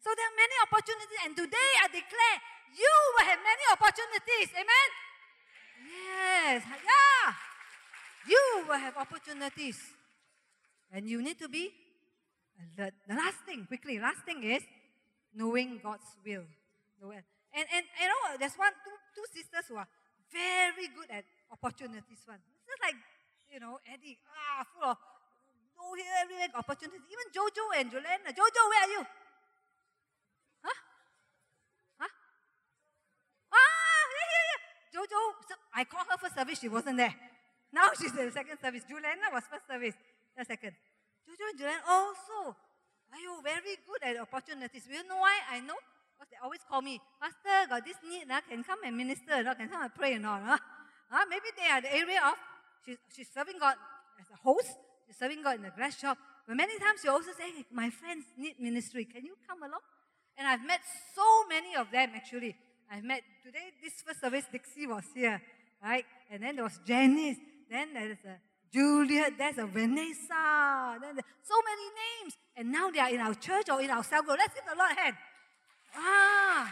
So 0.00 0.10
there 0.14 0.26
are 0.26 0.36
many 0.38 0.56
opportunities, 0.62 1.20
and 1.26 1.34
today 1.34 1.70
I 1.82 1.86
declare 1.88 2.36
you 2.76 2.94
will 3.16 3.26
have 3.26 3.40
many 3.42 3.64
opportunities. 3.72 4.48
Amen. 4.54 4.88
Yes, 5.82 6.62
yeah. 6.62 7.34
You 8.28 8.64
will 8.68 8.78
have 8.78 8.96
opportunities, 8.96 9.78
and 10.92 11.08
you 11.08 11.22
need 11.22 11.38
to 11.38 11.48
be 11.48 11.70
alert. 12.58 12.94
The 13.08 13.14
last 13.14 13.38
thing, 13.46 13.66
quickly, 13.66 13.98
last 13.98 14.22
thing 14.24 14.42
is 14.42 14.62
knowing 15.34 15.80
God's 15.82 16.06
will. 16.24 16.44
And, 17.56 17.64
and 17.72 17.84
you 17.88 18.08
know, 18.08 18.36
there's 18.36 18.56
one, 18.60 18.72
two, 18.84 18.96
two 19.16 19.26
sisters 19.32 19.64
who 19.68 19.80
are 19.80 19.88
very 20.28 20.92
good 20.92 21.08
at 21.08 21.24
opportunities. 21.48 22.20
One, 22.28 22.36
it's 22.52 22.68
just 22.68 22.82
like, 22.84 23.00
you 23.48 23.60
know, 23.60 23.80
Eddie, 23.88 24.20
ah, 24.28 24.60
full 24.68 24.84
of, 24.92 25.00
no 25.72 25.96
here, 25.96 26.04
everywhere, 26.20 26.52
opportunities. 26.52 27.08
Even 27.08 27.26
Jojo 27.32 27.64
and 27.80 27.88
Jolene. 27.88 28.28
Jojo, 28.36 28.62
where 28.68 28.82
are 28.84 28.92
you? 28.92 29.02
Huh? 30.60 30.78
Huh? 31.96 32.12
Ah, 33.52 34.02
yeah, 34.12 34.28
yeah, 34.36 34.44
yeah. 34.52 34.60
Jojo, 34.92 35.20
so 35.48 35.54
I 35.72 35.84
called 35.88 36.08
her 36.12 36.20
first 36.20 36.36
service, 36.36 36.60
she 36.60 36.68
wasn't 36.68 37.00
there. 37.00 37.14
Now 37.72 37.88
she's 37.96 38.12
in 38.12 38.20
the 38.20 38.32
second 38.32 38.60
service. 38.60 38.84
Juliana 38.84 39.32
was 39.32 39.44
first 39.48 39.64
service, 39.64 39.96
the 40.36 40.44
second. 40.44 40.76
Jojo 41.24 41.44
and 41.48 41.56
Juliana 41.56 41.84
also, 41.88 42.52
are 43.12 43.20
you 43.20 43.40
very 43.40 43.80
good 43.80 44.02
at 44.04 44.20
opportunities? 44.20 44.84
You 44.84 45.08
know 45.08 45.24
why 45.24 45.40
I 45.52 45.60
know? 45.60 45.80
Because 46.16 46.32
they 46.32 46.40
always 46.42 46.64
call 46.64 46.80
me, 46.80 47.00
Pastor, 47.20 47.68
got 47.68 47.84
this 47.84 48.00
need, 48.00 48.24
uh, 48.30 48.40
can 48.48 48.64
come 48.64 48.80
and 48.84 48.96
minister, 48.96 49.44
uh, 49.44 49.54
can 49.54 49.68
come 49.68 49.82
and 49.84 49.94
pray 49.94 50.14
or 50.14 50.18
not. 50.18 50.40
Uh? 50.40 50.56
Uh, 51.12 51.24
maybe 51.28 51.52
they 51.52 51.68
are 51.68 51.80
the 51.84 51.92
area 51.92 52.20
of, 52.24 52.34
she's, 52.84 52.96
she's 53.14 53.28
serving 53.28 53.60
God 53.60 53.76
as 54.18 54.26
a 54.32 54.36
host, 54.40 54.72
she's 55.06 55.16
serving 55.16 55.42
God 55.42 55.56
in 55.56 55.62
the 55.62 55.70
grass 55.70 56.00
shop. 56.00 56.16
But 56.48 56.56
many 56.56 56.78
times 56.78 57.00
she 57.02 57.08
also 57.08 57.30
say, 57.36 57.52
hey, 57.52 57.64
my 57.70 57.90
friends 57.90 58.24
need 58.38 58.56
ministry, 58.58 59.04
can 59.04 59.24
you 59.26 59.36
come 59.46 59.62
along? 59.62 59.84
And 60.38 60.48
I've 60.48 60.64
met 60.64 60.80
so 61.14 61.46
many 61.48 61.76
of 61.76 61.90
them 61.92 62.10
actually. 62.14 62.56
I've 62.90 63.04
met, 63.04 63.22
today, 63.44 63.72
this 63.82 64.00
first 64.00 64.20
service, 64.20 64.44
Dixie 64.50 64.86
was 64.86 65.04
here, 65.14 65.42
right? 65.82 66.04
And 66.30 66.42
then 66.42 66.56
there 66.56 66.64
was 66.64 66.78
Janice, 66.86 67.36
then 67.68 67.92
there's 67.92 68.24
a 68.24 68.38
Juliet, 68.72 69.32
there's 69.36 69.58
a 69.58 69.66
Vanessa, 69.66 70.98
then 71.00 71.18
so 71.42 71.54
many 71.64 71.86
names. 72.02 72.36
And 72.56 72.70
now 72.72 72.90
they 72.90 73.00
are 73.00 73.10
in 73.10 73.20
our 73.20 73.34
church 73.34 73.68
or 73.70 73.80
in 73.80 73.90
our 73.90 74.04
cell 74.04 74.22
group. 74.22 74.38
Let's 74.38 74.54
give 74.54 74.64
the 74.64 74.76
Lord 74.76 74.90
a 74.92 75.00
hand. 75.00 75.16
Ah, 75.96 76.68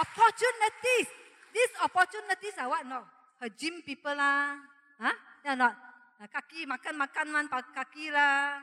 opportunities. 0.00 1.08
These 1.52 1.72
opportunities 1.84 2.56
are 2.58 2.68
what? 2.68 2.82
No, 2.88 3.04
her 3.38 3.52
gym 3.52 3.84
people 3.84 4.16
lah. 4.16 4.58
Huh? 4.98 5.16
They 5.44 5.52
are 5.52 5.60
not. 5.60 5.76
Kaki 6.24 6.64
makan 6.64 6.96
makan 6.96 7.26
man 7.28 7.46
kaki 7.52 8.08
lah. 8.08 8.58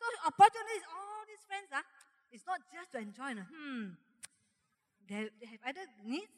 So 0.00 0.04
opportunities, 0.24 0.84
all 0.88 1.22
these 1.28 1.44
friends 1.44 1.68
ah, 1.76 1.84
it's 2.32 2.46
not 2.48 2.58
just 2.72 2.90
to 2.96 2.98
enjoy. 2.98 3.36
No. 3.36 3.44
Hmm. 3.44 3.94
They, 5.06 5.28
they 5.36 5.46
have 5.52 5.62
either 5.68 5.84
needs. 6.08 6.32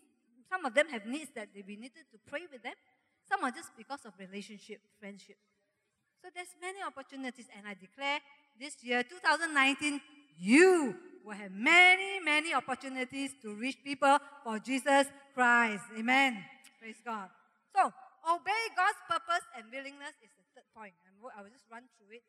Some 0.51 0.67
of 0.67 0.75
them 0.75 0.91
have 0.91 1.07
needs 1.07 1.31
that 1.39 1.49
they 1.55 1.63
be 1.63 1.77
needed 1.77 2.05
to 2.11 2.19
pray 2.27 2.45
with 2.51 2.63
them. 2.63 2.77
Some 3.25 3.43
are 3.45 3.51
just 3.51 3.71
because 3.79 4.05
of 4.05 4.13
relationship, 4.19 4.81
friendship. 5.01 5.39
So 6.21 6.29
there's 6.35 6.53
many 6.61 6.81
opportunities, 6.85 7.47
and 7.57 7.67
I 7.67 7.75
declare 7.75 8.21
this 8.59 8.77
year, 8.83 9.03
2019, 9.03 10.01
you 10.39 10.95
will 11.25 11.35
have 11.35 11.53
many, 11.53 12.21
many 12.21 12.53
opportunities 12.53 13.33
to 13.41 13.55
reach 13.55 13.83
people 13.83 14.19
for 14.45 14.59
Jesus 14.59 15.09
Christ. 15.33 15.83
Amen. 15.99 16.45
Praise 16.79 17.01
God. 17.05 17.29
So, 17.75 17.89
obey 18.29 18.63
God's 18.77 19.01
purpose 19.09 19.45
and 19.57 19.65
willingness 19.73 20.13
is 20.21 20.31
the 20.37 20.45
third 20.55 20.69
point. 20.77 20.93
I 21.33 21.41
will 21.41 21.49
just 21.49 21.65
run 21.73 21.89
through 21.97 22.21
it. 22.21 22.25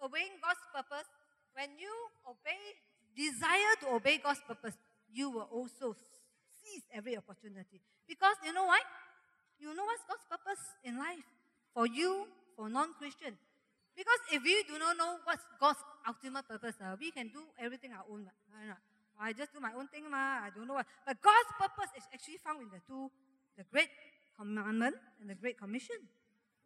Obeying 0.00 0.40
God's 0.40 0.64
purpose, 0.72 1.04
when 1.52 1.76
you 1.76 1.92
obey, 2.24 2.56
desire 3.12 3.76
to 3.84 4.00
obey 4.00 4.16
God's 4.16 4.40
purpose, 4.48 4.74
you 5.12 5.28
will 5.28 5.48
also 5.52 5.92
seize 5.92 6.82
every 6.94 7.16
opportunity. 7.16 7.84
Because 8.08 8.36
you 8.44 8.52
know 8.56 8.64
why? 8.64 8.80
You 9.60 9.76
know 9.76 9.84
what's 9.84 10.02
God's 10.08 10.24
purpose 10.24 10.64
in 10.82 10.96
life 10.98 11.28
for 11.74 11.86
you, 11.86 12.26
for 12.56 12.68
non 12.68 12.94
Christian. 12.98 13.36
Because 13.96 14.20
if 14.32 14.40
we 14.42 14.64
do 14.64 14.78
not 14.78 14.96
know 14.96 15.20
what's 15.24 15.44
God's 15.60 15.80
ultimate 16.08 16.48
purpose, 16.48 16.76
uh, 16.80 16.96
we 16.98 17.10
can 17.10 17.28
do 17.28 17.44
everything 17.60 17.92
our 17.92 18.04
own. 18.08 18.24
Uh, 18.24 18.74
I 19.20 19.32
just 19.32 19.52
do 19.52 19.60
my 19.60 19.72
own 19.76 19.86
thing, 19.88 20.08
ma. 20.10 20.48
I 20.48 20.50
don't 20.54 20.66
know 20.66 20.80
what. 20.80 20.86
But 21.06 21.20
God's 21.20 21.52
purpose 21.60 21.92
is 21.96 22.04
actually 22.12 22.40
found 22.40 22.64
in 22.64 22.70
the 22.72 22.80
two, 22.88 23.12
the 23.56 23.64
Great 23.70 23.92
Commandment 24.36 24.96
and 25.20 25.28
the 25.28 25.36
Great 25.36 25.60
Commission. 25.60 25.96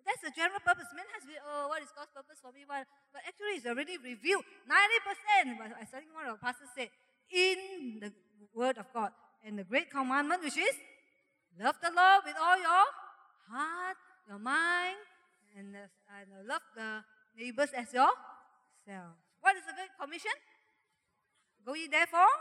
That's 0.07 0.23
the 0.23 0.31
general 0.31 0.63
purpose. 0.63 0.87
Man 0.95 1.05
has 1.19 1.27
been, 1.27 1.43
oh, 1.43 1.67
what 1.67 1.83
is 1.83 1.91
God's 1.91 2.15
purpose 2.15 2.39
for 2.39 2.55
me? 2.55 2.63
But, 2.63 2.87
but 3.11 3.27
actually, 3.27 3.59
it's 3.59 3.67
already 3.67 3.99
revealed 3.99 4.47
90%. 4.71 5.59
But 5.59 5.75
I 5.75 5.85
think 5.85 6.15
one 6.15 6.31
of 6.31 6.39
the 6.39 6.43
pastors 6.47 6.71
said, 6.79 6.95
in 7.27 7.99
the 7.99 8.15
Word 8.55 8.79
of 8.79 8.87
God. 8.95 9.11
And 9.45 9.59
the 9.59 9.65
Great 9.65 9.91
Commandment, 9.91 10.43
which 10.43 10.57
is 10.57 10.75
love 11.59 11.77
the 11.83 11.91
Lord 11.91 12.23
with 12.25 12.39
all 12.39 12.59
your 12.59 12.87
heart, 13.51 13.99
your 14.29 14.39
mind, 14.39 14.97
and, 15.59 15.75
and 15.75 16.49
love 16.49 16.63
the 16.75 17.03
neighbors 17.37 17.71
as 17.77 17.93
yourself. 17.93 18.17
What 19.41 19.55
is 19.57 19.65
the 19.69 19.77
Great 19.77 19.93
Commission? 20.01 20.35
Go 21.65 21.75
ye 21.75 21.87
therefore 21.87 22.33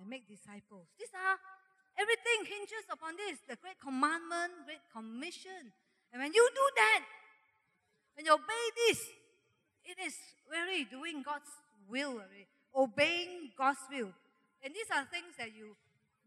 and 0.00 0.08
make 0.08 0.28
disciples. 0.28 0.88
These 0.98 1.12
are 1.14 1.38
everything 1.96 2.44
hinges 2.48 2.84
upon 2.90 3.16
this 3.16 3.38
the 3.48 3.56
Great 3.56 3.78
Commandment, 3.80 4.66
Great 4.66 4.84
Commission. 4.92 5.72
And 6.12 6.20
when 6.20 6.32
you 6.32 6.44
do 6.44 6.66
that, 6.76 7.02
when 8.16 8.26
you 8.26 8.34
obey 8.34 8.64
this, 8.88 9.00
it 9.84 9.96
is 10.00 10.14
really 10.50 10.84
doing 10.84 11.22
God's 11.24 11.48
will, 11.88 12.20
obeying 12.74 13.52
God's 13.56 13.80
will. 13.90 14.12
And 14.62 14.74
these 14.74 14.88
are 14.92 15.04
things 15.08 15.34
that 15.38 15.56
you 15.56 15.74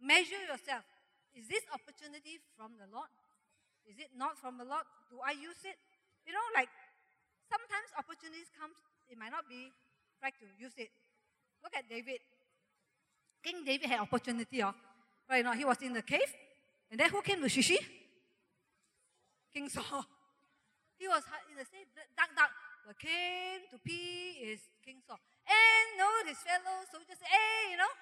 measure 0.01 0.41
yourself. 0.49 0.83
Is 1.35 1.47
this 1.47 1.63
opportunity 1.71 2.39
from 2.57 2.77
the 2.79 2.87
Lord? 2.89 3.11
Is 3.85 3.99
it 3.99 4.11
not 4.17 4.37
from 4.39 4.57
the 4.57 4.65
Lord? 4.65 4.83
Do 5.11 5.21
I 5.21 5.31
use 5.37 5.61
it? 5.63 5.77
You 6.25 6.33
know, 6.33 6.47
like 6.57 6.69
sometimes 7.49 7.89
opportunities 7.97 8.49
come, 8.53 8.71
it 9.09 9.17
might 9.17 9.31
not 9.31 9.47
be 9.47 9.71
right 10.21 10.33
to 10.39 10.45
use 10.57 10.73
it. 10.77 10.89
Look 11.63 11.73
at 11.75 11.87
David. 11.89 12.21
King 13.43 13.63
David 13.65 13.89
had 13.89 13.99
opportunity, 14.01 14.63
oh. 14.63 14.73
right 15.29 15.45
now 15.45 15.53
he 15.53 15.65
was 15.65 15.77
in 15.81 15.93
the 15.93 16.01
cave, 16.01 16.33
and 16.89 16.99
then 16.99 17.09
who 17.09 17.21
came 17.21 17.41
to 17.41 17.49
Shishi? 17.49 17.77
King 19.53 19.69
Saul. 19.69 20.05
He 20.95 21.11
was 21.11 21.27
in 21.51 21.59
the 21.59 21.67
same 21.67 21.91
dark, 22.15 22.31
dark. 22.39 22.55
What 22.87 22.95
came 22.95 23.67
to 23.67 23.77
pee 23.83 24.39
is 24.47 24.63
King 24.79 25.03
Saul. 25.03 25.19
And 25.43 25.85
no, 25.99 26.07
his 26.23 26.39
fellow 26.39 26.87
soldiers 26.87 27.19
say, 27.19 27.27
hey, 27.27 27.75
you 27.75 27.77
know, 27.77 27.93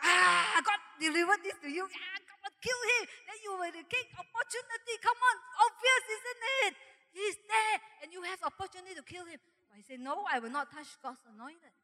ah, 0.00 0.56
God 0.64 0.80
delivered 0.96 1.44
this 1.44 1.60
to 1.60 1.68
you. 1.68 1.84
Ah, 1.84 2.18
God 2.40 2.54
kill 2.64 2.80
him. 2.88 3.04
Then 3.04 3.38
you 3.44 3.52
were 3.52 3.68
the 3.68 3.84
king. 3.84 4.06
Opportunity, 4.16 4.94
come 5.04 5.20
on, 5.20 5.36
obvious, 5.60 6.04
isn't 6.08 6.42
it? 6.64 6.74
He's 7.12 7.36
there, 7.44 7.76
and 8.02 8.08
you 8.08 8.24
have 8.24 8.40
opportunity 8.40 8.96
to 8.96 9.04
kill 9.04 9.28
him. 9.28 9.36
But 9.68 9.76
he 9.76 9.84
said, 9.84 10.00
No, 10.00 10.24
I 10.24 10.40
will 10.40 10.52
not 10.52 10.72
touch 10.72 10.88
God's 11.04 11.20
anointed. 11.28 11.76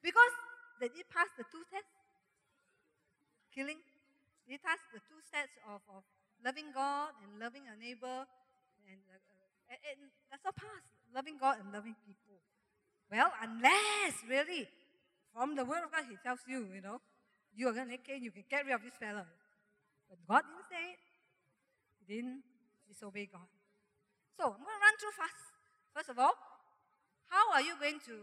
Because 0.00 0.34
did 0.80 0.92
he 0.96 1.04
pass 1.04 1.28
the 1.36 1.44
two 1.52 1.64
tests? 1.68 1.92
Killing? 3.52 3.80
Did 4.44 4.56
he 4.56 4.60
pass 4.60 4.80
the 4.92 5.00
two 5.04 5.20
sets 5.28 5.52
of, 5.68 5.84
of 5.92 6.04
loving 6.44 6.72
God 6.72 7.12
and 7.24 7.40
loving 7.40 7.64
a 7.68 7.76
neighbor? 7.76 8.24
And, 8.88 9.00
uh, 9.08 9.72
and, 9.72 9.80
and 9.92 10.00
that's 10.32 10.44
not 10.44 10.56
pass. 10.56 10.84
Loving 11.12 11.36
God 11.36 11.60
and 11.60 11.72
loving 11.72 11.96
people. 12.04 12.40
Well, 13.10 13.32
unless 13.40 14.20
really 14.28 14.68
from 15.32 15.56
the 15.56 15.64
word 15.64 15.84
of 15.84 15.92
God, 15.92 16.04
he 16.08 16.16
tells 16.24 16.40
you, 16.48 16.66
you 16.72 16.80
know, 16.80 17.00
you 17.54 17.68
are 17.68 17.72
going 17.72 17.88
to 17.88 17.96
get 17.96 18.20
you 18.20 18.30
can 18.30 18.44
get 18.48 18.64
rid 18.64 18.74
of 18.74 18.82
this 18.82 18.96
fellow. 19.00 19.24
But 20.08 20.18
God 20.28 20.42
didn't 20.44 20.68
say 20.68 20.84
it. 20.92 21.02
He 21.98 22.04
didn't 22.14 22.44
disobey 22.96 23.28
God. 23.28 23.44
So 24.40 24.56
I'm 24.56 24.64
going 24.64 24.72
to 24.72 24.80
run 24.80 24.96
through 24.96 25.12
fast. 25.12 25.40
First 25.92 26.08
of 26.08 26.16
all, 26.16 26.32
how 27.28 27.52
are 27.52 27.60
you 27.60 27.76
going 27.76 28.00
to 28.08 28.16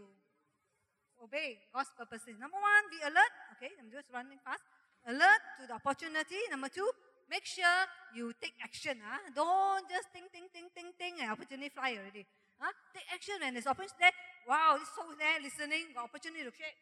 obey 1.22 1.62
God's 1.70 1.94
purposes? 1.94 2.34
Number 2.42 2.58
one, 2.58 2.82
be 2.90 2.98
alert. 3.06 3.32
Okay, 3.54 3.70
I'm 3.78 3.94
just 3.94 4.10
running 4.10 4.42
fast. 4.42 4.66
Alert 5.06 5.42
to 5.62 5.70
the 5.70 5.78
opportunity. 5.78 6.42
Number 6.50 6.66
two, 6.66 6.90
make 7.30 7.46
sure 7.46 7.86
you 8.18 8.34
take 8.42 8.58
action. 8.58 8.98
Huh? 8.98 9.22
Don't 9.30 9.86
just 9.86 10.10
think, 10.10 10.34
think, 10.34 10.50
think, 10.50 10.74
think, 10.74 10.98
think, 10.98 11.22
and 11.22 11.30
opportunity 11.30 11.70
fly 11.70 11.94
already. 11.94 12.26
Huh? 12.58 12.74
Take 12.90 13.06
action 13.14 13.38
when 13.38 13.54
there's 13.54 13.70
opportunity 13.70 14.10
there. 14.10 14.16
Wow, 14.50 14.74
this 14.78 14.90
soul 14.90 15.14
there 15.14 15.38
listening, 15.38 15.94
got 15.94 16.10
opportunity 16.10 16.42
to 16.42 16.52
share. 16.52 16.74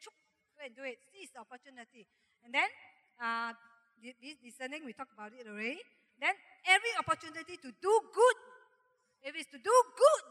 Go 0.56 0.64
and 0.64 0.72
do 0.72 0.84
it. 0.88 0.96
Seize 1.12 1.32
the 1.32 1.44
opportunity. 1.44 2.08
And 2.44 2.52
then 2.52 2.68
uh, 3.20 3.52
this 4.00 4.38
discerning, 4.40 4.84
we 4.84 4.92
talked 4.92 5.12
about 5.14 5.32
it 5.34 5.46
already. 5.46 5.80
Then 6.22 6.38
every 6.70 6.94
opportunity 7.02 7.58
to 7.58 7.70
do 7.82 7.92
good, 8.14 8.38
if 9.26 9.34
it's 9.34 9.50
to 9.50 9.58
do 9.58 9.74
good, 9.98 10.24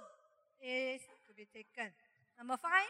is 0.63 1.03
to 1.27 1.35
be 1.35 1.43
taken. 1.51 1.91
Number 2.39 2.55
five, 2.55 2.87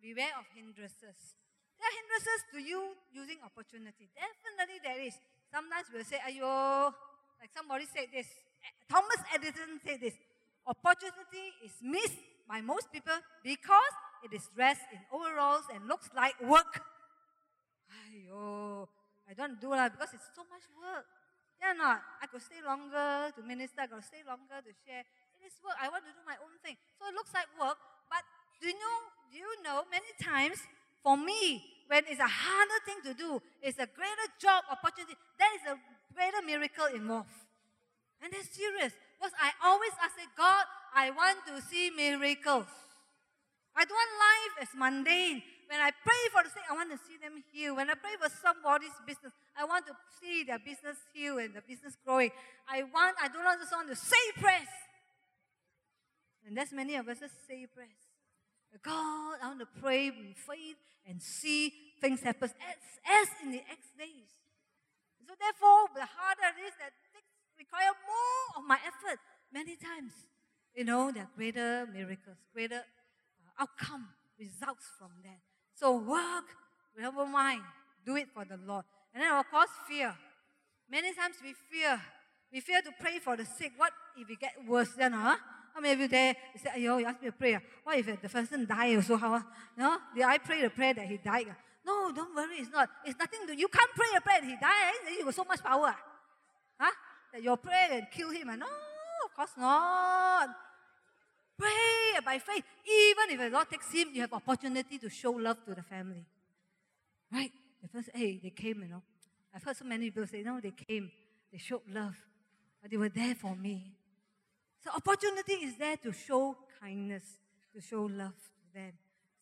beware 0.00 0.32
of 0.40 0.48
hindrances. 0.56 1.36
There 1.76 1.84
are 1.84 1.96
hindrances 2.00 2.40
to 2.56 2.58
you 2.64 2.80
using 3.12 3.44
opportunity. 3.44 4.08
Definitely 4.16 4.80
there 4.80 5.00
is. 5.04 5.20
Sometimes 5.52 5.92
we'll 5.92 6.08
say, 6.08 6.16
ayo, 6.24 6.96
like 7.44 7.52
somebody 7.52 7.84
said 7.92 8.08
this. 8.08 8.32
Thomas 8.88 9.20
Edison 9.36 9.76
said 9.84 10.00
this. 10.00 10.16
Opportunity 10.64 11.52
is 11.60 11.76
missed 11.84 12.24
by 12.48 12.64
most 12.64 12.88
people 12.88 13.20
because 13.44 13.94
it 14.24 14.32
is 14.32 14.48
dressed 14.56 14.88
in 14.96 15.00
overalls 15.12 15.68
and 15.68 15.84
looks 15.84 16.08
like 16.16 16.40
work. 16.40 16.80
Ayo, 18.08 18.88
I 19.28 19.36
don't 19.36 19.60
do 19.60 19.76
that 19.76 19.92
because 19.92 20.16
it's 20.16 20.32
so 20.32 20.40
much 20.48 20.64
work. 20.80 21.04
Yeah, 21.60 21.76
not. 21.76 22.00
I 22.24 22.26
could 22.26 22.40
stay 22.40 22.64
longer 22.64 23.28
to 23.36 23.40
minister. 23.44 23.84
I 23.84 23.88
could 23.92 24.02
stay 24.02 24.24
longer 24.24 24.64
to 24.64 24.72
share. 24.88 25.04
It 25.36 25.44
is 25.44 25.52
work. 25.60 25.76
I 25.76 25.92
want 25.92 26.08
to 26.08 26.12
do 26.16 26.24
my 26.24 26.40
own 26.40 26.56
thing. 26.64 26.80
So 26.96 27.04
it 27.04 27.14
looks 27.14 27.36
like 27.36 27.52
work. 27.60 27.76
But 28.08 28.24
do 28.64 28.72
you 28.72 28.76
know? 28.80 28.96
Do 29.28 29.36
you 29.36 29.52
know? 29.60 29.84
Many 29.92 30.08
times, 30.16 30.64
for 31.04 31.20
me, 31.20 31.60
when 31.86 32.08
it's 32.08 32.20
a 32.20 32.26
harder 32.28 32.80
thing 32.88 33.00
to 33.04 33.12
do, 33.12 33.44
it's 33.60 33.76
a 33.76 33.86
greater 33.86 34.28
job 34.40 34.64
opportunity. 34.72 35.14
There 35.36 35.52
is 35.60 35.64
a 35.68 35.76
greater 36.16 36.40
miracle 36.40 36.88
involved. 36.96 37.36
And 38.24 38.32
it's 38.32 38.56
serious. 38.56 38.96
Because 39.20 39.36
I 39.36 39.52
always 39.60 39.92
ask 40.00 40.16
God, 40.36 40.64
I 40.96 41.12
want 41.12 41.44
to 41.44 41.60
see 41.68 41.92
miracles. 41.92 42.72
I 43.76 43.84
don't 43.84 43.96
want 43.96 44.12
life 44.16 44.54
as 44.64 44.70
mundane. 44.72 45.42
When 45.70 45.78
I 45.78 45.94
pray 46.02 46.22
for 46.34 46.42
the 46.42 46.50
sick, 46.50 46.66
I 46.66 46.74
want 46.74 46.90
to 46.90 46.98
see 47.06 47.14
them 47.22 47.38
heal. 47.54 47.78
When 47.78 47.86
I 47.86 47.94
pray 47.94 48.18
for 48.18 48.26
somebody's 48.42 48.90
business, 49.06 49.30
I 49.54 49.62
want 49.62 49.86
to 49.86 49.94
see 50.18 50.42
their 50.42 50.58
business 50.58 50.98
heal 51.14 51.38
and 51.38 51.54
the 51.54 51.62
business 51.62 51.94
growing. 52.02 52.34
I 52.66 52.82
want, 52.82 53.14
I 53.22 53.30
don't 53.30 53.46
just 53.54 53.70
want 53.70 53.86
to 53.86 53.94
say 53.94 54.18
prayers. 54.34 54.74
And 56.42 56.58
that's 56.58 56.74
many 56.74 56.98
of 56.98 57.06
us 57.06 57.22
that 57.22 57.30
say 57.46 57.70
prayers. 57.70 58.02
God, 58.82 59.38
I 59.38 59.46
want 59.46 59.62
to 59.62 59.70
pray 59.78 60.10
with 60.10 60.34
faith 60.42 60.82
and 61.06 61.22
see 61.22 61.70
things 62.02 62.18
happen 62.18 62.50
as, 62.50 62.82
as 63.06 63.28
in 63.46 63.52
the 63.54 63.62
Acts 63.70 63.94
days. 63.94 64.26
So 65.22 65.38
therefore, 65.38 65.86
the 65.94 66.02
harder 66.02 66.50
it 66.58 66.66
is, 66.66 66.74
that 66.82 66.98
require 67.54 67.94
more 67.94 68.58
of 68.58 68.66
my 68.66 68.78
effort 68.82 69.22
many 69.54 69.78
times. 69.78 70.18
You 70.74 70.82
know, 70.82 71.12
there 71.14 71.30
are 71.30 71.34
greater 71.36 71.86
miracles, 71.86 72.42
greater 72.52 72.82
uh, 72.82 73.62
outcome, 73.62 74.08
results 74.34 74.90
from 74.98 75.14
that. 75.22 75.49
So 75.80 75.96
work, 75.96 76.44
never 76.98 77.24
mind, 77.24 77.62
do 78.04 78.14
it 78.16 78.28
for 78.34 78.44
the 78.44 78.58
Lord. 78.66 78.84
And 79.14 79.22
then 79.22 79.32
of 79.32 79.50
course, 79.50 79.70
fear. 79.88 80.14
Many 80.90 81.14
times 81.14 81.36
we 81.42 81.54
fear. 81.54 81.98
We 82.52 82.60
fear 82.60 82.82
to 82.82 82.90
pray 83.00 83.18
for 83.18 83.34
the 83.34 83.46
sick. 83.46 83.72
What 83.78 83.92
if 84.14 84.28
it 84.28 84.38
get 84.38 84.52
worse 84.68 84.90
then, 84.92 85.12
huh? 85.12 85.36
How 85.72 85.80
many 85.80 85.94
of 85.94 86.00
you 86.00 86.08
there 86.08 86.34
you 86.52 86.60
say, 86.60 86.70
Ayo, 86.76 87.00
you 87.00 87.06
ask 87.06 87.22
me 87.22 87.28
to 87.28 87.32
pray. 87.32 87.58
What 87.82 87.96
if 87.96 88.20
the 88.20 88.28
person 88.28 88.66
die 88.66 88.94
also? 88.96 89.16
How? 89.16 89.36
Uh? 89.36 89.42
No? 89.78 89.96
Did 90.14 90.24
I 90.24 90.36
pray 90.36 90.60
the 90.60 90.68
prayer 90.68 90.92
that 90.92 91.06
he 91.06 91.16
died? 91.16 91.46
No, 91.86 92.12
don't 92.12 92.34
worry, 92.36 92.56
it's 92.58 92.70
not. 92.70 92.90
It's 93.06 93.18
nothing 93.18 93.46
to 93.46 93.56
you 93.56 93.68
can't 93.68 93.90
pray 93.94 94.08
a 94.14 94.20
prayer 94.20 94.40
that 94.42 94.50
he 94.50 94.56
died. 94.56 94.92
Eh? 95.08 95.14
You 95.18 95.24
got 95.24 95.34
so 95.34 95.44
much 95.44 95.62
power. 95.62 95.94
Huh? 96.78 96.90
That 97.32 97.42
your 97.42 97.56
prayer 97.56 97.88
can 97.88 98.06
kill 98.12 98.30
him. 98.30 98.48
No, 98.48 98.66
of 98.66 99.34
course 99.34 99.52
not. 99.56 100.50
Pray 101.60 102.20
by 102.24 102.38
faith. 102.38 102.64
Even 102.84 103.34
if 103.34 103.38
the 103.38 103.50
Lord 103.50 103.68
takes 103.68 103.92
him, 103.92 104.08
you 104.14 104.22
have 104.22 104.32
opportunity 104.32 104.98
to 104.98 105.10
show 105.10 105.32
love 105.32 105.62
to 105.66 105.74
the 105.74 105.82
family. 105.82 106.24
Right? 107.30 107.52
The 107.82 107.88
first, 107.88 108.08
hey, 108.14 108.40
they 108.42 108.50
came, 108.50 108.82
you 108.82 108.88
know. 108.88 109.02
I've 109.54 109.62
heard 109.62 109.76
so 109.76 109.84
many 109.84 110.06
people 110.10 110.26
say, 110.26 110.42
no, 110.42 110.60
they 110.60 110.72
came, 110.72 111.10
they 111.52 111.58
showed 111.58 111.82
love, 111.92 112.16
but 112.80 112.90
they 112.90 112.96
were 112.96 113.08
there 113.08 113.34
for 113.34 113.54
me. 113.54 113.92
So 114.82 114.90
opportunity 114.96 115.64
is 115.66 115.76
there 115.76 115.96
to 115.98 116.12
show 116.12 116.56
kindness, 116.80 117.24
to 117.74 117.80
show 117.80 118.02
love 118.02 118.32
to 118.32 118.78
them. 118.78 118.92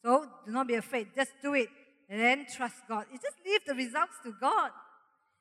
So 0.02 0.26
do 0.44 0.52
not 0.52 0.66
be 0.66 0.74
afraid. 0.74 1.08
Just 1.14 1.32
do 1.42 1.54
it. 1.54 1.68
And 2.08 2.20
then 2.20 2.46
trust 2.46 2.76
God. 2.88 3.06
You 3.12 3.18
just 3.18 3.36
leave 3.44 3.60
the 3.66 3.74
results 3.74 4.14
to 4.24 4.34
God. 4.40 4.70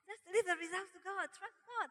Just 0.08 0.22
leave 0.34 0.46
the 0.46 0.58
results 0.60 0.92
to 0.94 1.00
God. 1.04 1.26
Trust 1.32 1.58
God. 1.66 1.90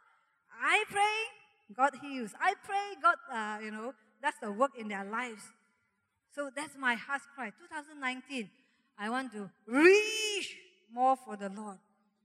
I 0.61 0.84
pray, 0.89 1.74
God 1.74 1.93
heals. 2.01 2.32
I 2.41 2.55
pray, 2.62 2.97
God, 3.03 3.16
uh, 3.32 3.64
you 3.64 3.70
know, 3.70 3.95
that's 4.27 4.41
the 4.41 4.51
work 4.51 4.72
in 4.77 4.89
their 4.89 5.05
lives. 5.05 5.43
So 6.35 6.51
that's 6.51 6.74
my 6.77 6.97
heart's 6.97 7.24
cry. 7.37 7.51
2019, 7.51 8.51
I 8.99 9.09
want 9.09 9.31
to 9.33 9.49
reach 9.68 10.57
more 10.93 11.14
for 11.14 11.37
the 11.37 11.49
Lord. 11.49 11.79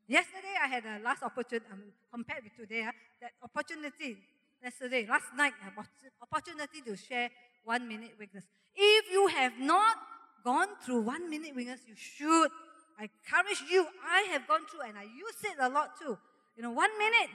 Yesterday, 0.07 0.55
I 0.59 0.67
had 0.67 0.83
a 0.83 0.97
last 1.03 1.21
opportunity, 1.21 1.67
um, 1.71 1.83
compared 2.11 2.43
with 2.43 2.57
today, 2.57 2.81
uh, 2.81 2.91
that 3.21 3.33
opportunity, 3.43 4.17
yesterday, 4.63 5.05
last 5.07 5.29
night, 5.37 5.53
opportunity 6.19 6.81
to 6.87 6.97
share 6.97 7.29
one 7.63 7.87
minute 7.87 8.13
witness. 8.17 8.45
If 8.75 9.11
you 9.11 9.27
have 9.27 9.53
not 9.59 9.95
gone 10.43 10.69
through 10.83 11.01
one 11.01 11.29
minute 11.29 11.55
witness, 11.55 11.81
you 11.87 11.93
should. 11.95 12.49
I 12.97 13.09
encourage 13.13 13.61
you. 13.69 13.85
I 14.03 14.21
have 14.31 14.47
gone 14.47 14.65
through 14.65 14.89
and 14.89 14.97
I 14.97 15.03
use 15.03 15.37
it 15.43 15.55
a 15.59 15.69
lot 15.69 15.91
too. 16.01 16.17
You 16.57 16.63
know, 16.63 16.71
one 16.71 16.97
minute. 16.97 17.29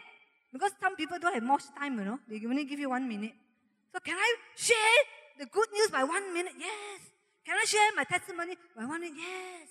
Because 0.53 0.73
some 0.83 0.97
people 0.97 1.19
don't 1.21 1.35
have 1.35 1.43
much 1.43 1.63
time, 1.79 1.99
you 2.01 2.05
know. 2.05 2.19
They 2.29 2.43
only 2.47 2.65
give 2.65 2.81
you 2.81 2.91
one 2.91 3.09
minute. 3.09 3.33
So 3.93 4.01
can 4.01 4.17
I 4.17 4.35
share 4.55 5.01
the 5.39 5.47
good 5.47 5.69
news 5.73 5.91
by 5.91 6.05
one 6.05 6.33
minute? 6.33 6.53
Yes. 6.59 7.01
Can 7.45 7.57
I 7.57 7.65
share 7.65 7.91
my 7.95 8.05
testimony 8.05 8.57
by 8.77 8.85
one 8.85 9.01
minute? 9.01 9.17
Yes. 9.19 9.69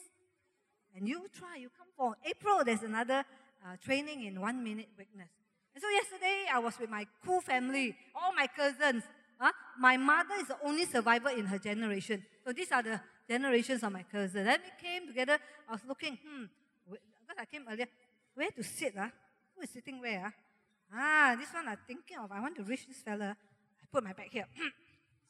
And 0.95 1.07
you 1.07 1.27
try, 1.37 1.57
you 1.57 1.69
come 1.77 1.87
for 1.97 2.15
April, 2.25 2.63
there's 2.63 2.83
another 2.83 3.25
uh, 3.65 3.75
training 3.83 4.23
in 4.23 4.39
one 4.39 4.63
minute 4.63 4.87
witness. 4.97 5.29
And 5.73 5.81
so 5.81 5.89
yesterday 5.89 6.45
I 6.51 6.59
was 6.59 6.79
with 6.79 6.89
my 6.89 7.05
cool 7.25 7.41
family, 7.41 7.95
all 8.15 8.33
my 8.33 8.47
cousins. 8.47 9.03
Huh? 9.37 9.51
My 9.77 9.97
mother 9.97 10.35
is 10.39 10.47
the 10.47 10.57
only 10.63 10.85
survivor 10.85 11.29
in 11.29 11.45
her 11.47 11.59
generation. 11.59 12.23
So 12.45 12.53
these 12.53 12.71
are 12.71 12.81
the 12.81 13.01
generations 13.27 13.83
of 13.83 13.91
my 13.91 14.03
cousins. 14.03 14.45
Then 14.45 14.59
we 14.63 14.87
came 14.87 15.07
together. 15.07 15.37
I 15.67 15.73
was 15.73 15.81
looking, 15.85 16.17
hmm, 16.25 16.45
because 16.89 17.37
I 17.37 17.45
came 17.45 17.65
earlier, 17.69 17.87
where 18.33 18.51
to 18.51 18.63
sit? 18.63 18.93
Huh? 18.97 19.09
Who 19.55 19.63
is 19.63 19.69
sitting 19.69 19.99
where? 19.99 20.21
Huh? 20.21 20.31
Ah, 20.97 21.35
this 21.37 21.51
one 21.53 21.67
I'm 21.67 21.77
thinking 21.85 22.17
of. 22.23 22.31
I 22.31 22.39
want 22.39 22.55
to 22.55 22.63
reach 22.63 22.87
this 22.87 22.97
fella. 22.97 23.35
Put 23.95 24.03
my 24.03 24.11
back 24.11 24.27
here. 24.27 24.43
Hmm. 24.59 24.75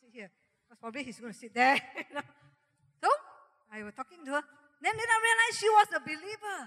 sit 0.01 0.09
here. 0.09 0.31
Because 0.65 0.81
probably 0.81 1.03
he's 1.03 1.19
going 1.21 1.31
to 1.31 1.37
sit 1.37 1.53
there. 1.53 1.77
so 2.97 3.09
I 3.69 3.83
was 3.83 3.93
talking 3.93 4.25
to 4.25 4.31
her. 4.31 4.41
Then 4.81 4.93
did 4.97 5.05
I 5.05 5.17
realize 5.21 5.53
she 5.53 5.69
was 5.69 5.87
a 5.93 6.01
believer. 6.01 6.57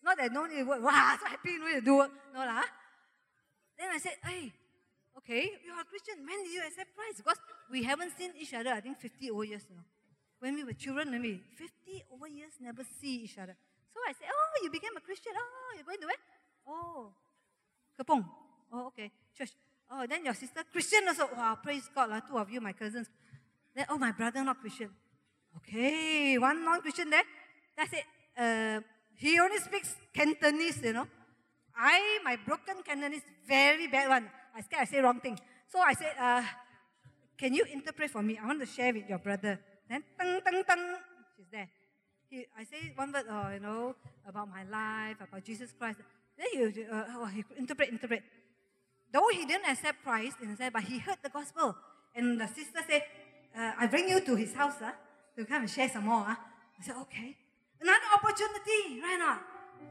Not 0.00 0.16
that 0.16 0.32
no 0.32 0.46
need 0.48 0.64
work. 0.64 0.80
Wow, 0.80 1.16
so 1.20 1.28
happy 1.28 1.60
no 1.60 1.68
need 1.68 1.74
to 1.74 1.80
do 1.84 2.00
work. 2.00 2.08
No 2.32 2.40
lah. 2.40 2.64
Then 3.76 3.92
I 3.92 3.98
said, 4.00 4.16
hey, 4.24 4.48
okay, 5.20 5.52
you 5.60 5.76
are 5.76 5.84
a 5.84 5.84
Christian. 5.84 6.24
When 6.24 6.40
did 6.48 6.56
you 6.56 6.64
accept 6.64 6.96
Christ? 6.96 7.20
Because 7.20 7.44
we 7.68 7.84
haven't 7.84 8.16
seen 8.16 8.32
each 8.40 8.54
other, 8.56 8.72
I 8.72 8.80
think 8.80 8.96
50 8.96 9.30
over 9.36 9.44
years 9.44 9.68
now. 9.68 9.84
When 10.40 10.56
we 10.56 10.64
were 10.64 10.72
children, 10.72 11.12
maybe 11.12 11.44
50 11.60 12.08
over 12.08 12.26
years 12.26 12.56
never 12.56 12.80
see 13.02 13.28
each 13.28 13.36
other. 13.36 13.52
So 13.92 14.00
I 14.00 14.16
said, 14.16 14.32
oh, 14.32 14.64
you 14.64 14.72
became 14.72 14.96
a 14.96 15.04
Christian. 15.04 15.36
Oh, 15.36 15.76
you're 15.76 15.84
going 15.84 16.00
to 16.00 16.08
where? 16.08 16.24
Oh, 16.64 17.12
Kepong. 18.00 18.24
Oh, 18.72 18.86
okay. 18.96 19.12
Church. 19.36 19.52
Oh, 19.90 20.06
then 20.08 20.24
your 20.24 20.34
sister, 20.34 20.64
Christian 20.72 21.06
also. 21.08 21.28
Wow, 21.36 21.58
praise 21.62 21.88
God, 21.94 22.10
lah, 22.10 22.20
two 22.20 22.36
of 22.38 22.50
you, 22.50 22.60
my 22.60 22.72
cousins. 22.72 23.08
Then, 23.74 23.86
oh, 23.90 23.98
my 23.98 24.12
brother, 24.12 24.42
not 24.42 24.60
Christian. 24.60 24.90
Okay, 25.58 26.38
one 26.38 26.64
non-Christian 26.64 27.10
there. 27.10 27.22
That's 27.76 27.92
it. 27.92 28.04
Uh, 28.36 28.80
he 29.14 29.38
only 29.40 29.58
speaks 29.58 29.94
Cantonese, 30.12 30.82
you 30.82 30.92
know. 30.92 31.06
I, 31.76 32.20
my 32.24 32.36
broken 32.36 32.82
Cantonese, 32.82 33.22
very 33.46 33.86
bad 33.86 34.08
one. 34.08 34.30
I 34.54 34.60
scared 34.62 34.82
I 34.82 34.84
say 34.86 34.98
wrong 35.00 35.20
thing. 35.20 35.38
So 35.68 35.78
I 35.80 35.92
said, 35.94 36.14
uh, 36.18 36.42
can 37.36 37.54
you 37.54 37.64
interpret 37.72 38.10
for 38.10 38.22
me? 38.22 38.38
I 38.42 38.46
want 38.46 38.60
to 38.60 38.66
share 38.66 38.92
with 38.92 39.08
your 39.08 39.18
brother. 39.18 39.60
Then, 39.88 40.02
tang, 40.18 40.40
tang, 40.40 40.64
tang, 40.64 40.96
she's 41.36 41.46
there. 41.52 41.68
He, 42.28 42.46
I 42.58 42.64
say 42.64 42.92
one 42.96 43.12
word, 43.12 43.24
uh, 43.28 43.50
you 43.54 43.60
know, 43.60 43.94
about 44.26 44.48
my 44.48 44.64
life, 44.64 45.16
about 45.20 45.44
Jesus 45.44 45.72
Christ. 45.78 46.00
Then 46.36 46.46
he, 46.52 46.84
uh, 46.84 47.04
oh, 47.16 47.26
he 47.26 47.44
interpret, 47.56 47.90
interpret. 47.90 48.22
Though 49.12 49.28
he 49.32 49.44
didn't 49.46 49.68
accept 49.68 50.02
Christ, 50.02 50.38
sense, 50.40 50.60
but 50.72 50.82
he 50.82 50.98
heard 50.98 51.18
the 51.22 51.28
gospel. 51.28 51.76
And 52.14 52.40
the 52.40 52.46
sister 52.46 52.80
said, 52.88 53.02
uh, 53.56 53.72
I 53.78 53.86
bring 53.86 54.08
you 54.08 54.20
to 54.20 54.36
his 54.36 54.54
house 54.54 54.80
uh, 54.82 54.92
to 55.36 55.44
come 55.44 55.62
and 55.62 55.70
share 55.70 55.88
some 55.88 56.04
more. 56.04 56.22
Uh. 56.22 56.34
I 56.78 56.84
said, 56.84 56.96
okay. 57.02 57.36
Another 57.80 58.08
opportunity, 58.14 59.00
right 59.00 59.16
now. 59.18 59.40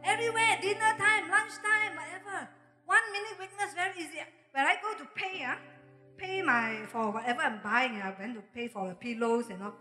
Everywhere, 0.03 0.59
dinner 0.61 0.93
time, 0.97 1.29
lunch 1.29 1.53
time, 1.61 1.95
whatever. 1.95 2.49
One 2.85 3.01
minute 3.11 3.37
witness, 3.39 3.73
very 3.73 3.93
easy. 3.97 4.21
When 4.51 4.65
I 4.65 4.75
go 4.81 4.93
to 4.97 5.05
pay, 5.15 5.43
uh, 5.43 5.55
pay 6.17 6.41
my 6.41 6.85
for 6.87 7.11
whatever 7.11 7.41
I'm 7.41 7.59
buying, 7.63 8.01
I 8.01 8.13
went 8.17 8.35
to 8.35 8.43
pay 8.53 8.67
for 8.67 8.87
the 8.87 8.95
pillows 8.95 9.49
and 9.49 9.63
all. 9.63 9.73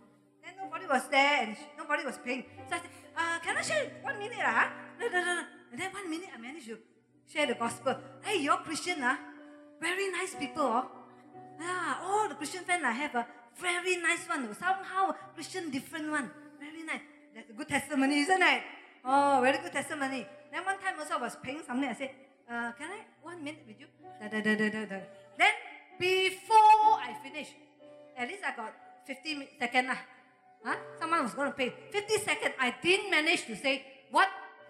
Then 0.42 0.54
nobody 0.62 0.86
was 0.86 1.08
there 1.08 1.42
and 1.42 1.56
nobody 1.76 2.04
was 2.04 2.18
paying. 2.24 2.44
So 2.68 2.76
I 2.76 2.78
said, 2.78 2.90
uh, 3.16 3.38
can 3.40 3.56
I 3.56 3.62
share 3.62 3.90
one 4.02 4.18
minute? 4.18 4.38
Uh? 4.38 4.68
No, 5.00 5.08
no, 5.08 5.20
no, 5.20 5.34
no. 5.34 5.44
And 5.72 5.80
then 5.80 5.92
one 5.92 6.08
minute 6.08 6.28
I 6.34 6.38
managed 6.40 6.68
to 6.68 6.78
share 7.30 7.46
the 7.46 7.54
gospel. 7.54 7.96
Hey, 8.22 8.42
you're 8.42 8.56
Christian, 8.58 9.02
uh? 9.02 9.16
Very 9.80 10.10
nice 10.10 10.34
people, 10.34 10.62
oh. 10.62 10.86
Yeah, 11.60 12.02
all 12.02 12.28
the 12.28 12.34
Christian 12.34 12.64
friends 12.64 12.82
I 12.84 12.92
have, 12.92 13.14
a 13.14 13.26
very 13.60 13.96
nice 13.96 14.26
one. 14.28 14.52
Somehow 14.54 15.14
Christian 15.34 15.70
different 15.70 16.10
one. 16.10 16.30
Very 16.58 16.82
nice. 16.82 17.00
That's 17.34 17.50
a 17.50 17.52
good 17.52 17.68
testimony, 17.68 18.20
isn't 18.20 18.42
it? 18.42 18.62
Oh, 19.04 19.40
very 19.42 19.58
good 19.58 19.72
testimony. 19.72 20.26
Then 20.52 20.64
one 20.64 20.78
time 20.78 20.98
also 20.98 21.14
I 21.14 21.22
was 21.22 21.36
paying 21.42 21.62
something. 21.66 21.88
I 21.88 21.94
said, 21.94 22.10
uh, 22.50 22.72
can 22.72 22.90
I 22.90 23.00
one 23.22 23.42
minute 23.42 23.62
with 23.66 23.78
you? 23.78 23.86
Da, 24.20 24.28
da, 24.28 24.40
da, 24.40 24.54
da, 24.54 24.68
da, 24.70 24.84
da. 24.86 24.98
Then 25.38 25.54
before 25.98 26.98
I 26.98 27.14
finish, 27.22 27.48
at 28.16 28.28
least 28.28 28.42
I 28.44 28.56
got 28.56 28.72
50 29.06 29.48
seconds. 29.58 29.88
Lah. 29.88 30.00
Huh? 30.64 30.76
Someone 30.98 31.22
was 31.22 31.34
going 31.34 31.50
to 31.50 31.56
pay 31.56 31.72
50 31.92 32.18
seconds. 32.24 32.54
I 32.58 32.74
didn't 32.82 33.10
manage 33.10 33.46
to 33.46 33.56
say, 33.56 33.84
what 34.10 34.28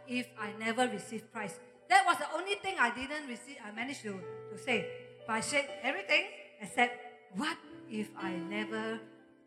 if 0.09 0.27
I 0.39 0.53
never 0.59 0.89
receive 0.89 1.31
Christ? 1.33 1.61
That 1.95 2.05
was 2.07 2.19
the 2.19 2.27
only 2.35 2.57
thing 2.57 2.75
I 2.81 2.91
didn't 2.91 3.29
receive. 3.29 3.63
I 3.63 3.71
managed 3.71 4.03
to, 4.03 4.19
to 4.51 4.59
say. 4.59 4.85
But 5.29 5.35
I 5.35 5.41
said 5.41 5.63
everything 5.81 6.27
except, 6.61 6.91
what 7.37 7.57
if 7.89 8.11
I 8.19 8.35
never 8.35 8.99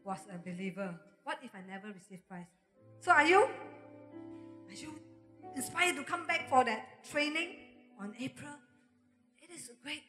was 0.06 0.20
a 0.34 0.38
believer? 0.40 0.96
What 1.26 1.40
if 1.44 1.52
I 1.54 1.60
never 1.68 1.92
received 1.92 2.24
Christ? 2.30 2.48
So 3.02 3.12
are 3.12 3.28
you? 3.28 3.44
Are 3.44 4.74
you 4.74 4.96
inspired 5.58 5.98
to 5.98 6.04
come 6.06 6.26
back 6.26 6.48
for 6.50 6.64
that 6.64 7.04
training 7.12 7.50
on 8.00 8.16
April? 8.18 8.56
It 9.44 9.52
is 9.52 9.68
a 9.68 9.84
great 9.84 10.04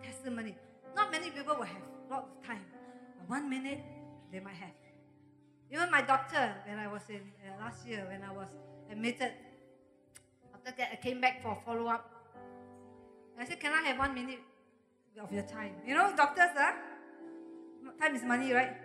testimony. 0.00 0.54
Not 0.94 1.10
many 1.10 1.30
people 1.30 1.56
will 1.56 1.64
have 1.64 1.82
a 2.06 2.14
lot 2.14 2.28
of 2.30 2.46
time. 2.46 2.62
But 3.18 3.28
one 3.28 3.50
minute, 3.50 3.82
they 4.30 4.38
might 4.38 4.54
have. 4.54 4.78
Even 5.72 5.90
my 5.90 6.02
doctor, 6.02 6.54
when 6.68 6.78
I 6.78 6.86
was 6.86 7.02
in 7.08 7.18
uh, 7.42 7.58
last 7.58 7.84
year, 7.84 8.06
when 8.08 8.22
I 8.22 8.30
was 8.30 8.46
admitted, 8.88 9.32
after 10.60 10.76
that 10.76 10.90
I 10.92 10.96
came 10.96 11.20
back 11.20 11.42
for 11.42 11.56
follow 11.64 11.86
up. 11.88 12.10
I 13.38 13.44
said, 13.46 13.58
Can 13.60 13.72
I 13.72 13.88
have 13.88 13.98
one 13.98 14.14
minute 14.14 14.40
of 15.20 15.32
your 15.32 15.44
time? 15.44 15.72
You 15.86 15.94
know, 15.94 16.12
doctors, 16.14 16.50
uh, 16.56 16.72
time 17.98 18.14
is 18.14 18.22
money, 18.22 18.52
right? 18.52 18.76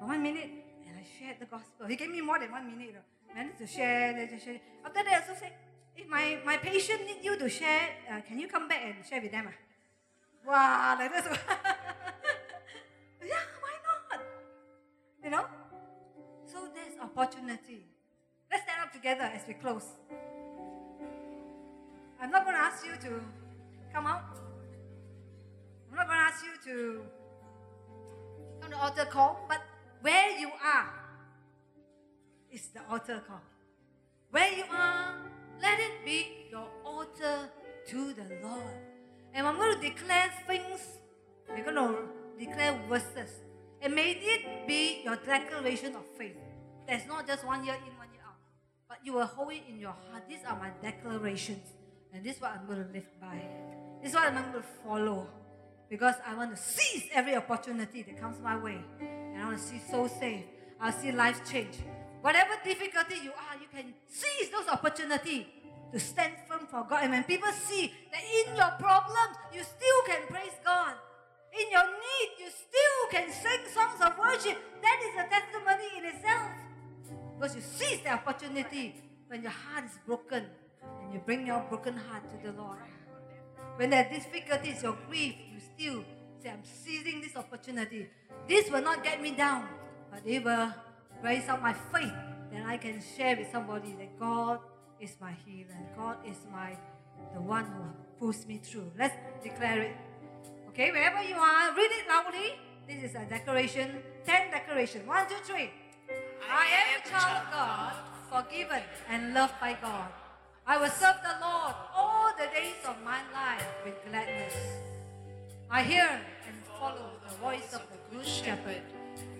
one 0.00 0.22
minute, 0.22 0.50
and 0.88 0.96
I 0.96 1.04
shared 1.18 1.36
the 1.38 1.46
gospel. 1.46 1.86
He 1.86 1.94
gave 1.94 2.10
me 2.10 2.20
more 2.20 2.38
than 2.38 2.50
one 2.50 2.66
minute. 2.66 2.94
I 3.30 3.34
managed 3.34 3.58
to 3.58 3.66
share, 3.66 4.14
to 4.14 4.38
share. 4.40 4.60
After 4.84 5.04
that, 5.04 5.12
I 5.12 5.20
also 5.20 5.38
said, 5.38 5.52
if 5.94 6.08
my, 6.08 6.38
my 6.44 6.56
patient 6.56 7.04
need 7.06 7.22
you 7.22 7.38
to 7.38 7.48
share, 7.48 7.90
uh, 8.10 8.20
can 8.26 8.38
you 8.38 8.48
come 8.48 8.66
back 8.66 8.80
and 8.82 8.94
share 9.06 9.20
with 9.20 9.30
them? 9.30 9.48
Uh? 9.48 10.50
Wow, 10.50 10.96
like 10.98 11.12
this. 11.12 11.26
yeah, 13.22 13.44
why 13.60 13.74
not? 13.84 14.20
You 15.22 15.30
know? 15.30 15.44
So 16.46 16.68
there's 16.74 16.98
opportunity. 16.98 17.84
Let's 18.50 18.64
stand 18.64 18.82
up 18.82 18.92
together 18.92 19.24
as 19.24 19.46
we 19.46 19.54
close. 19.54 19.84
I'm 22.20 22.30
not 22.30 22.44
going 22.44 22.54
to 22.54 22.62
ask 22.62 22.84
you 22.84 22.92
to 23.08 23.20
come 23.92 24.06
out. 24.06 24.36
I'm 25.90 25.96
not 25.96 26.06
going 26.06 26.18
to 26.18 26.24
ask 26.24 26.44
you 26.44 26.72
to 26.72 27.02
come 28.60 28.70
to 28.70 28.76
altar 28.76 29.06
call, 29.06 29.46
but 29.48 29.60
where 30.02 30.38
you 30.38 30.50
are 30.62 30.92
is 32.52 32.68
the 32.68 32.80
altar 32.90 33.22
call. 33.26 33.40
Where 34.30 34.52
you 34.52 34.64
are, 34.70 35.14
let 35.62 35.80
it 35.80 36.04
be 36.04 36.46
your 36.50 36.68
altar 36.84 37.50
to 37.88 38.12
the 38.12 38.26
Lord. 38.42 38.76
And 39.32 39.46
I'm 39.46 39.56
going 39.56 39.80
to 39.80 39.88
declare 39.88 40.30
things. 40.46 40.80
We're 41.48 41.64
going 41.64 41.76
to 41.76 42.02
declare 42.38 42.78
verses. 42.88 43.30
And 43.80 43.94
may 43.94 44.10
it 44.10 44.68
be 44.68 45.00
your 45.04 45.16
declaration 45.16 45.96
of 45.96 46.04
faith. 46.18 46.36
There's 46.86 47.06
not 47.06 47.26
just 47.26 47.46
one 47.46 47.64
year 47.64 47.74
in, 47.74 47.96
one 47.96 48.08
year 48.12 48.22
out. 48.26 48.36
But 48.88 48.98
you 49.04 49.14
will 49.14 49.26
hold 49.26 49.52
it 49.52 49.62
in 49.68 49.78
your 49.78 49.94
heart. 50.10 50.24
These 50.28 50.40
are 50.46 50.58
my 50.58 50.70
declarations. 50.82 51.79
And 52.12 52.24
this 52.24 52.36
is 52.36 52.42
what 52.42 52.52
I'm 52.52 52.66
going 52.66 52.84
to 52.84 52.92
live 52.92 53.08
by. 53.20 53.40
This 54.02 54.10
is 54.10 54.14
what 54.14 54.26
I'm 54.26 54.34
going 54.34 54.52
to 54.52 54.68
follow. 54.84 55.28
Because 55.88 56.14
I 56.26 56.34
want 56.34 56.56
to 56.56 56.60
seize 56.60 57.04
every 57.12 57.34
opportunity 57.36 58.02
that 58.02 58.20
comes 58.20 58.40
my 58.40 58.56
way. 58.56 58.78
And 59.00 59.42
I 59.42 59.46
want 59.46 59.58
to 59.58 59.64
see 59.64 59.80
so 59.90 60.06
safe. 60.06 60.44
I'll 60.80 60.92
see 60.92 61.12
lives 61.12 61.40
change. 61.50 61.76
Whatever 62.20 62.52
difficulty 62.64 63.16
you 63.24 63.32
are, 63.32 63.56
you 63.60 63.66
can 63.74 63.92
seize 64.08 64.50
those 64.50 64.68
opportunities 64.68 65.46
to 65.92 65.98
stand 65.98 66.34
firm 66.48 66.66
for 66.66 66.86
God. 66.88 67.02
And 67.02 67.12
when 67.12 67.24
people 67.24 67.50
see 67.52 67.92
that 68.12 68.22
in 68.22 68.56
your 68.56 68.70
problems, 68.78 69.36
you 69.52 69.62
still 69.62 70.00
can 70.06 70.26
praise 70.28 70.54
God. 70.64 70.94
In 71.52 71.70
your 71.70 71.86
need, 71.86 72.30
you 72.38 72.48
still 72.50 73.00
can 73.10 73.30
sing 73.30 73.60
songs 73.74 74.00
of 74.00 74.16
worship. 74.18 74.56
That 74.82 74.98
is 75.02 75.14
a 75.18 75.28
testimony 75.28 75.88
in 75.98 76.04
itself. 76.14 76.50
Because 77.38 77.56
you 77.56 77.62
seize 77.62 78.00
the 78.02 78.12
opportunity 78.12 78.94
when 79.26 79.42
your 79.42 79.50
heart 79.50 79.84
is 79.86 79.98
broken 80.06 80.44
you 81.12 81.20
bring 81.20 81.46
your 81.46 81.60
broken 81.68 81.96
heart 81.96 82.22
to 82.30 82.46
the 82.46 82.52
Lord. 82.56 82.78
When 83.76 83.90
there 83.90 84.04
are 84.04 84.12
difficulties, 84.12 84.82
your 84.82 84.96
grief, 85.08 85.34
you 85.52 85.60
still 85.60 86.04
say, 86.42 86.50
I'm 86.50 86.64
seizing 86.64 87.20
this 87.20 87.36
opportunity. 87.36 88.08
This 88.48 88.70
will 88.70 88.82
not 88.82 89.02
get 89.02 89.20
me 89.20 89.32
down, 89.32 89.68
but 90.10 90.20
it 90.24 90.44
will 90.44 90.72
raise 91.22 91.48
up 91.48 91.62
my 91.62 91.72
faith 91.72 92.12
that 92.52 92.66
I 92.66 92.76
can 92.76 93.00
share 93.16 93.36
with 93.36 93.50
somebody 93.50 93.94
that 93.98 94.18
God 94.18 94.60
is 95.00 95.16
my 95.20 95.32
healer. 95.44 95.76
God 95.96 96.18
is 96.26 96.36
my 96.52 96.76
the 97.34 97.40
one 97.40 97.64
who 97.64 97.84
pulls 98.18 98.46
me 98.46 98.58
through. 98.62 98.90
Let's 98.98 99.14
declare 99.42 99.82
it. 99.82 99.96
Okay, 100.68 100.90
wherever 100.90 101.22
you 101.22 101.36
are, 101.36 101.74
read 101.74 101.90
it 101.90 102.08
loudly. 102.08 102.54
This 102.88 103.10
is 103.10 103.14
a 103.14 103.24
declaration. 103.24 104.02
Ten 104.24 104.50
declaration. 104.50 105.06
One, 105.06 105.28
two, 105.28 105.36
three. 105.44 105.70
I 106.50 106.66
am 106.66 107.00
a 107.00 107.08
child 107.08 107.46
of 107.46 107.52
God, 107.52 107.92
forgiven 108.30 108.82
and 109.08 109.34
loved 109.34 109.54
by 109.60 109.76
God. 109.80 110.08
I 110.70 110.76
will 110.76 110.88
serve 110.88 111.16
the 111.24 111.34
Lord 111.44 111.74
all 111.96 112.30
the 112.38 112.46
days 112.54 112.78
of 112.86 112.94
my 113.02 113.18
life 113.34 113.66
with 113.84 113.96
gladness. 114.08 114.54
I 115.68 115.82
hear 115.82 116.08
and 116.46 116.56
follow 116.78 117.10
the 117.26 117.34
voice 117.38 117.74
of 117.74 117.82
the 117.90 117.98
good 118.14 118.24
shepherd 118.24 118.82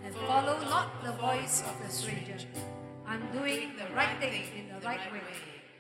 and 0.03 0.13
follow 0.27 0.59
not 0.63 1.05
the 1.05 1.13
voice 1.13 1.63
of 1.63 1.81
the 1.87 1.89
stranger. 1.89 2.35
I'm 3.07 3.23
doing 3.31 3.75
the 3.79 3.95
right 3.95 4.19
thing 4.19 4.43
in 4.59 4.75
the 4.75 4.85
right 4.85 5.07
way 5.13 5.23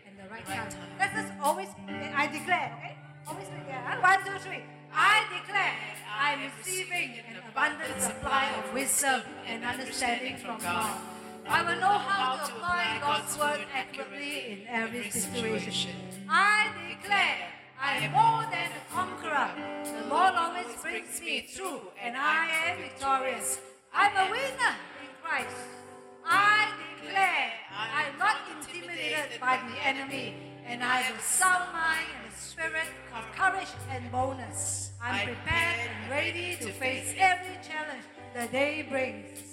and 0.07 0.14
the 0.22 0.30
right 0.30 0.46
time. 0.46 0.70
Let 1.01 1.16
us 1.16 1.32
always, 1.42 1.70
I 2.14 2.28
declare, 2.28 2.70
okay? 2.78 2.96
Always 3.26 3.48
declare. 3.48 3.98
One, 4.01 4.22
two, 4.24 4.38
three. 4.38 4.62
I 4.94 5.24
declare 5.34 5.74
I 6.16 6.34
am 6.34 6.51
receiving 6.59 7.24
an 7.28 7.42
abundant 7.51 8.01
supply 8.01 8.53
of 8.57 8.72
wisdom 8.72 9.22
and 9.48 9.64
understanding 9.64 10.36
from 10.36 10.61
God. 10.61 11.01
I 11.51 11.62
will 11.62 11.80
know 11.80 11.98
how 11.98 12.36
to 12.46 12.53
apply 12.53 12.98
God's 13.01 13.36
word 13.36 13.66
accurately 13.74 14.53
in 14.53 14.59
every 14.68 15.11
situation. 15.11 15.90
I 16.28 16.68
declare 16.88 17.48
I 17.82 17.96
am 17.96 18.12
more 18.12 18.44
than 18.53 18.70
a 18.70 18.94
conqueror. 18.94 19.51
The 19.82 20.09
Lord 20.09 20.34
always 20.36 20.76
brings 20.80 21.20
me 21.20 21.48
through, 21.53 21.80
and 22.01 22.16
I 22.16 22.46
am 22.68 22.78
victorious. 22.78 23.59
I'm 23.92 24.16
a 24.16 24.30
winner 24.30 24.74
in 25.03 25.11
Christ. 25.20 25.57
I 26.24 26.68
declare 27.03 27.51
I 27.76 28.05
am 28.05 28.16
not 28.16 28.36
intimidated 28.57 29.40
by 29.40 29.59
the 29.68 29.84
enemy, 29.84 30.36
and 30.64 30.84
I 30.84 30.98
have 30.98 31.18
a 31.18 31.22
sound 31.22 31.72
mind 31.72 32.07
and 32.16 32.32
a 32.32 32.36
spirit 32.36 32.86
of 33.12 33.24
courage 33.34 33.74
and 33.90 34.09
boldness. 34.12 34.92
I'm 35.03 35.26
prepared 35.26 35.90
and 35.90 36.11
ready 36.11 36.57
to 36.61 36.70
face 36.70 37.12
every 37.18 37.59
challenge 37.66 38.05
the 38.36 38.46
day 38.53 38.86
brings. 38.88 39.49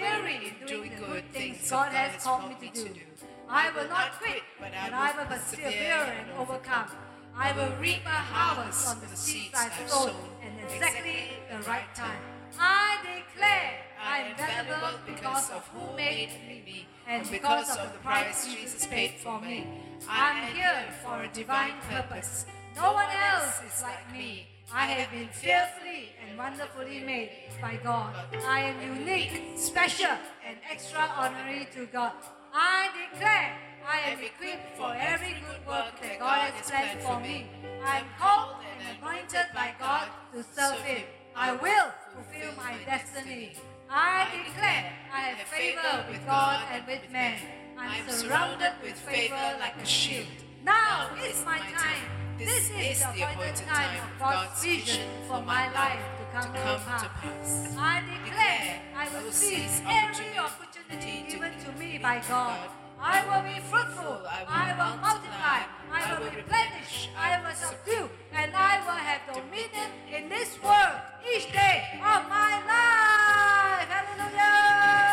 Weary 0.00 0.54
in 0.60 0.66
doing 0.66 0.92
the 0.96 1.06
good 1.06 1.24
things 1.32 1.70
God 1.70 1.92
has 1.92 2.22
called 2.22 2.48
me 2.48 2.70
to 2.70 2.88
do. 2.88 3.00
I 3.48 3.70
will 3.70 3.88
not 3.88 4.12
quit, 4.20 4.42
but 4.60 4.72
I 4.74 5.12
will 5.16 5.26
persevere 5.26 6.02
and 6.18 6.30
overcome. 6.38 6.90
I 7.36 7.52
will 7.52 7.72
reap 7.80 8.04
a 8.06 8.08
harvest 8.08 8.88
on 8.88 9.00
the 9.00 9.16
seeds 9.16 9.54
I've 9.54 9.90
sown 9.90 10.14
at 10.42 10.72
exactly 10.72 11.30
the 11.50 11.58
right 11.68 11.94
time. 11.94 12.20
I 12.58 12.96
declare 13.02 13.74
I 14.02 14.18
am 14.20 14.36
valuable 14.36 14.98
because 15.06 15.50
of 15.50 15.68
who 15.68 15.96
made 15.96 16.30
me 16.48 16.86
and 17.06 17.30
because 17.30 17.76
of 17.76 17.92
the 17.92 17.98
price 17.98 18.52
Jesus 18.52 18.86
paid 18.86 19.12
for 19.22 19.40
me. 19.40 19.66
I 20.08 20.30
am 20.30 20.54
here 20.54 20.84
for 21.04 21.22
a 21.22 21.28
divine 21.28 21.74
purpose. 21.88 22.46
No 22.74 22.92
one 22.92 23.08
else 23.10 23.60
is 23.66 23.82
like 23.82 24.12
me. 24.12 24.48
I 24.72 24.86
have 24.86 25.10
been 25.12 25.28
fearfully 25.28 26.10
and 26.20 26.36
wonderfully 26.36 27.00
made 27.00 27.30
by 27.62 27.78
God. 27.82 28.14
I 28.46 28.60
am 28.60 28.98
unique, 28.98 29.52
special, 29.56 30.10
and 30.46 30.56
extraordinary 30.70 31.68
to 31.74 31.86
God. 31.86 32.12
I 32.52 32.88
declare 33.12 33.56
I 33.86 34.10
am 34.10 34.18
equipped 34.18 34.76
for 34.76 34.92
every 34.98 35.34
good 35.34 35.66
work 35.66 36.00
that 36.02 36.18
God 36.18 36.50
has 36.50 36.68
planned 36.68 37.00
for 37.00 37.20
me. 37.20 37.46
I 37.84 37.98
am 37.98 38.06
called 38.18 38.56
and 38.66 38.98
anointed 38.98 39.46
by 39.54 39.72
God 39.78 40.08
to 40.34 40.42
serve 40.42 40.80
Him. 40.80 41.04
I 41.36 41.52
will 41.52 41.92
fulfill 42.14 42.56
my 42.56 42.74
destiny. 42.84 43.54
I 43.88 44.26
declare 44.34 44.92
I 45.12 45.20
have 45.20 45.46
favor 45.46 46.04
with 46.10 46.26
God 46.26 46.60
and 46.72 46.84
with 46.86 47.02
men. 47.12 47.38
I'm 47.78 48.08
surrounded 48.08 48.72
with 48.82 48.94
favor 48.94 49.56
like 49.60 49.76
a 49.80 49.86
shield. 49.86 50.26
Now 50.64 51.10
is 51.22 51.44
my 51.44 51.58
time. 51.58 52.25
This, 52.38 52.70
is 52.70 53.00
the 53.14 53.22
appointed 53.22 53.66
time 53.66 53.96
of 53.96 54.18
God's 54.18 54.62
vision 54.62 55.08
for 55.26 55.40
my 55.40 55.72
life 55.72 56.00
to 56.18 56.24
come, 56.32 56.52
to, 56.52 56.60
come 56.60 57.00
to 57.00 57.08
pass. 57.08 57.74
I 57.78 58.02
declare 58.04 58.82
I 58.94 59.08
will 59.08 59.32
seize 59.32 59.80
every 59.88 60.36
opportunity 60.36 61.24
given 61.30 61.52
to 61.64 61.72
me 61.80 61.98
by 61.98 62.22
God. 62.28 62.68
I 63.00 63.24
will 63.24 63.42
be 63.42 63.60
fruitful, 63.60 64.20
I 64.48 64.72
will 64.76 64.96
multiply, 65.00 65.64
I 65.90 66.18
will 66.18 66.26
replenish, 66.26 67.08
I 67.16 67.40
will 67.40 67.54
subdue, 67.54 68.08
and 68.32 68.54
I 68.54 68.80
will 68.84 69.00
have 69.00 69.20
dominion 69.32 69.90
in 70.12 70.28
this 70.28 70.62
world 70.62 71.00
each 71.24 71.52
day 71.52 72.00
of 72.00 72.28
my 72.28 72.60
life. 72.68 73.88
Hallelujah! 73.88 75.05